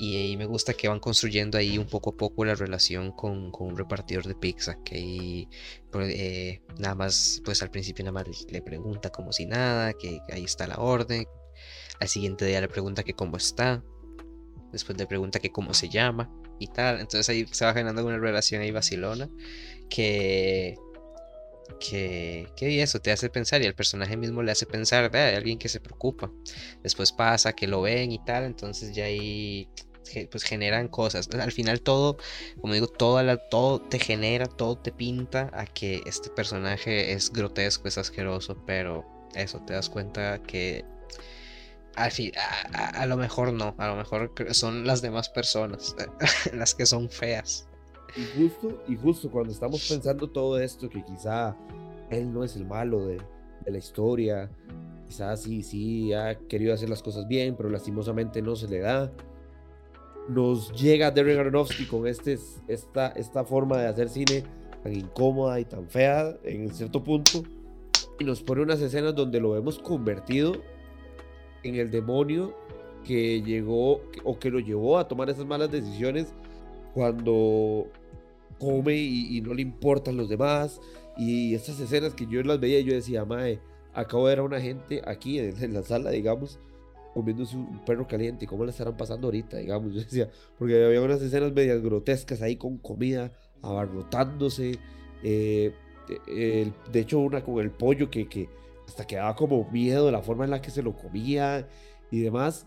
Y, 0.00 0.36
me 0.36 0.46
gusta 0.46 0.74
que 0.74 0.86
van 0.88 1.00
construyendo 1.00 1.58
ahí 1.58 1.76
un 1.76 1.86
poco 1.86 2.10
a 2.10 2.16
poco 2.16 2.44
la 2.44 2.54
relación 2.54 3.10
con, 3.12 3.50
con 3.50 3.68
un 3.68 3.76
repartidor 3.76 4.26
de 4.26 4.36
pizza, 4.36 4.78
que 4.84 4.94
ahí 4.94 5.48
eh, 5.94 6.62
nada 6.78 6.94
más, 6.94 7.42
pues 7.44 7.62
al 7.62 7.70
principio 7.70 8.04
nada 8.04 8.12
más 8.12 8.46
le 8.48 8.62
pregunta 8.62 9.10
como 9.10 9.32
si 9.32 9.46
nada, 9.46 9.92
que 9.94 10.20
ahí 10.32 10.44
está 10.44 10.68
la 10.68 10.76
orden, 10.76 11.26
al 12.00 12.08
siguiente 12.08 12.44
día 12.44 12.60
le 12.60 12.68
pregunta 12.68 13.02
que 13.02 13.14
cómo 13.14 13.36
está 13.36 13.82
Después 14.72 14.98
le 14.98 15.06
pregunta 15.06 15.38
que 15.38 15.50
cómo 15.50 15.74
se 15.74 15.88
llama 15.88 16.30
y 16.58 16.68
tal. 16.68 17.00
Entonces 17.00 17.28
ahí 17.28 17.46
se 17.50 17.64
va 17.64 17.72
generando 17.72 18.04
una 18.04 18.18
relación 18.18 18.62
ahí 18.62 18.70
vacilona 18.70 19.28
que 19.88 20.76
que, 21.80 22.48
que 22.56 22.82
eso 22.82 22.98
te 23.00 23.12
hace 23.12 23.28
pensar 23.28 23.62
y 23.62 23.66
el 23.66 23.74
personaje 23.74 24.16
mismo 24.16 24.42
le 24.42 24.52
hace 24.52 24.66
pensar, 24.66 25.10
de 25.10 25.36
alguien 25.36 25.58
que 25.58 25.68
se 25.68 25.80
preocupa. 25.80 26.30
Después 26.82 27.12
pasa 27.12 27.52
que 27.52 27.66
lo 27.66 27.82
ven 27.82 28.10
y 28.12 28.24
tal, 28.24 28.44
entonces 28.44 28.94
ya 28.94 29.04
ahí 29.04 29.68
pues 30.30 30.42
generan 30.42 30.88
cosas. 30.88 31.28
Al 31.38 31.52
final 31.52 31.80
todo, 31.80 32.16
como 32.60 32.74
digo, 32.74 32.88
todo, 32.88 33.22
la, 33.22 33.36
todo 33.36 33.80
te 33.80 33.98
genera, 33.98 34.46
todo 34.46 34.78
te 34.78 34.92
pinta 34.92 35.50
a 35.52 35.66
que 35.66 36.02
este 36.06 36.30
personaje 36.30 37.12
es 37.12 37.30
grotesco, 37.30 37.88
es 37.88 37.98
asqueroso, 37.98 38.56
pero 38.66 39.04
eso 39.34 39.60
te 39.66 39.74
das 39.74 39.88
cuenta 39.88 40.42
que 40.42 40.84
a, 41.98 43.06
lo 43.06 43.16
mejor 43.16 43.52
no, 43.52 43.74
a 43.78 43.88
lo 43.88 43.96
mejor 43.96 44.32
son 44.52 44.86
las 44.86 45.02
demás 45.02 45.28
personas 45.28 45.96
las 46.54 46.74
que 46.74 46.86
son 46.86 47.08
feas. 47.08 47.68
Y 48.16 48.24
justo, 48.38 48.82
y 48.88 48.96
justo 48.96 49.30
cuando 49.30 49.52
estamos 49.52 49.86
pensando 49.88 50.28
todo 50.28 50.58
esto, 50.58 50.88
que 50.88 51.04
quizá 51.04 51.56
él 52.10 52.32
no 52.32 52.44
es 52.44 52.56
el 52.56 52.66
malo 52.66 53.06
de, 53.06 53.18
de 53.64 53.70
la 53.70 53.78
historia, 53.78 54.50
quizás 55.06 55.42
sí, 55.42 55.62
sí 55.62 56.12
ha 56.12 56.38
querido 56.48 56.72
hacer 56.72 56.88
las 56.88 57.02
cosas 57.02 57.26
bien, 57.28 57.56
pero 57.56 57.68
lastimosamente 57.68 58.40
no 58.40 58.56
se 58.56 58.68
le 58.68 58.80
da. 58.80 59.12
Nos 60.28 60.72
llega 60.72 61.10
Derek 61.10 61.38
Aronofsky 61.38 61.86
con 61.86 62.06
este, 62.06 62.38
esta, 62.66 63.08
esta 63.08 63.44
forma 63.44 63.78
de 63.78 63.88
hacer 63.88 64.08
cine 64.08 64.44
tan 64.82 64.94
incómoda 64.94 65.58
y 65.58 65.64
tan 65.64 65.88
fea 65.88 66.36
en 66.44 66.72
cierto 66.72 67.02
punto 67.02 67.42
y 68.18 68.24
nos 68.24 68.42
pone 68.42 68.62
unas 68.62 68.80
escenas 68.80 69.14
donde 69.14 69.40
lo 69.40 69.50
vemos 69.50 69.78
convertido 69.78 70.62
en 71.62 71.76
el 71.76 71.90
demonio 71.90 72.54
que 73.04 73.42
llegó 73.42 74.02
o 74.24 74.38
que 74.38 74.50
lo 74.50 74.60
llevó 74.60 74.98
a 74.98 75.08
tomar 75.08 75.30
esas 75.30 75.46
malas 75.46 75.70
decisiones 75.70 76.32
cuando 76.94 77.86
come 78.58 78.96
y, 78.96 79.40
no 79.40 79.54
le 79.54 79.62
importan 79.62 80.16
los 80.16 80.28
demás. 80.28 80.80
Y 81.16 81.54
esas 81.54 81.80
escenas 81.80 82.14
que 82.14 82.26
yo 82.26 82.42
las 82.42 82.60
veía, 82.60 82.80
yo 82.80 82.92
decía, 82.92 83.24
Mae, 83.24 83.60
acabo 83.94 84.26
de 84.26 84.32
ver 84.32 84.38
a 84.40 84.42
una 84.42 84.60
gente 84.60 85.02
aquí 85.04 85.38
en, 85.38 85.72
la 85.72 85.82
sala, 85.82 86.10
digamos, 86.10 86.58
comiéndose 87.14 87.56
un 87.56 87.84
perro 87.84 88.06
caliente. 88.06 88.46
¿Cómo 88.46 88.64
le 88.64 88.70
estarán 88.70 88.96
pasando 88.96 89.28
ahorita, 89.28 89.56
digamos? 89.56 89.92
Yo 89.94 90.00
decía, 90.00 90.30
porque 90.58 90.84
había 90.84 91.00
unas 91.00 91.22
escenas 91.22 91.52
medias 91.52 91.82
grotescas 91.82 92.42
ahí 92.42 92.56
con 92.56 92.78
comida, 92.78 93.32
abarrotándose. 93.62 94.78
Eh, 95.22 95.72
de 96.92 97.00
hecho, 97.00 97.18
una 97.18 97.42
con 97.42 97.58
el 97.60 97.70
pollo 97.70 98.10
que 98.10 98.28
hasta 98.88 99.06
que 99.06 99.16
daba 99.16 99.36
como 99.36 99.70
miedo 99.70 100.10
la 100.10 100.22
forma 100.22 100.44
en 100.44 100.50
la 100.50 100.62
que 100.62 100.70
se 100.70 100.82
lo 100.82 100.96
comía 100.96 101.68
y 102.10 102.20
demás, 102.20 102.66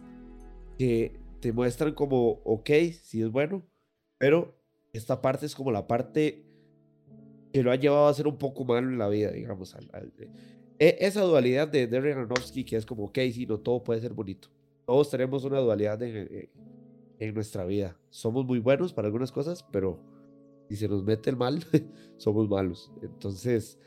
que 0.78 1.20
te 1.40 1.52
muestran 1.52 1.94
como, 1.94 2.42
ok, 2.46 2.70
sí 3.02 3.22
es 3.22 3.32
bueno, 3.32 3.64
pero 4.20 4.56
esta 4.94 5.20
parte 5.22 5.48
es 5.48 5.56
como 5.56 5.72
la 5.72 5.88
parte 5.88 6.46
que 7.52 7.64
lo 7.64 7.72
ha 7.72 7.76
llevado 7.76 8.08
a 8.08 8.14
ser 8.14 8.28
un 8.28 8.38
poco 8.38 8.64
malo 8.64 8.88
en 8.88 9.00
la 9.00 9.10
vida, 9.10 9.32
digamos. 9.32 9.76
E, 10.80 10.98
esa 11.00 11.22
dualidad 11.24 11.68
de 11.68 11.88
Darren 11.88 12.20
Aronofsky 12.20 12.64
que 12.64 12.78
es 12.78 12.86
como, 12.86 13.06
ok, 13.06 13.18
sí, 13.34 13.48
no 13.48 13.60
todo 13.60 13.84
puede 13.84 14.00
ser 14.00 14.14
bonito. 14.14 14.50
Todos 14.86 15.10
tenemos 15.10 15.44
una 15.44 15.60
dualidad 15.60 16.02
en, 16.04 16.50
en 17.18 17.34
nuestra 17.34 17.66
vida. 17.66 17.98
Somos 18.10 18.46
muy 18.46 18.60
buenos 18.60 18.94
para 18.94 19.08
algunas 19.08 19.32
cosas, 19.32 19.66
pero 19.72 20.00
si 20.70 20.76
se 20.76 20.88
nos 20.88 21.04
mete 21.04 21.32
el 21.32 21.36
mal, 21.36 21.66
somos 22.18 22.48
malos. 22.48 22.92
Entonces, 23.02 23.80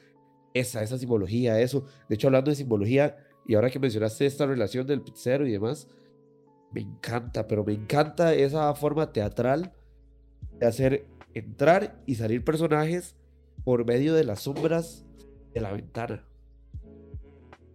esa, 0.55 0.83
esa 0.83 0.97
simbología, 0.97 1.61
eso. 1.61 1.85
De 2.09 2.15
hecho, 2.15 2.29
hablando 2.29 2.51
de 2.51 2.57
simbología, 2.57 3.17
y 3.47 3.55
ahora 3.55 3.71
que 3.71 3.79
mencionaste 3.79 4.25
esta 4.25 4.47
relación 4.47 4.87
del 4.87 5.03
pizzero 5.03 5.47
y 5.47 5.53
demás, 5.53 5.89
me 6.73 6.81
encanta, 6.81 7.47
pero 7.47 7.65
me 7.65 7.75
encanta 7.75 8.33
esa 8.35 8.75
forma 8.75 9.13
teatral 9.13 9.73
de 10.59 10.67
hacer 10.67 11.07
entrar 11.35 12.01
y 12.07 12.15
salir 12.15 12.45
personajes 12.45 13.17
por 13.65 13.85
medio 13.85 14.15
de 14.15 14.25
las 14.25 14.43
sombras 14.43 15.05
de 15.53 15.61
la 15.61 15.73
ventana. 15.73 16.25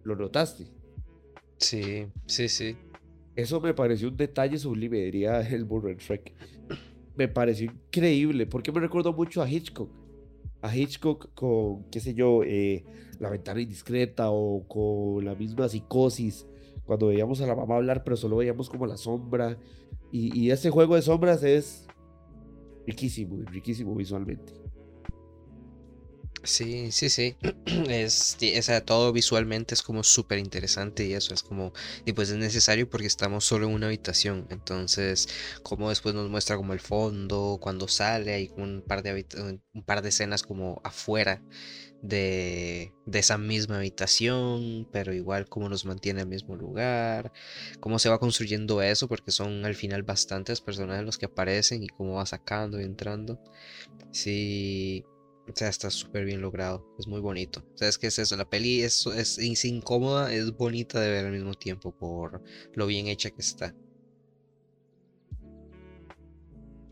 ¿Lo 0.02 0.16
notaste? 0.16 0.66
Sí, 1.58 2.06
sí, 2.26 2.48
sí. 2.48 2.76
Eso 3.36 3.60
me 3.60 3.74
pareció 3.74 4.08
un 4.08 4.16
detalle 4.16 4.58
sublime, 4.58 4.98
diría 4.98 5.40
el 5.40 5.64
burro 5.64 5.92
Shrek. 5.92 6.32
Me 7.16 7.28
pareció 7.28 7.70
increíble, 7.70 8.46
porque 8.46 8.72
me 8.72 8.80
recordó 8.80 9.12
mucho 9.12 9.42
a 9.42 9.48
Hitchcock 9.48 9.99
a 10.62 10.76
Hitchcock 10.76 11.32
con, 11.34 11.84
qué 11.90 12.00
sé 12.00 12.14
yo, 12.14 12.42
eh, 12.44 12.84
La 13.18 13.30
ventana 13.30 13.60
indiscreta 13.60 14.30
o 14.30 14.66
con 14.66 15.24
la 15.24 15.34
misma 15.34 15.68
psicosis, 15.68 16.46
cuando 16.84 17.08
veíamos 17.08 17.40
a 17.40 17.46
la 17.46 17.54
mamá 17.54 17.76
hablar, 17.76 18.02
pero 18.02 18.16
solo 18.16 18.36
veíamos 18.36 18.68
como 18.68 18.86
la 18.86 18.96
sombra. 18.96 19.58
Y, 20.10 20.38
y 20.38 20.50
ese 20.50 20.70
juego 20.70 20.96
de 20.96 21.02
sombras 21.02 21.42
es 21.42 21.86
riquísimo, 22.86 23.44
riquísimo 23.50 23.94
visualmente. 23.94 24.52
Sí, 26.42 26.90
sí, 26.92 27.10
sí. 27.10 27.36
Es, 27.88 28.36
o 28.78 28.82
todo 28.84 29.12
visualmente 29.12 29.74
es 29.74 29.82
como 29.82 30.02
súper 30.02 30.38
interesante 30.38 31.04
y 31.06 31.12
eso 31.12 31.34
es 31.34 31.42
como, 31.42 31.72
y 32.06 32.12
pues 32.14 32.30
es 32.30 32.36
necesario 32.36 32.88
porque 32.88 33.06
estamos 33.06 33.44
solo 33.44 33.66
en 33.68 33.74
una 33.74 33.86
habitación. 33.86 34.46
Entonces, 34.50 35.28
como 35.62 35.90
después 35.90 36.14
nos 36.14 36.30
muestra 36.30 36.56
como 36.56 36.72
el 36.72 36.80
fondo, 36.80 37.58
cuando 37.60 37.88
sale, 37.88 38.32
hay 38.34 38.50
un 38.56 38.82
par 38.86 39.02
de, 39.02 39.26
un 39.74 39.82
par 39.84 40.00
de 40.02 40.08
escenas 40.08 40.42
como 40.42 40.80
afuera 40.82 41.42
de, 42.02 42.94
de 43.06 43.18
esa 43.18 43.38
misma 43.38 43.76
habitación, 43.78 44.88
pero 44.92 45.12
igual 45.14 45.48
como 45.48 45.68
nos 45.68 45.84
mantiene 45.84 46.20
en 46.22 46.28
el 46.28 46.30
mismo 46.34 46.56
lugar, 46.56 47.32
cómo 47.80 47.98
se 47.98 48.08
va 48.08 48.18
construyendo 48.18 48.82
eso, 48.82 49.08
porque 49.08 49.30
son 49.32 49.64
al 49.66 49.74
final 49.74 50.02
bastantes 50.04 50.60
personajes 50.62 51.04
los 51.04 51.18
que 51.18 51.26
aparecen 51.26 51.82
y 51.82 51.88
cómo 51.88 52.14
va 52.14 52.26
sacando 52.26 52.80
y 52.80 52.84
entrando. 52.84 53.40
Sí, 54.12 55.04
o 55.50 55.56
sea, 55.56 55.68
está 55.68 55.90
súper 55.90 56.24
bien 56.24 56.40
logrado. 56.40 56.86
Es 56.98 57.06
muy 57.06 57.20
bonito. 57.20 57.62
¿Sabes 57.74 57.98
qué 57.98 58.06
es 58.06 58.18
eso? 58.18 58.36
La 58.36 58.48
peli 58.48 58.82
es, 58.82 59.06
es, 59.06 59.64
incómoda, 59.64 60.32
es 60.32 60.56
bonita 60.56 61.00
de 61.00 61.10
ver 61.10 61.26
al 61.26 61.32
mismo 61.32 61.54
tiempo 61.54 61.92
por 61.92 62.42
lo 62.74 62.86
bien 62.86 63.08
hecha 63.08 63.30
que 63.30 63.40
está. 63.40 63.74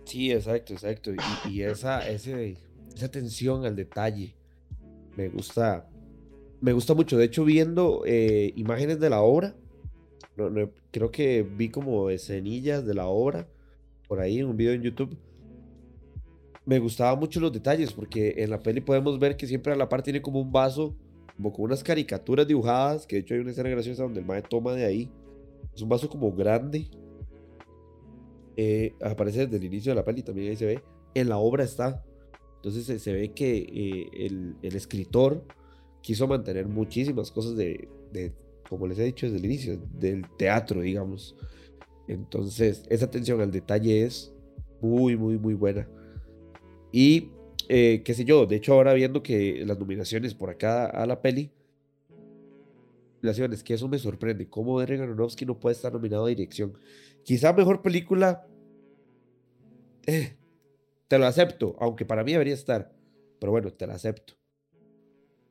Sí, 0.05 0.33
exacto, 0.33 0.73
exacto. 0.73 1.13
Y, 1.49 1.63
esa, 1.63 2.09
ese, 2.09 2.57
esa 2.95 3.07
atención 3.07 3.65
al 3.65 3.77
detalle 3.77 4.35
me 5.17 5.29
gusta. 5.29 5.89
Me 6.61 6.73
gusta 6.73 6.95
mucho. 6.95 7.17
De 7.17 7.27
hecho, 7.27 7.45
viendo 7.45 8.03
eh, 8.05 8.53
imágenes 8.57 8.99
de 8.99 9.11
la 9.11 9.21
obra, 9.21 9.55
creo 10.91 11.11
que 11.11 11.43
vi 11.43 11.69
como 11.69 12.11
escenillas 12.11 12.85
de 12.85 12.95
la 12.95 13.07
obra 13.07 13.49
por 14.09 14.21
ahí 14.21 14.39
en 14.39 14.47
un 14.47 14.57
video 14.57 14.73
en 14.73 14.83
YouTube 14.83 15.17
me 16.69 16.79
gustaban 16.79 17.19
mucho 17.19 17.41
los 17.41 17.51
detalles, 17.51 17.95
porque 17.95 18.35
en 18.37 18.51
la 18.51 18.61
peli 18.61 18.83
podemos 18.83 19.19
ver 19.19 19.39
que 19.39 19.47
siempre 19.47 19.73
a 19.73 19.77
la 19.77 19.89
par 19.89 20.03
tiene 20.03 20.21
como 20.21 20.39
un 20.39 20.53
vaso, 20.53 20.95
como 21.35 21.51
con 21.51 21.65
unas 21.65 21.83
caricaturas 21.83 22.47
dibujadas, 22.47 23.07
que 23.07 23.17
de 23.17 23.23
hecho 23.23 23.33
hay 23.33 23.41
una 23.41 23.53
escena 23.53 23.71
graciosa 23.71 24.03
donde 24.03 24.21
el 24.21 24.27
mae 24.27 24.43
toma 24.43 24.75
de 24.75 24.85
ahí. 24.85 25.11
Es 25.75 25.81
un 25.81 25.89
vaso 25.89 26.11
como 26.11 26.31
grande. 26.31 26.87
Eh, 28.59 28.93
aparece 29.03 29.47
desde 29.47 29.57
el 29.57 29.65
inicio 29.65 29.93
de 29.93 29.97
la 29.97 30.05
peli, 30.05 30.23
también 30.23 30.51
ahí 30.51 30.57
se 30.57 30.67
ve. 30.67 30.83
En 31.15 31.31
la 31.31 31.39
obra 31.39 31.65
está. 31.65 32.05
Entonces 32.57 33.01
se, 33.01 33.13
ve 33.15 33.33
que 33.33 33.57
eh, 33.57 34.27
el, 34.27 34.57
el, 34.61 34.77
escritor 34.77 35.43
quiso 36.03 36.29
mantener 36.29 36.69
muchísimas 36.69 37.31
cosas 37.31 37.57
de, 37.57 37.89
de, 38.13 38.35
como 38.69 38.87
les 38.87 38.99
he 38.99 39.05
dicho 39.05 39.25
desde 39.25 39.39
el 39.39 39.47
inicio, 39.47 39.81
del 39.99 40.27
teatro, 40.37 40.83
digamos. 40.83 41.35
Entonces, 42.09 42.83
esa 42.91 43.07
atención 43.07 43.41
al 43.41 43.53
detalle 43.53 44.05
es 44.05 44.35
muy, 44.83 45.17
muy, 45.17 45.39
muy 45.39 45.55
buena. 45.55 45.89
Y 46.93 47.31
eh, 47.69 48.03
qué 48.05 48.15
sé 48.15 48.25
yo, 48.25 48.47
de 48.47 48.57
hecho 48.57 48.73
ahora 48.73 48.95
viendo 48.95 49.23
que 49.23 49.63
las 49.67 49.79
nominaciones 49.79 50.35
por 50.35 50.51
acá 50.51 50.87
a 50.87 51.07
la 51.07 51.21
peli, 51.21 51.51
que 53.65 53.75
eso 53.75 53.89
me 53.89 53.99
sorprende, 53.99 54.49
cómo 54.49 54.79
Darren 54.79 55.03
Aronofsky 55.03 55.45
no 55.45 55.59
puede 55.59 55.75
estar 55.75 55.93
nominado 55.93 56.27
a 56.27 56.29
dirección. 56.29 56.79
Quizá 57.25 57.53
mejor 57.53 57.83
película, 57.83 58.47
eh, 60.07 60.37
te 61.09 61.19
lo 61.19 61.27
acepto, 61.27 61.77
aunque 61.81 62.07
para 62.07 62.25
mí 62.25 62.33
debería 62.33 62.55
estar, 62.55 62.93
pero 63.39 63.53
bueno, 63.53 63.73
te 63.73 63.87
lo 63.87 63.93
acepto. 63.93 64.35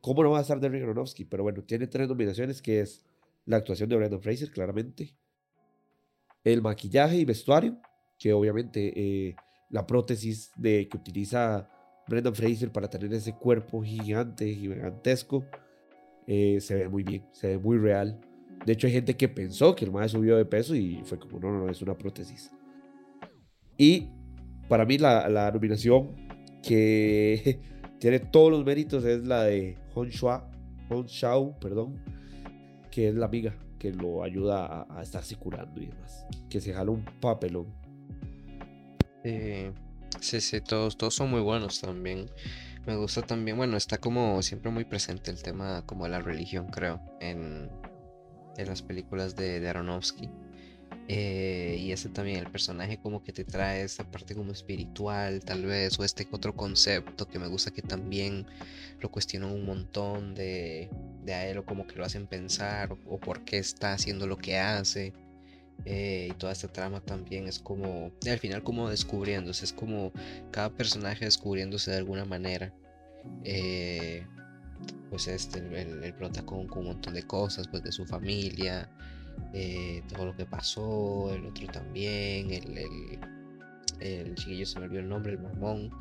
¿Cómo 0.02 0.24
no 0.24 0.32
va 0.32 0.40
a 0.40 0.42
estar 0.42 0.60
Darren 0.60 0.84
Aronofsky? 0.84 1.26
Pero 1.26 1.44
bueno, 1.44 1.64
tiene 1.64 1.88
tres 1.88 2.08
nominaciones, 2.08 2.62
que 2.62 2.82
es 2.82 3.04
la 3.46 3.58
actuación 3.58 3.90
de 3.90 3.98
Brandon 3.98 4.22
Fraser, 4.22 4.50
claramente, 4.50 5.14
el 6.44 6.62
maquillaje 6.62 7.18
y 7.18 7.26
vestuario, 7.26 7.78
que 8.18 8.34
obviamente... 8.34 8.94
Eh, 8.96 9.36
la 9.70 9.86
prótesis 9.86 10.52
de, 10.56 10.88
que 10.88 10.98
utiliza 10.98 11.70
Brendan 12.08 12.36
Fraser 12.36 12.72
para 12.72 12.90
tener 12.90 13.14
ese 13.14 13.34
cuerpo 13.34 13.82
gigante, 13.84 14.54
gigantesco, 14.54 15.46
eh, 16.26 16.60
se 16.62 16.76
ve 16.76 16.90
muy 16.90 17.04
bien, 17.04 17.26
se 17.32 17.48
ve 17.48 17.58
muy 17.58 17.78
real. 17.78 18.20
De 18.66 18.74
hecho, 18.74 18.88
hay 18.88 18.94
gente 18.94 19.16
que 19.16 19.28
pensó 19.28 19.76
que 19.76 19.86
el 19.86 19.92
maestro 19.92 20.20
subió 20.20 20.38
de 20.38 20.46
peso 20.46 20.76
y 20.76 21.02
fue 21.04 21.20
como, 21.20 21.40
no, 21.40 21.52
no, 21.52 21.66
no, 21.66 21.70
es 21.70 21.82
una 21.82 21.98
prótesis. 21.98 22.52
Y 23.78 24.08
para 24.68 24.86
mí 24.86 24.98
la, 24.98 25.52
nominación 25.54 26.16
que 26.64 27.60
tiene 28.00 28.20
todos 28.20 28.52
los 28.52 28.66
méritos 28.66 29.04
es 29.06 29.26
la 29.26 29.44
de 29.44 29.78
Hon, 29.94 30.10
Shua, 30.10 30.50
Shao, 31.08 31.58
perdón, 31.60 32.02
que 32.90 33.10
es 33.10 33.16
la 33.16 33.28
amiga 33.28 33.56
que 33.78 33.92
lo 33.92 34.24
ayuda 34.24 34.66
a, 34.66 35.00
a 35.00 35.04
estarse 35.04 35.36
curando 35.36 35.82
y 35.82 35.88
demás. 35.88 36.26
Que 36.50 36.60
se 36.60 36.74
jala 36.74 36.92
un 36.92 37.06
papelón. 37.22 37.87
Sí, 39.28 39.74
sí, 40.22 40.42
sí, 40.42 40.62
todos, 40.62 40.98
todos 40.98 41.16
son 41.16 41.30
muy 41.30 41.42
buenos 41.42 41.82
también. 41.82 42.32
Me 42.86 42.96
gusta 42.96 43.22
también, 43.24 43.58
bueno, 43.58 43.76
está 43.76 43.98
como 43.98 44.42
siempre 44.42 44.72
muy 44.72 44.86
presente 44.86 45.32
el 45.32 45.44
tema 45.44 45.86
como 45.86 46.08
la 46.08 46.22
religión, 46.22 46.68
creo, 46.68 47.02
en, 47.20 47.70
las 48.58 48.82
películas 48.82 49.36
de, 49.36 49.68
Aronofsky. 49.68 50.30
Eh, 51.10 51.78
y 51.80 51.92
ese 51.92 52.08
también, 52.08 52.38
el 52.38 52.50
personaje 52.50 53.00
como 53.02 53.22
que 53.22 53.34
te 53.34 53.44
trae 53.44 53.82
esta 53.82 54.10
parte 54.10 54.34
como 54.34 54.54
espiritual, 54.54 55.42
tal 55.42 55.66
vez, 55.66 56.00
o 56.00 56.06
este 56.06 56.26
otro 56.32 56.56
concepto 56.56 57.28
que 57.28 57.38
me 57.38 57.48
gusta 57.48 57.72
que 57.72 57.82
también 57.82 58.46
lo 59.02 59.12
cuestionan 59.12 59.52
un 59.52 59.66
montón 59.66 60.36
de, 60.36 60.90
de 61.26 61.34
a 61.34 61.48
él, 61.50 61.58
o 61.58 61.66
como 61.66 61.86
que 61.86 61.98
lo 61.98 62.06
hacen 62.06 62.28
pensar, 62.28 62.96
o 63.06 63.20
por 63.20 63.44
qué 63.44 63.58
está 63.58 63.92
haciendo 63.92 64.26
lo 64.26 64.38
que 64.38 64.58
hace. 64.58 65.14
Eh, 65.86 66.30
y 66.32 66.34
toda 66.34 66.52
esta 66.52 66.68
trama 66.68 67.00
también 67.00 67.48
es 67.48 67.60
como, 67.60 68.12
al 68.30 68.40
final 68.40 68.64
como 68.64 68.90
descubriéndose, 68.90 69.66
es 69.66 69.74
como 69.74 70.12
cada 70.52 70.70
personaje 70.70 71.26
descubriéndose 71.26 71.92
de 71.92 71.98
alguna 71.98 72.26
manera. 72.26 72.74
Eh, 73.44 74.26
pues 75.10 75.28
este, 75.28 75.60
el, 75.60 76.04
el 76.04 76.14
prota 76.14 76.46
con, 76.46 76.70
un 76.70 76.86
montón 76.86 77.14
de 77.14 77.24
cosas, 77.24 77.68
pues 77.68 77.84
de 77.84 77.92
su 77.92 78.06
familia, 78.06 78.90
eh, 79.54 80.04
todo 80.10 80.28
lo 80.28 80.36
que 80.36 80.46
pasó, 80.46 81.34
el 81.34 81.46
otro 81.46 81.68
también, 81.68 82.52
el, 82.52 82.78
el, 82.78 83.20
el, 84.00 84.36
chiquillo 84.36 84.66
se 84.66 84.80
me 84.80 84.86
olvidó 84.86 85.02
el 85.02 85.10
nombre, 85.10 85.34
el 85.34 85.40
mormón, 85.40 85.92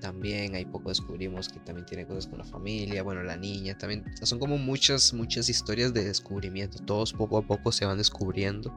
también, 0.00 0.54
ahí 0.54 0.64
poco 0.64 0.90
descubrimos 0.90 1.48
que 1.48 1.60
también 1.60 1.86
tiene 1.86 2.06
cosas 2.06 2.26
con 2.26 2.38
la 2.38 2.44
familia, 2.44 3.02
bueno, 3.02 3.22
la 3.22 3.36
niña, 3.36 3.76
también, 3.76 4.04
son 4.22 4.38
como 4.38 4.58
muchas, 4.58 5.14
muchas 5.14 5.48
historias 5.48 5.94
de 5.94 6.04
descubrimiento, 6.04 6.78
todos 6.84 7.12
poco 7.12 7.38
a 7.38 7.42
poco 7.42 7.72
se 7.72 7.86
van 7.86 7.98
descubriendo. 7.98 8.72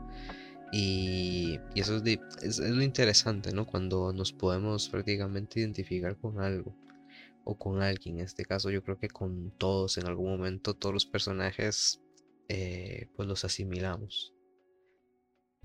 Y, 0.76 1.60
eso 1.76 2.02
es, 2.42 2.58
lo 2.58 2.82
interesante, 2.82 3.54
¿no? 3.54 3.68
Cuando 3.68 4.12
nos 4.12 4.34
podemos 4.34 4.90
prácticamente 4.90 5.60
identificar 5.60 6.18
con 6.18 6.40
algo 6.40 6.76
o 7.44 7.56
con 7.56 7.84
alguien. 7.84 8.18
En 8.18 8.26
este 8.26 8.44
caso 8.44 8.72
yo 8.72 8.84
creo 8.84 8.98
que 8.98 9.08
con 9.08 9.52
todos 9.60 10.00
en 10.00 10.08
algún 10.08 10.32
momento, 10.32 10.74
todos 10.74 10.92
los 10.92 11.06
personajes, 11.06 12.02
eh, 12.50 13.08
pues 13.16 13.28
los 13.28 13.46
asimilamos. 13.46 14.34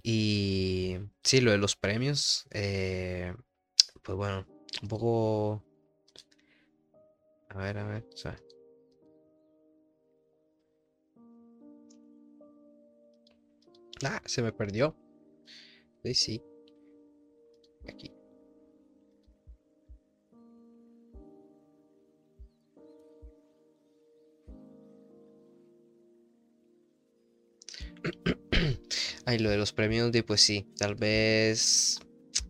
Y 0.03 0.99
sí, 1.25 1.41
lo 1.41 1.53
de 1.53 1.59
los 1.59 1.75
premios, 1.75 2.47
eh, 2.51 3.35
pues 4.03 4.17
bueno, 4.17 4.47
un 4.83 4.89
poco... 4.89 5.65
A 7.49 7.57
ver, 7.57 7.79
a 7.79 7.85
ver, 7.85 8.07
o 8.13 8.17
sea, 8.17 8.39
Ah, 14.05 14.23
se 14.25 14.43
me 14.43 14.53
perdió. 14.53 14.97
Sí, 16.05 16.15
sí. 16.15 16.43
Aquí. 17.89 18.13
Ay, 29.27 29.39
lo 29.39 29.51
de 29.51 29.57
los 29.57 29.73
premios 29.73 30.13
de 30.13 30.23
pues 30.23 30.41
sí, 30.41 30.67
tal 30.79 30.95
vez 30.95 32.01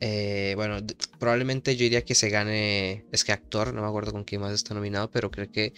eh, 0.00 0.52
bueno, 0.56 0.78
probablemente 1.18 1.76
yo 1.76 1.82
diría 1.82 2.04
que 2.04 2.14
se 2.14 2.30
gane, 2.30 3.04
es 3.10 3.24
que 3.24 3.32
actor, 3.32 3.74
no 3.74 3.82
me 3.82 3.88
acuerdo 3.88 4.12
con 4.12 4.24
quién 4.24 4.40
más 4.40 4.52
está 4.52 4.74
nominado, 4.74 5.10
pero 5.10 5.30
creo 5.30 5.50
que 5.50 5.72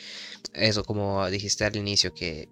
eso, 0.53 0.85
como 0.85 1.29
dijiste 1.31 1.65
al 1.65 1.77
inicio, 1.77 2.13
que, 2.13 2.49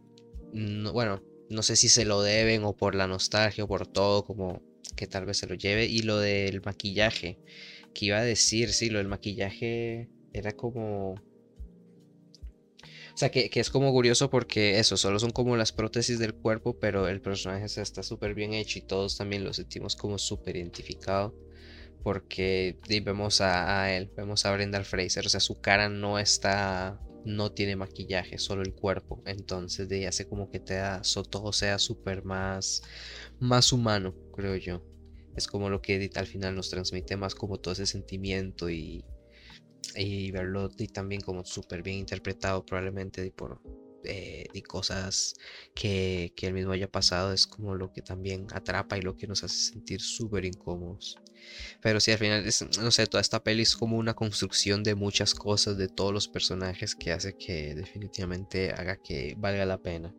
bueno, 0.93 1.23
no 1.51 1.63
sé 1.63 1.77
si 1.77 1.89
se 1.89 2.05
lo 2.05 2.23
deben 2.23 2.65
o 2.65 2.77
por 2.77 2.95
la 2.95 3.07
nostalgia 3.07 3.65
o 3.65 3.69
por 3.69 3.87
todo, 3.87 4.25
como 4.25 4.63
que 4.97 5.07
tal 5.07 5.27
vez 5.27 5.39
se 5.39 5.47
lo 5.47 5.55
lleve. 5.55 5.87
Y 5.87 6.03
lo 6.03 6.19
del 6.19 6.63
maquillaje, 6.63 7.39
que 7.95 8.07
iba 8.07 8.19
a 8.19 8.25
decir, 8.25 8.73
sí, 8.73 8.91
lo 8.91 8.99
del 8.99 9.09
maquillaje 9.09 10.09
era 10.33 10.53
como... 10.53 11.13
O 11.13 13.19
sea, 13.19 13.31
que, 13.31 13.51
es 13.53 13.71
como 13.71 13.91
curioso 13.91 14.31
porque 14.31 14.79
eso, 14.79 14.97
solo 14.97 15.19
son 15.19 15.31
como 15.31 15.57
las 15.57 15.73
prótesis 15.73 16.21
del 16.21 16.35
cuerpo, 16.35 16.79
pero 16.79 17.09
el 17.09 17.21
personaje 17.21 17.65
está 17.65 18.05
súper 18.05 18.35
bien 18.35 18.55
hecho 18.55 18.79
y 18.79 18.83
todos 18.83 19.17
también 19.17 19.43
lo 19.43 19.53
sentimos 19.53 19.97
como 19.97 20.19
súper 20.19 20.57
identificado 20.57 21.35
porque 22.03 22.79
vemos 23.05 23.41
a, 23.41 23.95
él, 23.95 24.11
vemos 24.17 24.47
a 24.47 24.53
Brendan 24.53 24.85
Fraser, 24.85 25.27
o 25.27 25.29
sea, 25.29 25.41
su 25.41 25.61
cara 25.61 25.89
no 25.89 26.19
está, 26.19 27.01
no 27.25 27.53
tiene 27.53 27.77
maquillaje, 27.77 28.39
solo 28.39 28.63
el 28.63 28.75
cuerpo, 28.75 29.23
entonces 29.27 29.89
de 29.89 30.07
hace 30.07 30.29
como 30.29 30.51
que 30.51 30.61
te 30.61 30.75
da, 30.75 31.03
todo 31.31 31.53
sea 31.53 31.79
súper 31.79 32.25
más, 32.25 32.83
más 33.39 33.73
humano, 33.73 34.15
creo 34.35 34.57
yo. 34.57 34.83
Es 35.37 35.47
como 35.47 35.71
lo 35.71 35.81
que 35.81 36.11
al 36.15 36.27
final 36.27 36.57
nos 36.57 36.71
transmite 36.71 37.17
más 37.17 37.35
como 37.35 37.59
todo 37.59 37.73
ese 37.73 37.87
sentimiento 37.87 38.69
y, 38.71 39.05
y 39.95 40.31
verlo 40.33 40.69
y 40.77 40.89
también 40.89 41.21
como 41.21 41.45
súper 41.45 41.83
bien 41.83 41.99
interpretado 41.99 42.65
probablemente 42.65 43.31
por, 43.31 43.61
eh, 44.05 44.47
cosas 44.67 45.35
que, 45.75 46.33
que 46.37 46.47
él 46.47 46.55
mismo 46.55 46.73
haya 46.73 46.91
pasado 46.91 47.33
es 47.33 47.47
como 47.47 47.75
lo 47.75 47.93
que 47.93 48.03
también 48.03 48.47
atrapa 48.53 48.99
y 48.99 49.03
lo 49.03 49.17
que 49.17 49.27
nos 49.27 49.45
hace 49.45 49.57
sentir 49.57 50.01
súper 50.01 50.45
incómodos. 50.45 51.17
Pero 51.81 52.01
si 52.01 52.13
al 52.13 52.19
final, 52.19 52.47
es, 52.47 52.65
no 52.81 52.91
sé, 52.91 53.07
toda 53.07 53.21
esta 53.21 53.43
peli 53.43 53.63
es 53.63 53.77
como 53.77 53.97
una 53.97 54.15
construcción 54.15 54.83
de 54.83 54.95
muchas 54.95 55.35
cosas, 55.35 55.79
de 55.79 55.89
todos 55.89 56.13
los 56.13 56.29
personajes 56.29 56.95
que 56.95 57.13
hace 57.13 57.37
que 57.37 57.75
definitivamente 57.75 58.73
haga 58.73 58.97
que 58.97 59.35
valga 59.39 59.65
la 59.67 59.79
pena. 59.79 60.15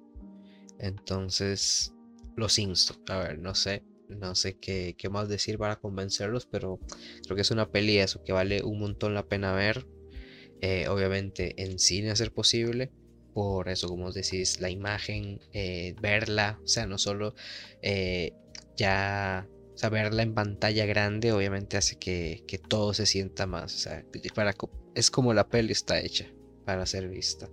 Entonces, 0.79 1.93
los 2.35 2.57
insto. 2.59 2.95
A 3.07 3.17
ver, 3.19 3.39
no 3.39 3.55
sé, 3.55 3.83
no 4.09 4.35
sé 4.35 4.57
qué, 4.57 4.95
qué 4.97 5.09
más 5.09 5.29
decir 5.29 5.57
para 5.57 5.75
convencerlos, 5.77 6.45
pero 6.45 6.79
creo 7.23 7.35
que 7.35 7.41
es 7.41 7.51
una 7.51 7.69
peli 7.69 7.97
eso 7.99 8.23
que 8.23 8.33
vale 8.33 8.63
un 8.63 8.79
montón 8.79 9.13
la 9.13 9.27
pena 9.27 9.53
ver. 9.53 9.85
Eh, 10.61 10.89
obviamente 10.89 11.53
en 11.63 11.79
cine 11.79 12.11
a 12.11 12.17
ser 12.17 12.33
posible 12.33 12.91
por 13.33 13.69
eso, 13.69 13.87
como 13.87 14.11
decís, 14.11 14.59
la 14.59 14.69
imagen, 14.69 15.39
eh, 15.53 15.95
verla, 16.01 16.59
o 16.63 16.67
sea, 16.67 16.87
no 16.87 16.97
solo 16.97 17.35
eh, 17.81 18.33
ya 18.75 19.47
o 19.81 19.89
verla 19.89 20.23
en 20.23 20.33
pantalla 20.33 20.85
grande, 20.85 21.31
obviamente 21.31 21.77
hace 21.77 21.97
que, 21.97 22.43
que, 22.47 22.57
todo 22.57 22.93
se 22.93 23.05
sienta 23.05 23.47
más, 23.47 23.75
o 23.75 23.77
sea, 23.77 24.05
para, 24.35 24.53
es 24.95 25.11
como 25.11 25.33
la 25.33 25.47
peli 25.47 25.71
está 25.71 25.99
hecha 25.99 26.27
para 26.65 26.85
ser 26.85 27.07
vista. 27.07 27.49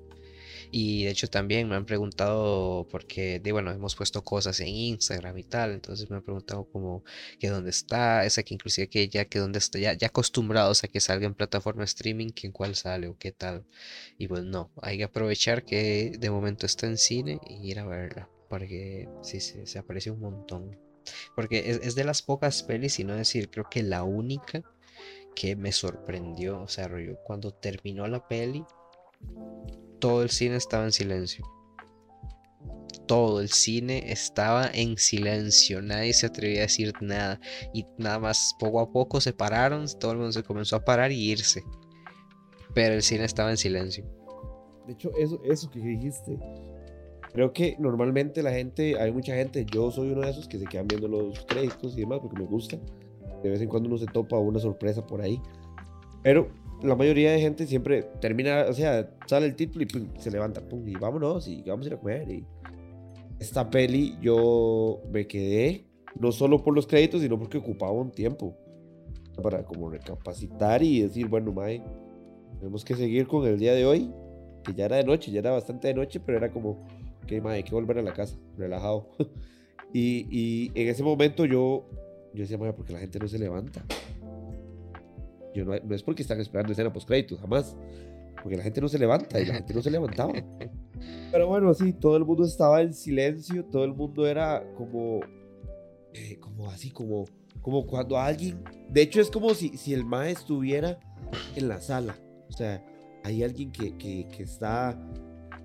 Y 0.70 1.04
de 1.04 1.10
hecho 1.10 1.28
también 1.28 1.68
me 1.68 1.76
han 1.76 1.86
preguntado, 1.86 2.86
porque 2.90 3.40
de, 3.40 3.52
bueno, 3.52 3.70
hemos 3.70 3.94
puesto 3.94 4.24
cosas 4.24 4.58
en 4.60 4.68
Instagram 4.68 5.38
y 5.38 5.44
tal, 5.44 5.72
entonces 5.72 6.10
me 6.10 6.16
han 6.16 6.22
preguntado 6.22 6.68
como 6.70 7.04
que 7.38 7.48
dónde 7.48 7.70
está, 7.70 8.24
esa 8.24 8.42
que 8.42 8.54
inclusive 8.54 8.88
que 8.88 9.08
ya 9.08 9.26
que 9.26 9.38
dónde 9.38 9.58
está, 9.58 9.78
ya, 9.78 9.92
ya 9.94 10.08
acostumbrados 10.08 10.84
a 10.84 10.88
que 10.88 11.00
salga 11.00 11.26
en 11.26 11.34
plataforma 11.34 11.84
streaming, 11.84 12.30
que 12.30 12.48
en 12.48 12.52
cuál 12.52 12.74
sale 12.74 13.08
o 13.08 13.16
qué 13.16 13.32
tal. 13.32 13.64
Y 14.18 14.28
pues 14.28 14.42
no, 14.44 14.72
hay 14.82 14.98
que 14.98 15.04
aprovechar 15.04 15.64
que 15.64 16.12
de 16.18 16.30
momento 16.30 16.66
está 16.66 16.86
en 16.86 16.98
cine 16.98 17.38
y 17.48 17.70
ir 17.70 17.78
a 17.78 17.86
verla, 17.86 18.28
porque 18.48 19.08
sí, 19.22 19.40
sí 19.40 19.66
se 19.66 19.78
aparece 19.78 20.10
un 20.10 20.20
montón. 20.20 20.85
Porque 21.34 21.78
es, 21.82 21.94
de 21.94 22.04
las 22.04 22.22
pocas 22.22 22.62
pelis, 22.62 22.98
y 22.98 23.04
no 23.04 23.14
decir, 23.14 23.50
creo 23.50 23.66
que 23.70 23.82
la 23.82 24.02
única 24.02 24.62
que 25.34 25.56
me 25.56 25.72
sorprendió, 25.72 26.62
o 26.62 26.68
sea, 26.68 26.90
cuando 27.24 27.52
terminó 27.52 28.06
la 28.06 28.26
peli, 28.26 28.64
todo 29.98 30.22
el 30.22 30.30
cine 30.30 30.56
estaba 30.56 30.84
en 30.84 30.92
silencio. 30.92 31.44
Todo 33.06 33.40
el 33.40 33.50
cine 33.50 34.10
estaba 34.10 34.68
en 34.72 34.96
silencio, 34.96 35.80
nadie 35.80 36.12
se 36.12 36.26
atrevía 36.26 36.60
a 36.60 36.62
decir 36.62 36.92
nada 37.00 37.40
y 37.72 37.86
nada 37.98 38.18
más 38.18 38.56
poco 38.58 38.80
a 38.80 38.90
poco 38.90 39.20
se 39.20 39.32
pararon, 39.32 39.86
todo 40.00 40.12
el 40.12 40.18
mundo 40.18 40.32
se 40.32 40.42
comenzó 40.42 40.76
a 40.76 40.84
parar 40.84 41.12
y 41.12 41.30
irse. 41.30 41.62
Pero 42.74 42.94
el 42.94 43.02
cine 43.02 43.24
estaba 43.24 43.50
en 43.50 43.56
silencio. 43.56 44.04
De 44.86 44.92
hecho, 44.92 45.10
eso, 45.16 45.40
eso 45.44 45.70
que 45.70 45.80
dijiste, 45.80 46.38
creo 47.36 47.52
que 47.52 47.76
normalmente 47.78 48.42
la 48.42 48.50
gente, 48.50 48.98
hay 48.98 49.12
mucha 49.12 49.34
gente, 49.34 49.66
yo 49.70 49.90
soy 49.90 50.10
uno 50.10 50.22
de 50.22 50.30
esos 50.30 50.48
que 50.48 50.58
se 50.58 50.64
quedan 50.64 50.88
viendo 50.88 51.06
los 51.06 51.44
créditos 51.44 51.94
y 51.94 52.00
demás 52.00 52.20
porque 52.22 52.40
me 52.40 52.46
gusta. 52.46 52.78
De 53.42 53.50
vez 53.50 53.60
en 53.60 53.68
cuando 53.68 53.90
uno 53.90 53.98
se 53.98 54.06
topa 54.06 54.38
una 54.38 54.58
sorpresa 54.58 55.06
por 55.06 55.20
ahí. 55.20 55.38
Pero 56.22 56.48
la 56.82 56.96
mayoría 56.96 57.32
de 57.32 57.40
gente 57.42 57.66
siempre 57.66 58.04
termina, 58.22 58.64
o 58.70 58.72
sea, 58.72 59.10
sale 59.26 59.44
el 59.44 59.54
título 59.54 59.84
y 59.84 60.18
se 60.18 60.30
levanta, 60.30 60.62
pum, 60.62 60.88
y 60.88 60.94
vámonos, 60.94 61.46
y 61.46 61.60
vamos 61.60 61.84
a 61.84 61.88
ir 61.90 61.94
a 61.96 61.98
comer. 61.98 62.30
Y 62.30 62.46
esta 63.38 63.68
peli 63.68 64.16
yo 64.22 65.02
me 65.12 65.26
quedé, 65.26 65.84
no 66.18 66.32
solo 66.32 66.64
por 66.64 66.74
los 66.74 66.86
créditos, 66.86 67.20
sino 67.20 67.38
porque 67.38 67.58
ocupaba 67.58 67.92
un 67.92 68.12
tiempo 68.12 68.56
para 69.42 69.62
como 69.62 69.90
recapacitar 69.90 70.82
y 70.82 71.02
decir, 71.02 71.28
bueno, 71.28 71.52
Mae, 71.52 71.82
tenemos 72.60 72.82
que 72.82 72.94
seguir 72.94 73.26
con 73.26 73.46
el 73.46 73.58
día 73.58 73.74
de 73.74 73.84
hoy, 73.84 74.10
que 74.64 74.72
ya 74.72 74.86
era 74.86 74.96
de 74.96 75.04
noche, 75.04 75.30
ya 75.30 75.40
era 75.40 75.50
bastante 75.50 75.88
de 75.88 75.94
noche, 75.94 76.18
pero 76.18 76.38
era 76.38 76.50
como, 76.50 76.82
que 77.26 77.42
hay 77.44 77.62
que 77.62 77.74
volver 77.74 77.98
a 77.98 78.02
la 78.02 78.12
casa, 78.12 78.36
relajado. 78.56 79.10
y, 79.92 80.26
y 80.30 80.72
en 80.74 80.88
ese 80.88 81.02
momento 81.02 81.44
yo, 81.44 81.88
yo 82.32 82.42
decía, 82.42 82.58
Mae, 82.58 82.72
porque 82.72 82.92
la 82.92 83.00
gente 83.00 83.18
no 83.18 83.28
se 83.28 83.38
levanta 83.38 83.84
no, 85.64 85.74
es 85.74 86.02
porque 86.02 86.22
están 86.22 86.40
esperando 86.40 86.72
escena 86.72 86.92
post 86.92 87.08
créditos, 87.08 87.40
jamás. 87.40 87.76
Porque 88.42 88.56
la 88.56 88.62
gente 88.62 88.80
no 88.80 88.88
se 88.88 88.98
levanta 88.98 89.40
y 89.40 89.46
la 89.46 89.54
gente 89.54 89.74
no 89.74 89.82
se 89.82 89.90
levantaba. 89.90 90.32
Pero 91.32 91.48
bueno, 91.48 91.72
sí, 91.74 91.92
todo 91.92 92.16
el 92.16 92.24
mundo 92.24 92.44
estaba 92.44 92.82
en 92.82 92.92
silencio, 92.92 93.64
todo 93.64 93.84
el 93.84 93.94
mundo 93.94 94.26
era 94.26 94.64
como, 94.74 95.20
eh, 96.12 96.38
como 96.38 96.70
así, 96.70 96.90
como, 96.90 97.24
como 97.60 97.86
cuando 97.86 98.18
alguien, 98.18 98.62
de 98.90 99.02
hecho 99.02 99.20
es 99.20 99.30
como 99.30 99.54
si, 99.54 99.76
si 99.76 99.94
el 99.94 100.04
mae 100.04 100.32
estuviera 100.32 100.98
en 101.56 101.68
la 101.68 101.80
sala. 101.80 102.16
O 102.48 102.52
sea, 102.52 102.84
hay 103.24 103.42
alguien 103.42 103.72
que, 103.72 103.96
que, 103.96 104.28
que 104.28 104.42
está 104.42 104.96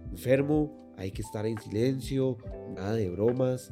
enfermo, 0.10 0.81
hay 1.02 1.12
que 1.12 1.22
estar 1.22 1.46
en 1.46 1.60
silencio, 1.60 2.38
nada 2.76 2.94
de 2.94 3.10
bromas. 3.10 3.72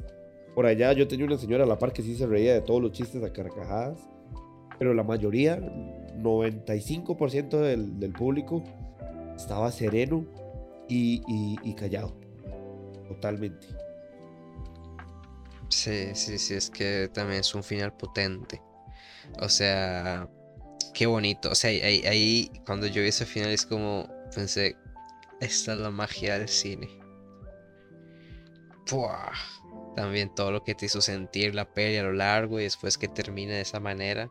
Por 0.54 0.66
allá 0.66 0.92
yo 0.92 1.06
tenía 1.06 1.26
una 1.26 1.38
señora 1.38 1.64
a 1.64 1.66
la 1.66 1.78
par 1.78 1.92
que 1.92 2.02
sí 2.02 2.16
se 2.16 2.26
reía 2.26 2.54
de 2.54 2.60
todos 2.60 2.82
los 2.82 2.92
chistes 2.92 3.22
a 3.22 3.32
carcajadas, 3.32 4.00
pero 4.78 4.94
la 4.94 5.04
mayoría 5.04 5.58
95% 6.18 7.60
del, 7.60 8.00
del, 8.00 8.12
público 8.12 8.62
estaba 9.36 9.70
sereno 9.70 10.26
y, 10.88 11.74
callado. 11.74 12.16
Totalmente. 13.06 13.68
Sí, 15.68 16.14
sí, 16.14 16.38
sí, 16.38 16.54
es 16.54 16.68
que 16.68 17.08
también 17.12 17.40
es 17.40 17.54
un 17.54 17.62
final 17.62 17.96
potente. 17.96 18.60
O 19.40 19.48
sea, 19.48 20.28
qué 20.92 21.06
bonito. 21.06 21.50
O 21.50 21.54
sea, 21.54 21.70
ahí 21.70 22.50
cuando 22.66 22.88
yo 22.88 23.02
vi 23.02 23.08
ese 23.08 23.24
final 23.24 23.50
es 23.50 23.64
como 23.64 24.08
pensé, 24.34 24.76
esta 25.40 25.72
es 25.72 25.78
la 25.78 25.90
magia 25.90 26.38
del 26.38 26.48
cine. 26.48 26.99
También 29.96 30.34
todo 30.34 30.50
lo 30.50 30.62
que 30.62 30.74
te 30.74 30.86
hizo 30.86 31.00
sentir 31.00 31.54
la 31.54 31.72
peli 31.72 31.96
a 31.96 32.02
lo 32.02 32.12
largo 32.12 32.60
y 32.60 32.64
después 32.64 32.98
que 32.98 33.08
termina 33.08 33.54
de 33.54 33.62
esa 33.62 33.80
manera. 33.80 34.30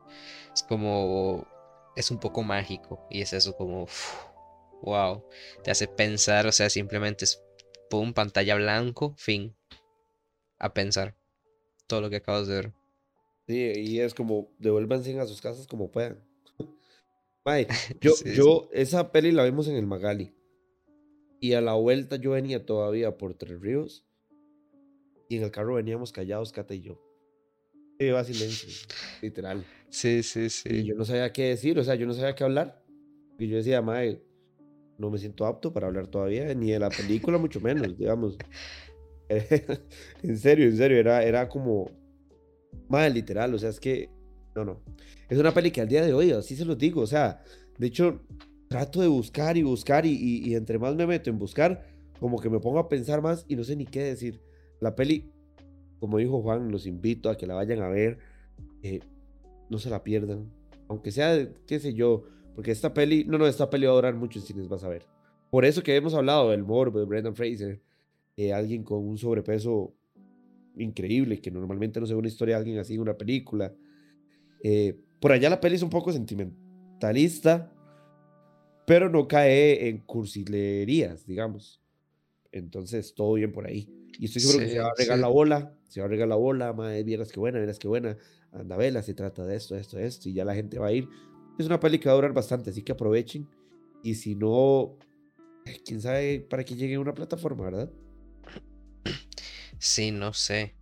Es 0.53 0.64
como 0.64 1.47
es 1.95 2.12
un 2.12 2.20
poco 2.20 2.43
mágico 2.43 3.05
y 3.10 3.22
es 3.22 3.34
eso 3.34 3.55
como, 3.55 3.88
wow, 4.82 5.24
te 5.64 5.72
hace 5.72 5.88
pensar, 5.88 6.47
o 6.47 6.51
sea, 6.51 6.70
simplemente 6.70 7.26
es, 7.26 7.43
pum, 7.89 8.14
pantalla 8.14 8.55
blanco, 8.55 9.14
fin, 9.18 9.55
a 10.57 10.74
pensar 10.74 11.16
todo 11.88 12.01
lo 12.01 12.10
que 12.10 12.18
acabas 12.18 12.47
de 12.47 12.55
ver. 12.55 12.74
Sí, 13.47 13.74
y 13.76 13.99
es 13.99 14.14
como, 14.14 14.51
devuélvanse 14.60 15.20
a 15.20 15.26
sus 15.26 15.41
casas 15.41 15.68
como 15.68 15.91
puedan. 15.91 16.24
yo, 18.01 18.14
yo, 18.26 18.70
esa 18.72 19.12
peli 19.12 19.32
la 19.32 19.43
vimos 19.43 19.68
en 19.68 19.76
el 19.76 19.88
Magali. 19.88 20.36
Y 21.41 21.53
a 21.53 21.62
la 21.62 21.74
vuelta 21.74 22.18
yo 22.18 22.32
venía 22.32 22.66
todavía 22.66 23.18
por 23.18 23.34
Tres 23.34 23.60
Ríos. 23.60 24.05
Y 25.30 25.38
en 25.38 25.43
el 25.43 25.51
carro 25.51 25.75
veníamos 25.75 26.11
callados, 26.11 26.51
Cata 26.51 26.73
y 26.73 26.82
yo. 26.82 26.99
Iba 27.99 28.23
silencio, 28.23 28.69
literal. 29.21 29.63
Sí, 29.89 30.23
sí, 30.23 30.49
sí. 30.49 30.69
Y 30.69 30.84
yo 30.86 30.95
no 30.95 31.05
sabía 31.05 31.32
qué 31.32 31.49
decir, 31.49 31.77
o 31.77 31.84
sea, 31.84 31.95
yo 31.95 32.07
no 32.07 32.13
sabía 32.13 32.34
qué 32.34 32.43
hablar. 32.43 32.84
Y 33.38 33.47
yo 33.47 33.57
decía, 33.57 33.82
madre, 33.82 34.23
no 34.97 35.11
me 35.11 35.19
siento 35.19 35.45
apto 35.45 35.71
para 35.71 35.88
hablar 35.88 36.07
todavía, 36.07 36.53
ni 36.55 36.71
de 36.71 36.80
la 36.80 36.89
película, 36.89 37.38
mucho 37.38 37.61
menos, 37.61 37.95
digamos. 37.97 38.38
en 39.30 40.38
serio, 40.38 40.65
en 40.65 40.77
serio, 40.77 40.97
era, 40.97 41.23
era 41.23 41.47
como, 41.47 41.91
madre, 42.88 43.11
literal, 43.11 43.53
o 43.53 43.59
sea, 43.59 43.69
es 43.69 43.80
que, 43.80 44.09
no, 44.55 44.65
no. 44.65 44.82
Es 45.30 45.38
una 45.38 45.53
peli 45.53 45.69
que 45.69 45.82
al 45.82 45.88
día 45.88 46.03
de 46.03 46.13
hoy, 46.13 46.32
así 46.32 46.55
se 46.55 46.65
los 46.65 46.77
digo, 46.77 47.01
o 47.01 47.07
sea, 47.07 47.43
de 47.77 47.88
hecho, 47.88 48.21
trato 48.67 49.01
de 49.01 49.07
buscar 49.07 49.57
y 49.57 49.61
buscar 49.61 50.05
y, 50.05 50.11
y, 50.11 50.49
y 50.49 50.55
entre 50.55 50.80
más 50.80 50.95
me 50.95 51.05
meto 51.05 51.30
en 51.30 51.38
buscar, 51.38 51.86
como 52.19 52.39
que 52.39 52.49
me 52.49 52.59
pongo 52.59 52.80
a 52.80 52.89
pensar 52.89 53.21
más 53.21 53.45
y 53.47 53.55
no 53.55 53.63
sé 53.63 53.75
ni 53.75 53.86
qué 53.86 54.03
decir. 54.03 54.41
La 54.80 54.95
peli, 54.95 55.32
como 55.99 56.17
dijo 56.17 56.41
Juan, 56.41 56.71
los 56.71 56.86
invito 56.86 57.30
a 57.30 57.38
que 57.38 57.47
la 57.47 57.55
vayan 57.55 57.82
a 57.82 57.89
ver. 57.89 58.19
Eh, 58.82 58.99
no 59.69 59.77
se 59.77 59.89
la 59.89 60.03
pierdan. 60.03 60.51
Aunque 60.88 61.11
sea, 61.11 61.47
qué 61.67 61.80
sé 61.80 61.93
yo, 61.93 62.23
porque 62.55 62.71
esta 62.71 62.93
peli, 62.93 63.23
no, 63.25 63.38
no, 63.38 63.47
esta 63.47 63.69
peli 63.69 63.86
va 63.86 63.91
a 63.93 63.95
durar 63.95 64.15
mucho 64.15 64.39
en 64.39 64.45
cines, 64.45 64.67
vas 64.67 64.84
a 64.84 64.89
ver. 64.89 65.05
Por 65.51 65.65
eso 65.65 65.84
que 65.84 65.95
hemos 65.95 66.13
hablado 66.13 66.49
del 66.49 66.63
morbo 66.63 66.99
de 66.99 67.05
Brendan 67.05 67.36
Fraser, 67.36 67.82
eh, 68.38 68.53
alguien 68.53 68.84
con 68.84 69.07
un 69.07 69.17
sobrepeso 69.17 69.93
increíble, 70.77 71.41
que 71.41 71.51
normalmente 71.51 71.99
no 71.99 72.05
se 72.05 72.13
ve 72.13 72.19
una 72.19 72.27
historia 72.27 72.55
de 72.55 72.59
alguien 72.59 72.80
así 72.80 72.95
en 72.95 73.01
una 73.01 73.17
película. 73.17 73.73
Eh, 74.63 74.99
por 75.19 75.32
allá 75.32 75.49
la 75.49 75.59
peli 75.59 75.75
es 75.75 75.84
un 75.84 75.89
poco 75.89 76.11
sentimentalista, 76.11 77.73
pero 78.86 79.09
no 79.09 79.27
cae 79.27 79.88
en 79.89 79.99
cursilerías, 79.99 81.25
digamos. 81.25 81.82
Entonces, 82.51 83.13
todo 83.13 83.34
bien 83.34 83.51
por 83.51 83.67
ahí. 83.67 83.98
Y 84.18 84.26
estoy 84.26 84.41
seguro 84.41 84.60
que 84.60 84.72
se 84.72 84.80
va 84.80 84.88
a 84.88 84.93
regar 84.97 85.20
la 85.20 85.28
bola 85.28 85.74
se 85.89 85.99
va 85.99 86.05
a 86.05 86.10
regar 86.10 86.28
la 86.28 86.36
bola, 86.36 86.72
madre, 86.72 87.03
vieras 87.03 87.32
que 87.32 87.39
buena, 87.39 87.57
vieras 87.57 87.80
que 87.80 87.88
buena, 87.88 88.16
anda 88.53 88.78
vela, 88.78 89.01
se 89.01 89.16
trata 89.16 89.43
de 89.43 89.55
esto, 89.55 89.76
esto, 89.76 89.97
esto, 89.97 90.30
y 90.30 90.34
ya 90.34 90.45
la 90.45 90.53
gente 90.53 90.78
va 90.78 90.88
a 90.88 90.91
ir. 90.93 91.10
Es 91.57 91.66
una 91.66 91.80
peli 91.80 91.99
que 91.99 92.07
va 92.07 92.14
a 92.14 92.16
durar 92.16 92.32
bastante, 92.32 92.70
así 92.70 92.84
que 92.84 92.91
aprovechen. 92.91 93.49
Y 94.03 94.14
si 94.14 94.36
no, 94.36 94.97
quién 95.84 95.99
sabe 95.99 96.39
para 96.47 96.64
que 96.64 96.76
llegue 96.76 96.95
a 96.95 96.99
una 96.99 97.14
plataforma, 97.14 97.66
¿verdad? 97.66 97.91
Sí, 99.80 100.12
no 100.12 100.32
sé. 100.34 100.76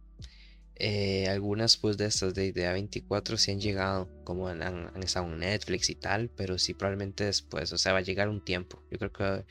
Eh, 0.79 1.27
algunas 1.27 1.75
pues 1.75 1.97
de 1.97 2.05
estas 2.05 2.35
de, 2.35 2.51
de 2.51 2.67
A24 2.67 3.37
sí 3.37 3.51
han 3.51 3.59
llegado, 3.59 4.07
como 4.23 4.47
han, 4.47 4.61
han, 4.61 5.01
estado 5.01 5.25
en 5.25 5.39
Netflix 5.39 5.89
y 5.89 5.95
tal, 5.95 6.29
pero 6.29 6.59
sí 6.59 6.75
probablemente 6.75 7.23
después, 7.23 7.73
o 7.73 7.79
sea, 7.79 7.93
va 7.93 7.99
a 7.99 8.03
llegar 8.03 8.29
un 8.29 8.43
tiempo. 8.43 8.83
Yo 8.91 8.99
creo 8.99 9.11
que 9.11 9.23
va, 9.23 9.43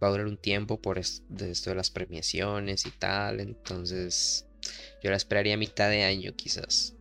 a 0.00 0.10
durar 0.10 0.26
un 0.26 0.38
tiempo 0.38 0.80
por 0.80 0.98
esto 0.98 1.22
de, 1.28 1.50
esto 1.50 1.68
de 1.68 1.76
las 1.76 1.90
premiaciones 1.90 2.86
y 2.86 2.92
tal, 2.92 3.40
entonces 3.40 4.46
yo 5.02 5.10
la 5.10 5.16
esperaría 5.16 5.54
a 5.54 5.58
mitad 5.58 5.90
de 5.90 6.04
año 6.04 6.32
quizás. 6.34 6.96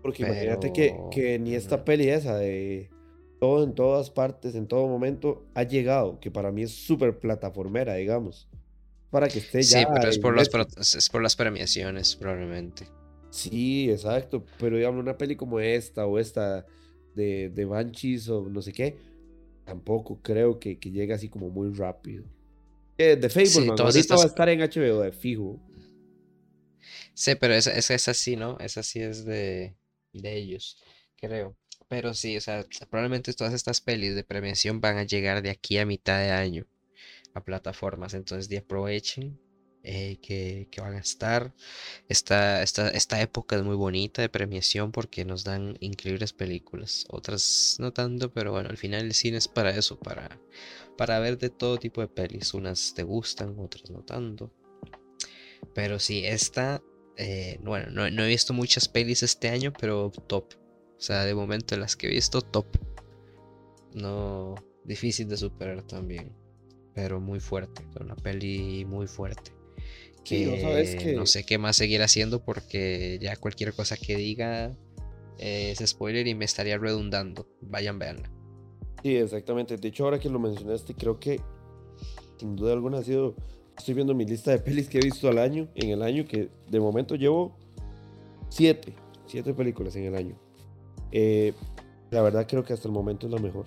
Porque 0.00 0.22
imagínate 0.22 0.72
que, 0.72 0.96
que 1.10 1.38
ni 1.38 1.54
esta 1.54 1.84
peli 1.84 2.08
esa 2.08 2.38
de 2.38 2.88
todo 3.40 3.62
en 3.62 3.74
todas 3.74 4.08
partes, 4.08 4.54
en 4.54 4.68
todo 4.68 4.88
momento, 4.88 5.44
ha 5.54 5.64
llegado, 5.64 6.18
que 6.18 6.30
para 6.30 6.50
mí 6.50 6.62
es 6.62 6.70
súper 6.70 7.18
plataformera, 7.18 7.94
digamos 7.96 8.47
para 9.10 9.28
que 9.28 9.38
esté 9.38 9.62
ya. 9.62 9.80
Sí, 9.80 9.86
pero 9.92 10.08
es 10.08 10.18
por, 10.18 10.36
las, 10.36 10.94
es 10.94 11.08
por 11.08 11.22
las 11.22 11.36
premiaciones, 11.36 12.16
probablemente. 12.16 12.86
Sí, 13.30 13.90
exacto. 13.90 14.44
Pero 14.58 14.76
digamos, 14.76 15.00
una 15.00 15.16
peli 15.16 15.36
como 15.36 15.60
esta 15.60 16.06
o 16.06 16.18
esta 16.18 16.66
de, 17.14 17.50
de 17.50 17.64
Banshees 17.64 18.28
o 18.28 18.48
no 18.48 18.60
sé 18.62 18.72
qué, 18.72 18.96
tampoco 19.64 20.20
creo 20.22 20.58
que, 20.58 20.78
que 20.78 20.90
llegue 20.90 21.14
así 21.14 21.28
como 21.28 21.48
muy 21.48 21.72
rápido. 21.72 22.24
Eh, 22.98 23.16
de 23.16 23.28
Facebook, 23.28 23.76
sí, 23.76 23.82
ahorita 23.82 24.16
va 24.16 24.22
a 24.22 24.26
estar 24.26 24.48
en 24.48 24.60
HBO 24.60 25.00
de 25.02 25.12
fijo. 25.12 25.58
Sí, 27.14 27.34
pero 27.34 27.54
esa, 27.54 27.72
esa 27.72 27.94
es 27.94 28.08
así, 28.08 28.36
¿no? 28.36 28.58
Esa 28.60 28.82
sí 28.82 29.00
es 29.00 29.24
de, 29.24 29.74
de 30.12 30.36
ellos, 30.36 30.82
creo. 31.16 31.56
Pero 31.88 32.12
sí, 32.12 32.36
o 32.36 32.40
sea, 32.40 32.66
probablemente 32.90 33.32
todas 33.32 33.54
estas 33.54 33.80
pelis 33.80 34.14
de 34.14 34.24
premiación 34.24 34.80
van 34.80 34.98
a 34.98 35.04
llegar 35.04 35.42
de 35.42 35.50
aquí 35.50 35.78
a 35.78 35.86
mitad 35.86 36.18
de 36.18 36.30
año 36.30 36.66
a 37.34 37.44
plataformas. 37.44 38.14
Entonces, 38.14 38.48
de 38.48 38.58
aprovechen 38.58 39.38
eh, 39.84 40.18
que, 40.20 40.68
van 40.80 40.94
a 40.94 40.98
estar. 40.98 41.54
Esta, 42.08 42.62
esta, 42.62 42.88
esta 42.90 43.20
época 43.20 43.56
es 43.56 43.62
muy 43.62 43.76
bonita 43.76 44.22
de 44.22 44.28
premiación 44.28 44.92
porque 44.92 45.24
nos 45.24 45.44
dan 45.44 45.76
increíbles 45.80 46.32
películas. 46.32 47.06
Otras 47.08 47.76
no 47.78 47.92
tanto, 47.92 48.32
pero 48.32 48.52
bueno, 48.52 48.68
al 48.68 48.76
final 48.76 49.06
el 49.06 49.14
cine 49.14 49.38
es 49.38 49.48
para 49.48 49.70
eso, 49.70 49.98
para, 49.98 50.40
para 50.96 51.18
ver 51.20 51.38
de 51.38 51.50
todo 51.50 51.78
tipo 51.78 52.00
de 52.00 52.08
pelis. 52.08 52.54
Unas 52.54 52.92
te 52.94 53.02
gustan, 53.02 53.58
otras 53.58 53.90
no 53.90 54.02
tanto. 54.02 54.52
Pero 55.74 55.98
sí, 55.98 56.24
esta, 56.26 56.82
eh, 57.16 57.58
bueno, 57.62 57.90
no, 57.90 58.10
no 58.10 58.24
he 58.24 58.28
visto 58.28 58.52
muchas 58.52 58.88
pelis 58.88 59.22
este 59.22 59.48
año, 59.48 59.72
pero 59.72 60.10
top. 60.26 60.54
O 60.98 61.00
sea, 61.00 61.24
de 61.24 61.34
momento 61.34 61.76
las 61.76 61.96
que 61.96 62.08
he 62.08 62.10
visto, 62.10 62.42
top. 62.42 62.66
No, 63.94 64.54
difícil 64.84 65.28
de 65.28 65.36
superar 65.36 65.82
también 65.82 66.47
pero 66.98 67.20
muy 67.20 67.38
fuerte, 67.38 67.86
una 68.00 68.16
peli 68.16 68.84
muy 68.84 69.06
fuerte. 69.06 69.52
Que, 70.24 71.14
no, 71.16 71.26
sé 71.26 71.46
qué 71.46 71.56
más 71.56 71.76
seguir 71.76 72.02
haciendo 72.02 72.44
porque 72.44 73.20
ya 73.22 73.36
cualquier 73.36 73.72
cosa 73.72 73.96
que 73.96 74.16
diga 74.16 74.76
es 75.38 75.78
spoiler 75.78 76.26
y 76.26 76.34
me 76.34 76.44
estaría 76.44 76.76
redundando. 76.76 77.46
Vayan, 77.60 78.00
veanla. 78.00 78.28
Sí, 79.04 79.16
exactamente. 79.16 79.76
De 79.76 79.88
hecho, 79.88 80.04
ahora 80.04 80.18
que 80.18 80.28
lo 80.28 80.40
mencionaste, 80.40 80.94
creo 80.94 81.20
que 81.20 81.40
sin 82.36 82.56
duda 82.56 82.72
alguna 82.72 82.98
ha 82.98 83.04
sido. 83.04 83.36
Estoy 83.78 83.94
viendo 83.94 84.12
mi 84.12 84.26
lista 84.26 84.50
de 84.50 84.58
pelis 84.58 84.88
que 84.88 84.98
he 84.98 85.02
visto 85.02 85.28
al 85.28 85.38
año, 85.38 85.68
en 85.76 85.90
el 85.90 86.02
año, 86.02 86.26
que 86.26 86.48
de 86.68 86.80
momento 86.80 87.14
llevo 87.14 87.56
siete, 88.48 88.92
siete 89.26 89.54
películas 89.54 89.94
en 89.94 90.06
el 90.06 90.16
año. 90.16 90.36
Eh, 91.12 91.54
la 92.10 92.22
verdad 92.22 92.44
creo 92.48 92.64
que 92.64 92.72
hasta 92.72 92.88
el 92.88 92.92
momento 92.92 93.28
es 93.28 93.32
la 93.32 93.38
mejor. 93.38 93.66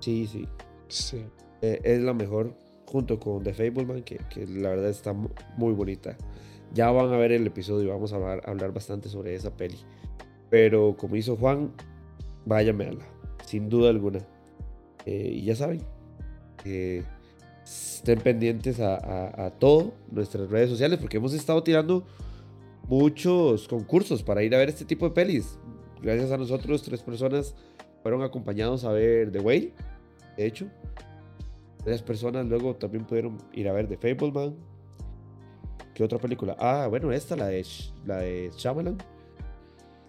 Sí, 0.00 0.26
sí. 0.26 0.46
Sí. 0.88 1.24
Eh, 1.62 1.80
es 1.84 2.00
la 2.00 2.14
mejor 2.14 2.54
junto 2.86 3.20
con 3.20 3.42
The 3.42 3.52
Fableman, 3.52 4.02
que, 4.02 4.18
que, 4.30 4.46
la 4.46 4.70
verdad 4.70 4.88
está 4.88 5.12
muy 5.12 5.72
bonita. 5.72 6.16
Ya 6.72 6.90
van 6.90 7.12
a 7.12 7.16
ver 7.16 7.32
el 7.32 7.46
episodio, 7.46 7.88
y 7.88 7.90
vamos 7.90 8.12
a 8.12 8.16
hablar, 8.16 8.72
bastante 8.72 9.08
sobre 9.08 9.34
esa 9.34 9.56
peli. 9.56 9.78
Pero 10.48 10.96
como 10.96 11.16
hizo 11.16 11.36
Juan, 11.36 11.72
vayan 12.46 12.76
a 12.76 12.78
verla, 12.78 13.04
sin 13.46 13.68
duda 13.68 13.90
alguna. 13.90 14.20
Eh, 15.06 15.32
y 15.34 15.44
ya 15.44 15.54
saben, 15.54 15.80
estén 17.64 18.20
pendientes 18.20 18.80
a, 18.80 19.46
a, 19.46 19.50
todo, 19.50 19.94
nuestras 20.10 20.50
redes 20.50 20.70
sociales, 20.70 20.98
porque 20.98 21.18
hemos 21.18 21.32
estado 21.32 21.62
tirando 21.62 22.04
muchos 22.88 23.68
concursos 23.68 24.22
para 24.22 24.42
ir 24.42 24.54
a 24.54 24.58
ver 24.58 24.68
este 24.68 24.84
tipo 24.84 25.08
de 25.08 25.14
pelis. 25.14 25.58
Gracias 26.02 26.32
a 26.32 26.36
nosotros, 26.36 26.82
tres 26.82 27.02
personas 27.02 27.54
fueron 28.02 28.22
acompañados 28.22 28.84
a 28.84 28.92
ver 28.92 29.30
The 29.30 29.40
Whale, 29.40 29.72
de 30.36 30.46
hecho. 30.46 30.66
Tres 31.84 32.02
personas 32.02 32.46
luego 32.46 32.76
también 32.76 33.04
pudieron 33.04 33.38
ir 33.52 33.68
a 33.68 33.72
ver 33.72 33.88
The 33.88 33.96
Fableman. 33.96 34.56
¿Qué 35.94 36.04
otra 36.04 36.18
película? 36.18 36.56
Ah, 36.58 36.86
bueno, 36.88 37.12
esta, 37.12 37.36
la 37.36 37.46
de, 37.46 37.64
la 38.04 38.18
de 38.18 38.50
Shyamalan. 38.56 38.98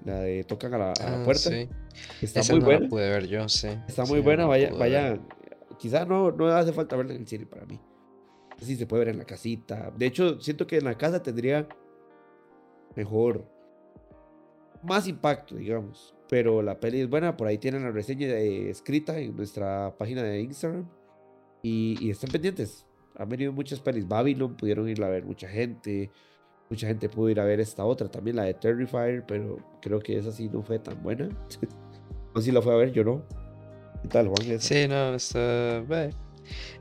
La 0.05 0.19
de 0.21 0.43
Tocan 0.43 0.73
a 0.73 0.77
la, 0.77 0.93
ah, 0.99 1.21
puerta. 1.23 1.49
Sí. 1.49 1.69
Está 2.21 2.41
muy 2.53 2.63
buena. 2.63 2.87
pude 2.87 3.09
ver 3.09 3.27
yo, 3.27 3.47
sí. 3.47 3.69
Está 3.87 4.05
muy 4.05 4.19
buena, 4.19 4.45
vaya, 4.45 4.71
vaya. 4.73 5.19
Quizás 5.77 6.07
no, 6.07 6.31
no 6.31 6.47
hace 6.47 6.73
falta 6.73 6.95
verla 6.95 7.13
en 7.13 7.21
el 7.21 7.27
cine 7.27 7.45
para 7.45 7.65
mí. 7.65 7.79
Sí, 8.59 8.75
se 8.75 8.85
puede 8.85 9.05
ver 9.05 9.13
en 9.13 9.19
la 9.19 9.25
casita. 9.25 9.91
De 9.97 10.05
hecho, 10.05 10.39
siento 10.39 10.67
que 10.67 10.77
en 10.77 10.85
la 10.85 10.97
casa 10.97 11.21
tendría 11.23 11.67
mejor, 12.95 13.45
más 14.83 15.07
impacto, 15.07 15.55
digamos. 15.55 16.13
Pero 16.29 16.61
la 16.61 16.79
peli 16.79 17.01
es 17.01 17.09
buena, 17.09 17.35
por 17.35 17.47
ahí 17.47 17.57
tienen 17.57 17.83
la 17.83 17.91
reseña 17.91 18.27
escrita 18.27 19.17
en 19.19 19.35
nuestra 19.35 19.95
página 19.97 20.23
de 20.23 20.41
Instagram. 20.41 20.87
Y, 21.63 22.09
están 22.09 22.31
pendientes. 22.31 22.85
Han 23.17 23.29
venido 23.29 23.51
muchas 23.51 23.79
pelis. 23.79 24.07
Babylon 24.07 24.55
pudieron 24.55 24.87
ir 24.89 25.03
a 25.03 25.09
ver 25.09 25.25
mucha 25.25 25.47
gente. 25.47 26.11
Mucha 26.69 26.87
gente 26.87 27.09
pudo 27.09 27.29
ir 27.29 27.39
a 27.39 27.45
ver 27.45 27.59
esta 27.59 27.83
otra 27.83 28.09
también, 28.09 28.37
la 28.37 28.43
de 28.43 28.53
Terrifier, 28.53 29.25
pero 29.27 29.57
creo 29.81 29.99
que 29.99 30.17
esa 30.17 30.31
sí 30.31 30.47
no 30.47 30.63
fue 30.63 30.79
tan 30.79 31.03
buena. 31.03 31.27
no 32.33 32.41
si 32.41 32.51
la 32.51 32.61
fue 32.61 32.73
a 32.73 32.77
ver, 32.77 32.93
yo 32.93 33.03
no. 33.03 33.23
¿Qué 34.01 34.07
tal, 34.07 34.29
Juan? 34.29 34.59
Sí, 34.59 34.87
no, 34.87 35.13
está. 35.13 35.83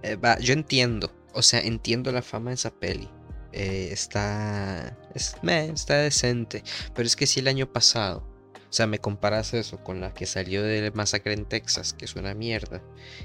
Eh, 0.03 0.17
va, 0.17 0.39
yo 0.39 0.53
entiendo. 0.53 1.11
O 1.35 1.43
sea, 1.43 1.61
entiendo 1.61 2.13
la 2.13 2.23
fama 2.23 2.51
de 2.51 2.55
esa 2.55 2.71
peli. 2.71 3.09
Eh, 3.53 3.89
está. 3.91 4.97
Es, 5.15 5.37
está 5.43 5.97
decente. 5.97 6.63
Pero 6.95 7.07
es 7.07 7.17
que 7.17 7.27
si 7.27 7.41
el 7.41 7.49
año 7.49 7.67
pasado 7.67 8.30
o 8.71 8.73
sea, 8.73 8.87
me 8.87 9.01
comparas 9.01 9.53
eso 9.53 9.83
con 9.83 10.01
la 10.01 10.15
que 10.15 10.27
salió 10.27 10.63
de 10.63 10.93
Masacre 10.93 11.33
en 11.33 11.45
Texas, 11.45 11.93
que 11.93 12.05
es 12.05 12.15
una 12.15 12.35
mierda, 12.35 12.81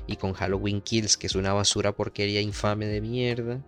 y 0.08 0.16
con 0.16 0.34
Halloween 0.34 0.82
Kills, 0.82 1.18
que 1.18 1.28
es 1.28 1.36
una 1.36 1.54
basura 1.54 1.96
porquería 1.96 2.42
infame 2.42 2.88
de 2.88 3.00
mierda. 3.00 3.64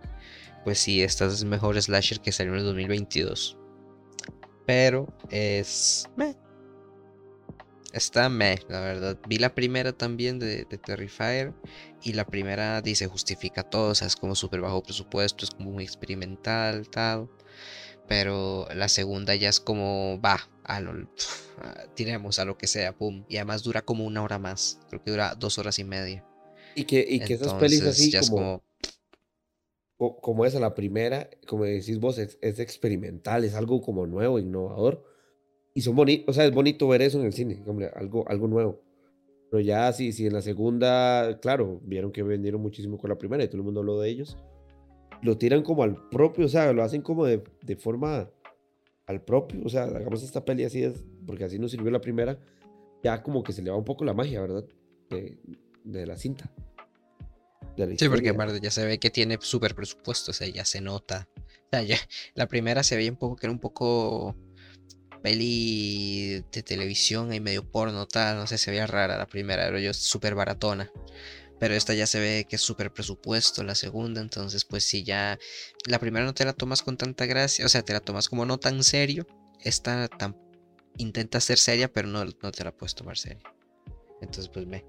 Pues 0.64 0.80
sí, 0.80 1.02
esta 1.02 1.26
es 1.26 1.44
mejor 1.44 1.80
slasher 1.80 2.18
que 2.18 2.32
salió 2.32 2.52
en 2.54 2.58
el 2.58 2.64
2022. 2.64 3.56
Pero 4.66 5.06
es... 5.30 6.08
Meh. 6.16 6.34
Está 7.92 8.28
meh, 8.28 8.58
la 8.68 8.80
verdad. 8.80 9.16
Vi 9.28 9.38
la 9.38 9.54
primera 9.54 9.92
también 9.92 10.40
de, 10.40 10.64
de 10.64 10.78
Terrifier. 10.78 11.54
Y 12.02 12.12
la 12.12 12.26
primera 12.26 12.82
dice 12.82 13.06
justifica 13.06 13.62
todo. 13.62 13.92
O 13.92 13.94
sea, 13.94 14.08
es 14.08 14.16
como 14.16 14.34
súper 14.34 14.60
bajo 14.60 14.82
presupuesto. 14.82 15.44
Es 15.44 15.52
como 15.52 15.70
muy 15.70 15.84
experimental, 15.84 16.88
tal. 16.90 17.30
Pero 18.08 18.66
la 18.74 18.88
segunda 18.88 19.34
ya 19.34 19.50
es 19.50 19.60
como, 19.60 20.18
va, 20.20 20.48
a 20.64 20.80
lo, 20.80 21.08
tiremos 21.94 22.38
a 22.38 22.46
lo 22.46 22.56
que 22.56 22.66
sea, 22.66 22.96
pum. 22.96 23.24
Y 23.28 23.36
además 23.36 23.62
dura 23.62 23.82
como 23.82 24.06
una 24.06 24.22
hora 24.22 24.38
más. 24.38 24.80
Creo 24.88 25.04
que 25.04 25.10
dura 25.10 25.34
dos 25.34 25.58
horas 25.58 25.78
y 25.78 25.84
media. 25.84 26.24
Y 26.74 26.84
que, 26.84 27.04
y 27.06 27.20
que 27.20 27.34
esas 27.34 27.54
pelis 27.54 27.82
así 27.82 28.10
como, 28.30 28.64
como, 29.98 30.20
como... 30.20 30.46
esa, 30.46 30.58
la 30.58 30.74
primera, 30.74 31.28
como 31.46 31.64
decís 31.64 31.98
vos, 32.00 32.18
es, 32.18 32.38
experimental, 32.40 33.44
es 33.44 33.54
algo 33.54 33.82
como 33.82 34.06
nuevo, 34.06 34.38
innovador. 34.38 35.04
Y 35.74 35.82
son 35.82 35.94
bonitos, 35.94 36.28
o 36.28 36.32
sea, 36.32 36.46
es 36.46 36.52
bonito 36.52 36.88
ver 36.88 37.02
eso 37.02 37.20
en 37.20 37.26
el 37.26 37.32
cine, 37.32 37.62
hombre, 37.66 37.90
algo, 37.94 38.24
algo 38.28 38.48
nuevo. 38.48 38.82
Pero 39.50 39.60
ya 39.60 39.92
si, 39.92 40.12
si 40.12 40.26
en 40.26 40.32
la 40.32 40.42
segunda, 40.42 41.38
claro, 41.40 41.80
vieron 41.84 42.12
que 42.12 42.22
vendieron 42.22 42.60
muchísimo 42.60 42.96
con 42.96 43.10
la 43.10 43.18
primera 43.18 43.44
y 43.44 43.48
todo 43.48 43.58
el 43.58 43.64
mundo 43.64 43.80
habló 43.80 44.00
de 44.00 44.08
ellos 44.08 44.36
lo 45.22 45.38
tiran 45.38 45.62
como 45.62 45.82
al 45.82 46.08
propio, 46.08 46.46
o 46.46 46.48
sea, 46.48 46.72
lo 46.72 46.82
hacen 46.82 47.02
como 47.02 47.24
de, 47.24 47.42
de 47.62 47.76
forma 47.76 48.30
al 49.06 49.22
propio, 49.22 49.60
o 49.64 49.68
sea, 49.68 49.84
hagamos 49.84 50.22
esta 50.22 50.44
peli 50.44 50.64
así, 50.64 50.82
es, 50.82 51.04
porque 51.26 51.44
así 51.44 51.58
nos 51.58 51.70
sirvió 51.70 51.90
la 51.90 52.00
primera, 52.00 52.38
ya 53.02 53.22
como 53.22 53.42
que 53.42 53.52
se 53.52 53.62
le 53.62 53.70
va 53.70 53.76
un 53.76 53.84
poco 53.84 54.04
la 54.04 54.14
magia, 54.14 54.40
¿verdad? 54.40 54.64
De, 55.08 55.38
de 55.84 56.06
la 56.06 56.16
cinta. 56.16 56.52
sí, 57.96 58.08
porque 58.08 58.30
aparte 58.30 58.60
ya 58.60 58.70
se 58.70 58.84
ve 58.84 58.98
que 58.98 59.10
tiene 59.10 59.38
súper 59.40 59.74
presupuesto, 59.74 60.30
o 60.30 60.34
sea, 60.34 60.48
ya 60.48 60.64
se 60.64 60.80
nota. 60.80 61.28
O 61.36 61.68
sea, 61.70 61.82
ya, 61.82 61.96
la 62.34 62.46
primera 62.46 62.82
se 62.82 62.96
veía 62.96 63.10
un 63.10 63.16
poco 63.16 63.36
que 63.36 63.46
era 63.46 63.52
un 63.52 63.60
poco 63.60 64.36
peli 65.22 66.42
de 66.52 66.62
televisión 66.62 67.32
y 67.32 67.40
medio 67.40 67.68
porno, 67.68 68.06
tal, 68.06 68.36
no 68.36 68.46
sé, 68.46 68.58
se 68.58 68.70
veía 68.70 68.86
rara 68.86 69.18
la 69.18 69.26
primera, 69.26 69.66
pero 69.66 69.78
yo 69.78 69.94
súper 69.94 70.34
baratona. 70.34 70.90
Pero 71.58 71.74
esta 71.74 71.94
ya 71.94 72.06
se 72.06 72.20
ve 72.20 72.46
que 72.48 72.56
es 72.56 72.62
súper 72.62 72.92
presupuesto, 72.92 73.62
la 73.64 73.74
segunda, 73.74 74.20
entonces 74.20 74.64
pues 74.64 74.84
si 74.84 75.02
ya 75.02 75.38
la 75.86 75.98
primera 75.98 76.24
no 76.24 76.34
te 76.34 76.44
la 76.44 76.52
tomas 76.52 76.82
con 76.82 76.96
tanta 76.96 77.26
gracia, 77.26 77.66
o 77.66 77.68
sea, 77.68 77.82
te 77.82 77.92
la 77.92 78.00
tomas 78.00 78.28
como 78.28 78.46
no 78.46 78.58
tan 78.58 78.82
serio, 78.84 79.26
esta 79.60 80.08
tan, 80.08 80.36
intenta 80.96 81.40
ser 81.40 81.58
seria, 81.58 81.92
pero 81.92 82.08
no, 82.08 82.24
no 82.24 82.52
te 82.52 82.64
la 82.64 82.76
puedes 82.76 82.94
tomar 82.94 83.18
seria. 83.18 83.42
Entonces 84.20 84.48
pues 84.48 84.68
ve, 84.68 84.84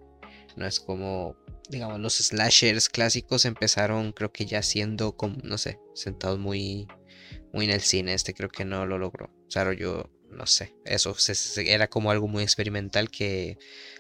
no 0.56 0.66
es 0.66 0.80
como, 0.80 1.36
digamos, 1.70 2.00
los 2.00 2.18
slashers 2.18 2.90
clásicos 2.90 3.46
empezaron 3.46 4.12
creo 4.12 4.32
que 4.32 4.46
ya 4.46 4.62
siendo 4.62 5.16
como, 5.16 5.38
no 5.44 5.58
sé, 5.58 5.80
sentados 5.96 6.40
muy, 6.40 6.88
muy 7.54 7.66
en 7.66 7.72
el 7.72 7.82
cine, 7.82 8.14
este 8.14 8.34
creo 8.34 8.50
que 8.50 8.66
no 8.66 8.86
lo 8.86 8.98
logró. 8.98 9.26
O 9.48 9.52
sea, 9.52 9.74
yo 9.74 10.10
no 10.32 10.46
sé, 10.46 10.76
eso 10.86 11.16
era 11.58 11.90
como 11.90 12.12
algo 12.12 12.28
muy 12.28 12.44
experimental 12.44 13.10
que 13.10 13.58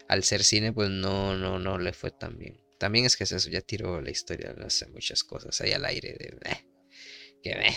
al 0.08 0.24
ser 0.24 0.44
cine 0.44 0.74
pues 0.74 0.90
no, 0.90 1.36
no, 1.36 1.60
no 1.60 1.78
le 1.78 1.94
fue 1.94 2.12
tan 2.12 2.38
bien. 2.38 2.60
También 2.78 3.06
es 3.06 3.18
que 3.18 3.26
eso 3.26 3.38
ya 3.50 3.62
tiró 3.62 4.02
la 4.02 4.10
historia, 4.10 4.54
no 4.58 4.70
sé, 4.70 4.88
muchas 4.88 5.24
cosas 5.24 5.60
ahí 5.62 5.74
al 5.74 5.86
aire 5.86 6.16
de, 6.18 6.38
eh, 6.50 6.66
que 7.44 7.56
me, 7.56 7.68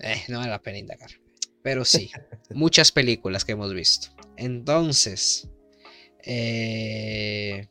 eh, 0.00 0.22
no 0.28 0.38
vale 0.38 0.50
la 0.50 0.62
pena 0.62 0.78
indagar. 0.78 1.10
Pero 1.62 1.84
sí, 1.84 2.10
muchas 2.50 2.92
películas 2.92 3.44
que 3.44 3.52
hemos 3.52 3.74
visto. 3.74 4.08
Entonces, 4.36 5.48
eh, 6.24 7.68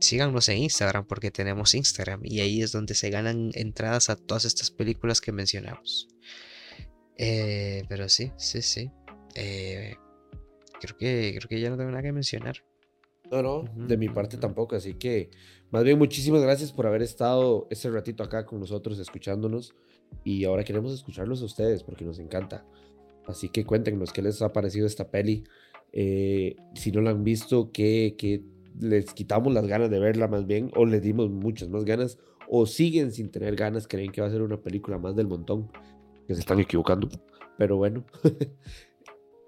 síganos 0.00 0.48
en 0.48 0.58
Instagram 0.58 1.06
porque 1.06 1.30
tenemos 1.30 1.74
Instagram 1.74 2.20
y 2.24 2.40
ahí 2.40 2.62
es 2.62 2.72
donde 2.72 2.94
se 2.94 3.10
ganan 3.10 3.50
entradas 3.54 4.10
a 4.10 4.16
todas 4.16 4.44
estas 4.44 4.70
películas 4.70 5.20
que 5.20 5.32
mencionamos. 5.32 6.08
Eh, 7.16 7.84
pero 7.88 8.08
sí, 8.08 8.32
sí, 8.36 8.62
sí. 8.62 8.90
Eh, 9.34 9.94
creo, 10.80 10.96
que, 10.96 11.34
creo 11.36 11.48
que 11.48 11.60
ya 11.60 11.70
no 11.70 11.76
tengo 11.76 11.90
nada 11.90 12.02
que 12.02 12.12
mencionar. 12.12 12.56
No, 13.30 13.42
no, 13.42 13.64
de 13.74 13.96
mi 13.96 14.08
parte 14.08 14.36
tampoco. 14.36 14.76
Así 14.76 14.94
que, 14.94 15.30
más 15.70 15.84
bien, 15.84 15.98
muchísimas 15.98 16.42
gracias 16.42 16.72
por 16.72 16.86
haber 16.86 17.02
estado 17.02 17.66
este 17.70 17.90
ratito 17.90 18.22
acá 18.22 18.44
con 18.44 18.60
nosotros, 18.60 18.98
escuchándonos. 18.98 19.74
Y 20.22 20.44
ahora 20.44 20.64
queremos 20.64 20.92
escucharlos 20.92 21.42
a 21.42 21.46
ustedes 21.46 21.82
porque 21.82 22.04
nos 22.04 22.18
encanta. 22.18 22.64
Así 23.26 23.48
que 23.48 23.64
cuéntenos 23.64 24.12
qué 24.12 24.22
les 24.22 24.42
ha 24.42 24.52
parecido 24.52 24.86
esta 24.86 25.10
peli. 25.10 25.44
Eh, 25.92 26.56
si 26.74 26.92
no 26.92 27.00
la 27.00 27.10
han 27.10 27.24
visto, 27.24 27.70
¿qué, 27.72 28.14
qué 28.18 28.44
les 28.80 29.12
quitamos 29.14 29.52
las 29.52 29.66
ganas 29.66 29.90
de 29.90 29.98
verla 29.98 30.28
más 30.28 30.46
bien, 30.46 30.70
o 30.74 30.84
les 30.84 31.02
dimos 31.02 31.30
muchas 31.30 31.68
más 31.68 31.84
ganas, 31.84 32.18
o 32.48 32.66
siguen 32.66 33.12
sin 33.12 33.30
tener 33.30 33.56
ganas, 33.56 33.86
creen 33.88 34.12
que 34.12 34.20
va 34.20 34.26
a 34.26 34.30
ser 34.30 34.42
una 34.42 34.60
película 34.60 34.98
más 34.98 35.16
del 35.16 35.28
montón, 35.28 35.70
que 36.26 36.34
se 36.34 36.40
están 36.40 36.60
equivocando. 36.60 37.08
Pero 37.56 37.76
bueno, 37.76 38.04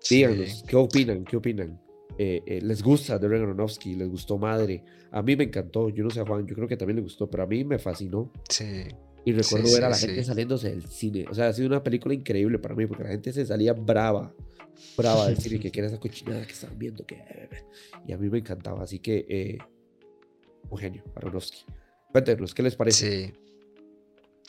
díganos, 0.09 0.65
¿qué 0.67 0.77
opinan? 0.77 1.25
¿Qué 1.25 1.37
opinan? 1.37 1.81
Eh, 2.19 2.43
eh, 2.47 2.61
¿Les 2.63 2.83
gusta 2.83 3.19
Darren 3.19 3.43
Aronofsky? 3.43 3.95
¿Les 3.95 4.09
gustó 4.09 4.39
Madre? 4.39 4.83
A 5.11 5.23
mí 5.23 5.37
me 5.37 5.45
encantó, 5.45 5.89
yo 5.91 6.05
no 6.05 6.11
sé 6.11 6.21
a 6.21 6.27
Juan, 6.27 6.47
yo 6.47 6.55
creo 6.55 6.69
que 6.69 6.77
también 6.77 6.97
le 6.97 7.03
gustó, 7.03 7.29
pero 7.29 7.43
a 7.43 7.47
mí 7.47 7.65
me 7.65 7.79
fascinó. 7.79 8.33
Sí. 8.49 8.87
Y 9.25 9.33
recuerdo 9.33 9.73
ver 9.73 9.85
a 9.85 9.91
la 9.91 9.97
gente 9.97 10.23
saliéndose 10.25 10.71
del 10.71 10.87
cine. 10.87 11.27
O 11.29 11.35
sea, 11.35 11.49
ha 11.49 11.53
sido 11.53 11.67
una 11.67 11.83
película 11.83 12.15
increíble 12.15 12.59
para 12.59 12.75
mí, 12.75 12.87
porque 12.87 13.03
la 13.03 13.11
gente 13.11 13.33
se 13.33 13.45
salía 13.45 13.73
brava 13.73 14.33
brava 14.97 15.27
del 15.27 15.39
cine, 15.39 15.59
que 15.59 15.71
quiere 15.73 15.89
esa 15.89 15.99
cochinada 15.99 16.47
que 16.47 16.53
están 16.53 16.79
viendo. 16.79 17.05
Que... 17.05 17.49
Y 18.07 18.13
a 18.13 18.19
mí 18.19 18.29
me 18.29 18.39
encantaba. 18.39 18.83
Así 18.83 18.99
que, 18.99 19.27
eh, 19.29 19.59
un 20.71 20.79
genio, 20.79 21.03
Aronofsky. 21.15 21.65
Cuéntenos, 22.13 22.55
¿qué 22.55 22.63
les 22.63 22.77
parece? 22.77 23.27
Sí. 23.27 23.33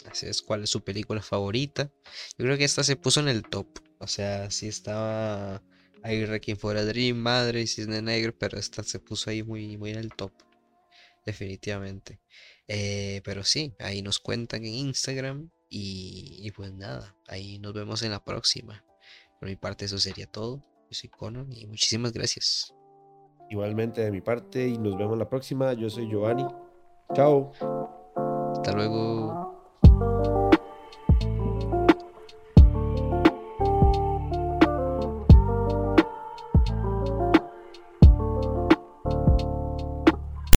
Así 0.09 0.25
es, 0.27 0.41
¿cuál 0.41 0.63
es 0.63 0.69
su 0.69 0.81
película 0.81 1.21
favorita? 1.21 1.91
Yo 2.37 2.45
creo 2.45 2.57
que 2.57 2.63
esta 2.63 2.83
se 2.83 2.95
puso 2.95 3.19
en 3.19 3.27
el 3.27 3.43
top. 3.43 3.67
O 3.99 4.07
sea, 4.07 4.49
sí 4.51 4.67
estaba 4.67 5.61
ahí 6.03 6.25
Requiem 6.25 6.57
for 6.57 6.77
a 6.77 6.85
Dream, 6.85 7.17
Madre 7.17 7.61
y 7.61 7.67
Cisne 7.67 8.01
Negro, 8.01 8.33
pero 8.37 8.57
esta 8.57 8.83
se 8.83 8.99
puso 8.99 9.29
ahí 9.29 9.43
muy, 9.43 9.77
muy 9.77 9.91
en 9.91 9.99
el 9.99 10.13
top. 10.13 10.31
Definitivamente. 11.25 12.19
Eh, 12.67 13.21
pero 13.23 13.43
sí, 13.43 13.73
ahí 13.79 14.01
nos 14.01 14.19
cuentan 14.19 14.63
en 14.63 14.73
Instagram. 14.73 15.49
Y, 15.69 16.39
y 16.41 16.51
pues 16.51 16.71
nada, 16.73 17.13
ahí 17.27 17.59
nos 17.59 17.73
vemos 17.73 18.01
en 18.01 18.11
la 18.11 18.23
próxima. 18.23 18.85
Por 19.39 19.49
mi 19.49 19.55
parte 19.55 19.85
eso 19.85 19.97
sería 19.97 20.25
todo. 20.27 20.63
Yo 20.89 20.93
soy 20.93 21.09
Conor 21.09 21.47
y 21.51 21.67
muchísimas 21.67 22.13
gracias. 22.13 22.73
Igualmente 23.49 24.01
de 24.01 24.11
mi 24.11 24.21
parte 24.21 24.67
y 24.67 24.77
nos 24.77 24.97
vemos 24.97 25.17
la 25.17 25.27
próxima. 25.29 25.73
Yo 25.73 25.89
soy 25.89 26.09
Giovanni. 26.09 26.45
Chao. 27.13 27.51
Hasta 28.53 28.73
luego. 28.73 30.46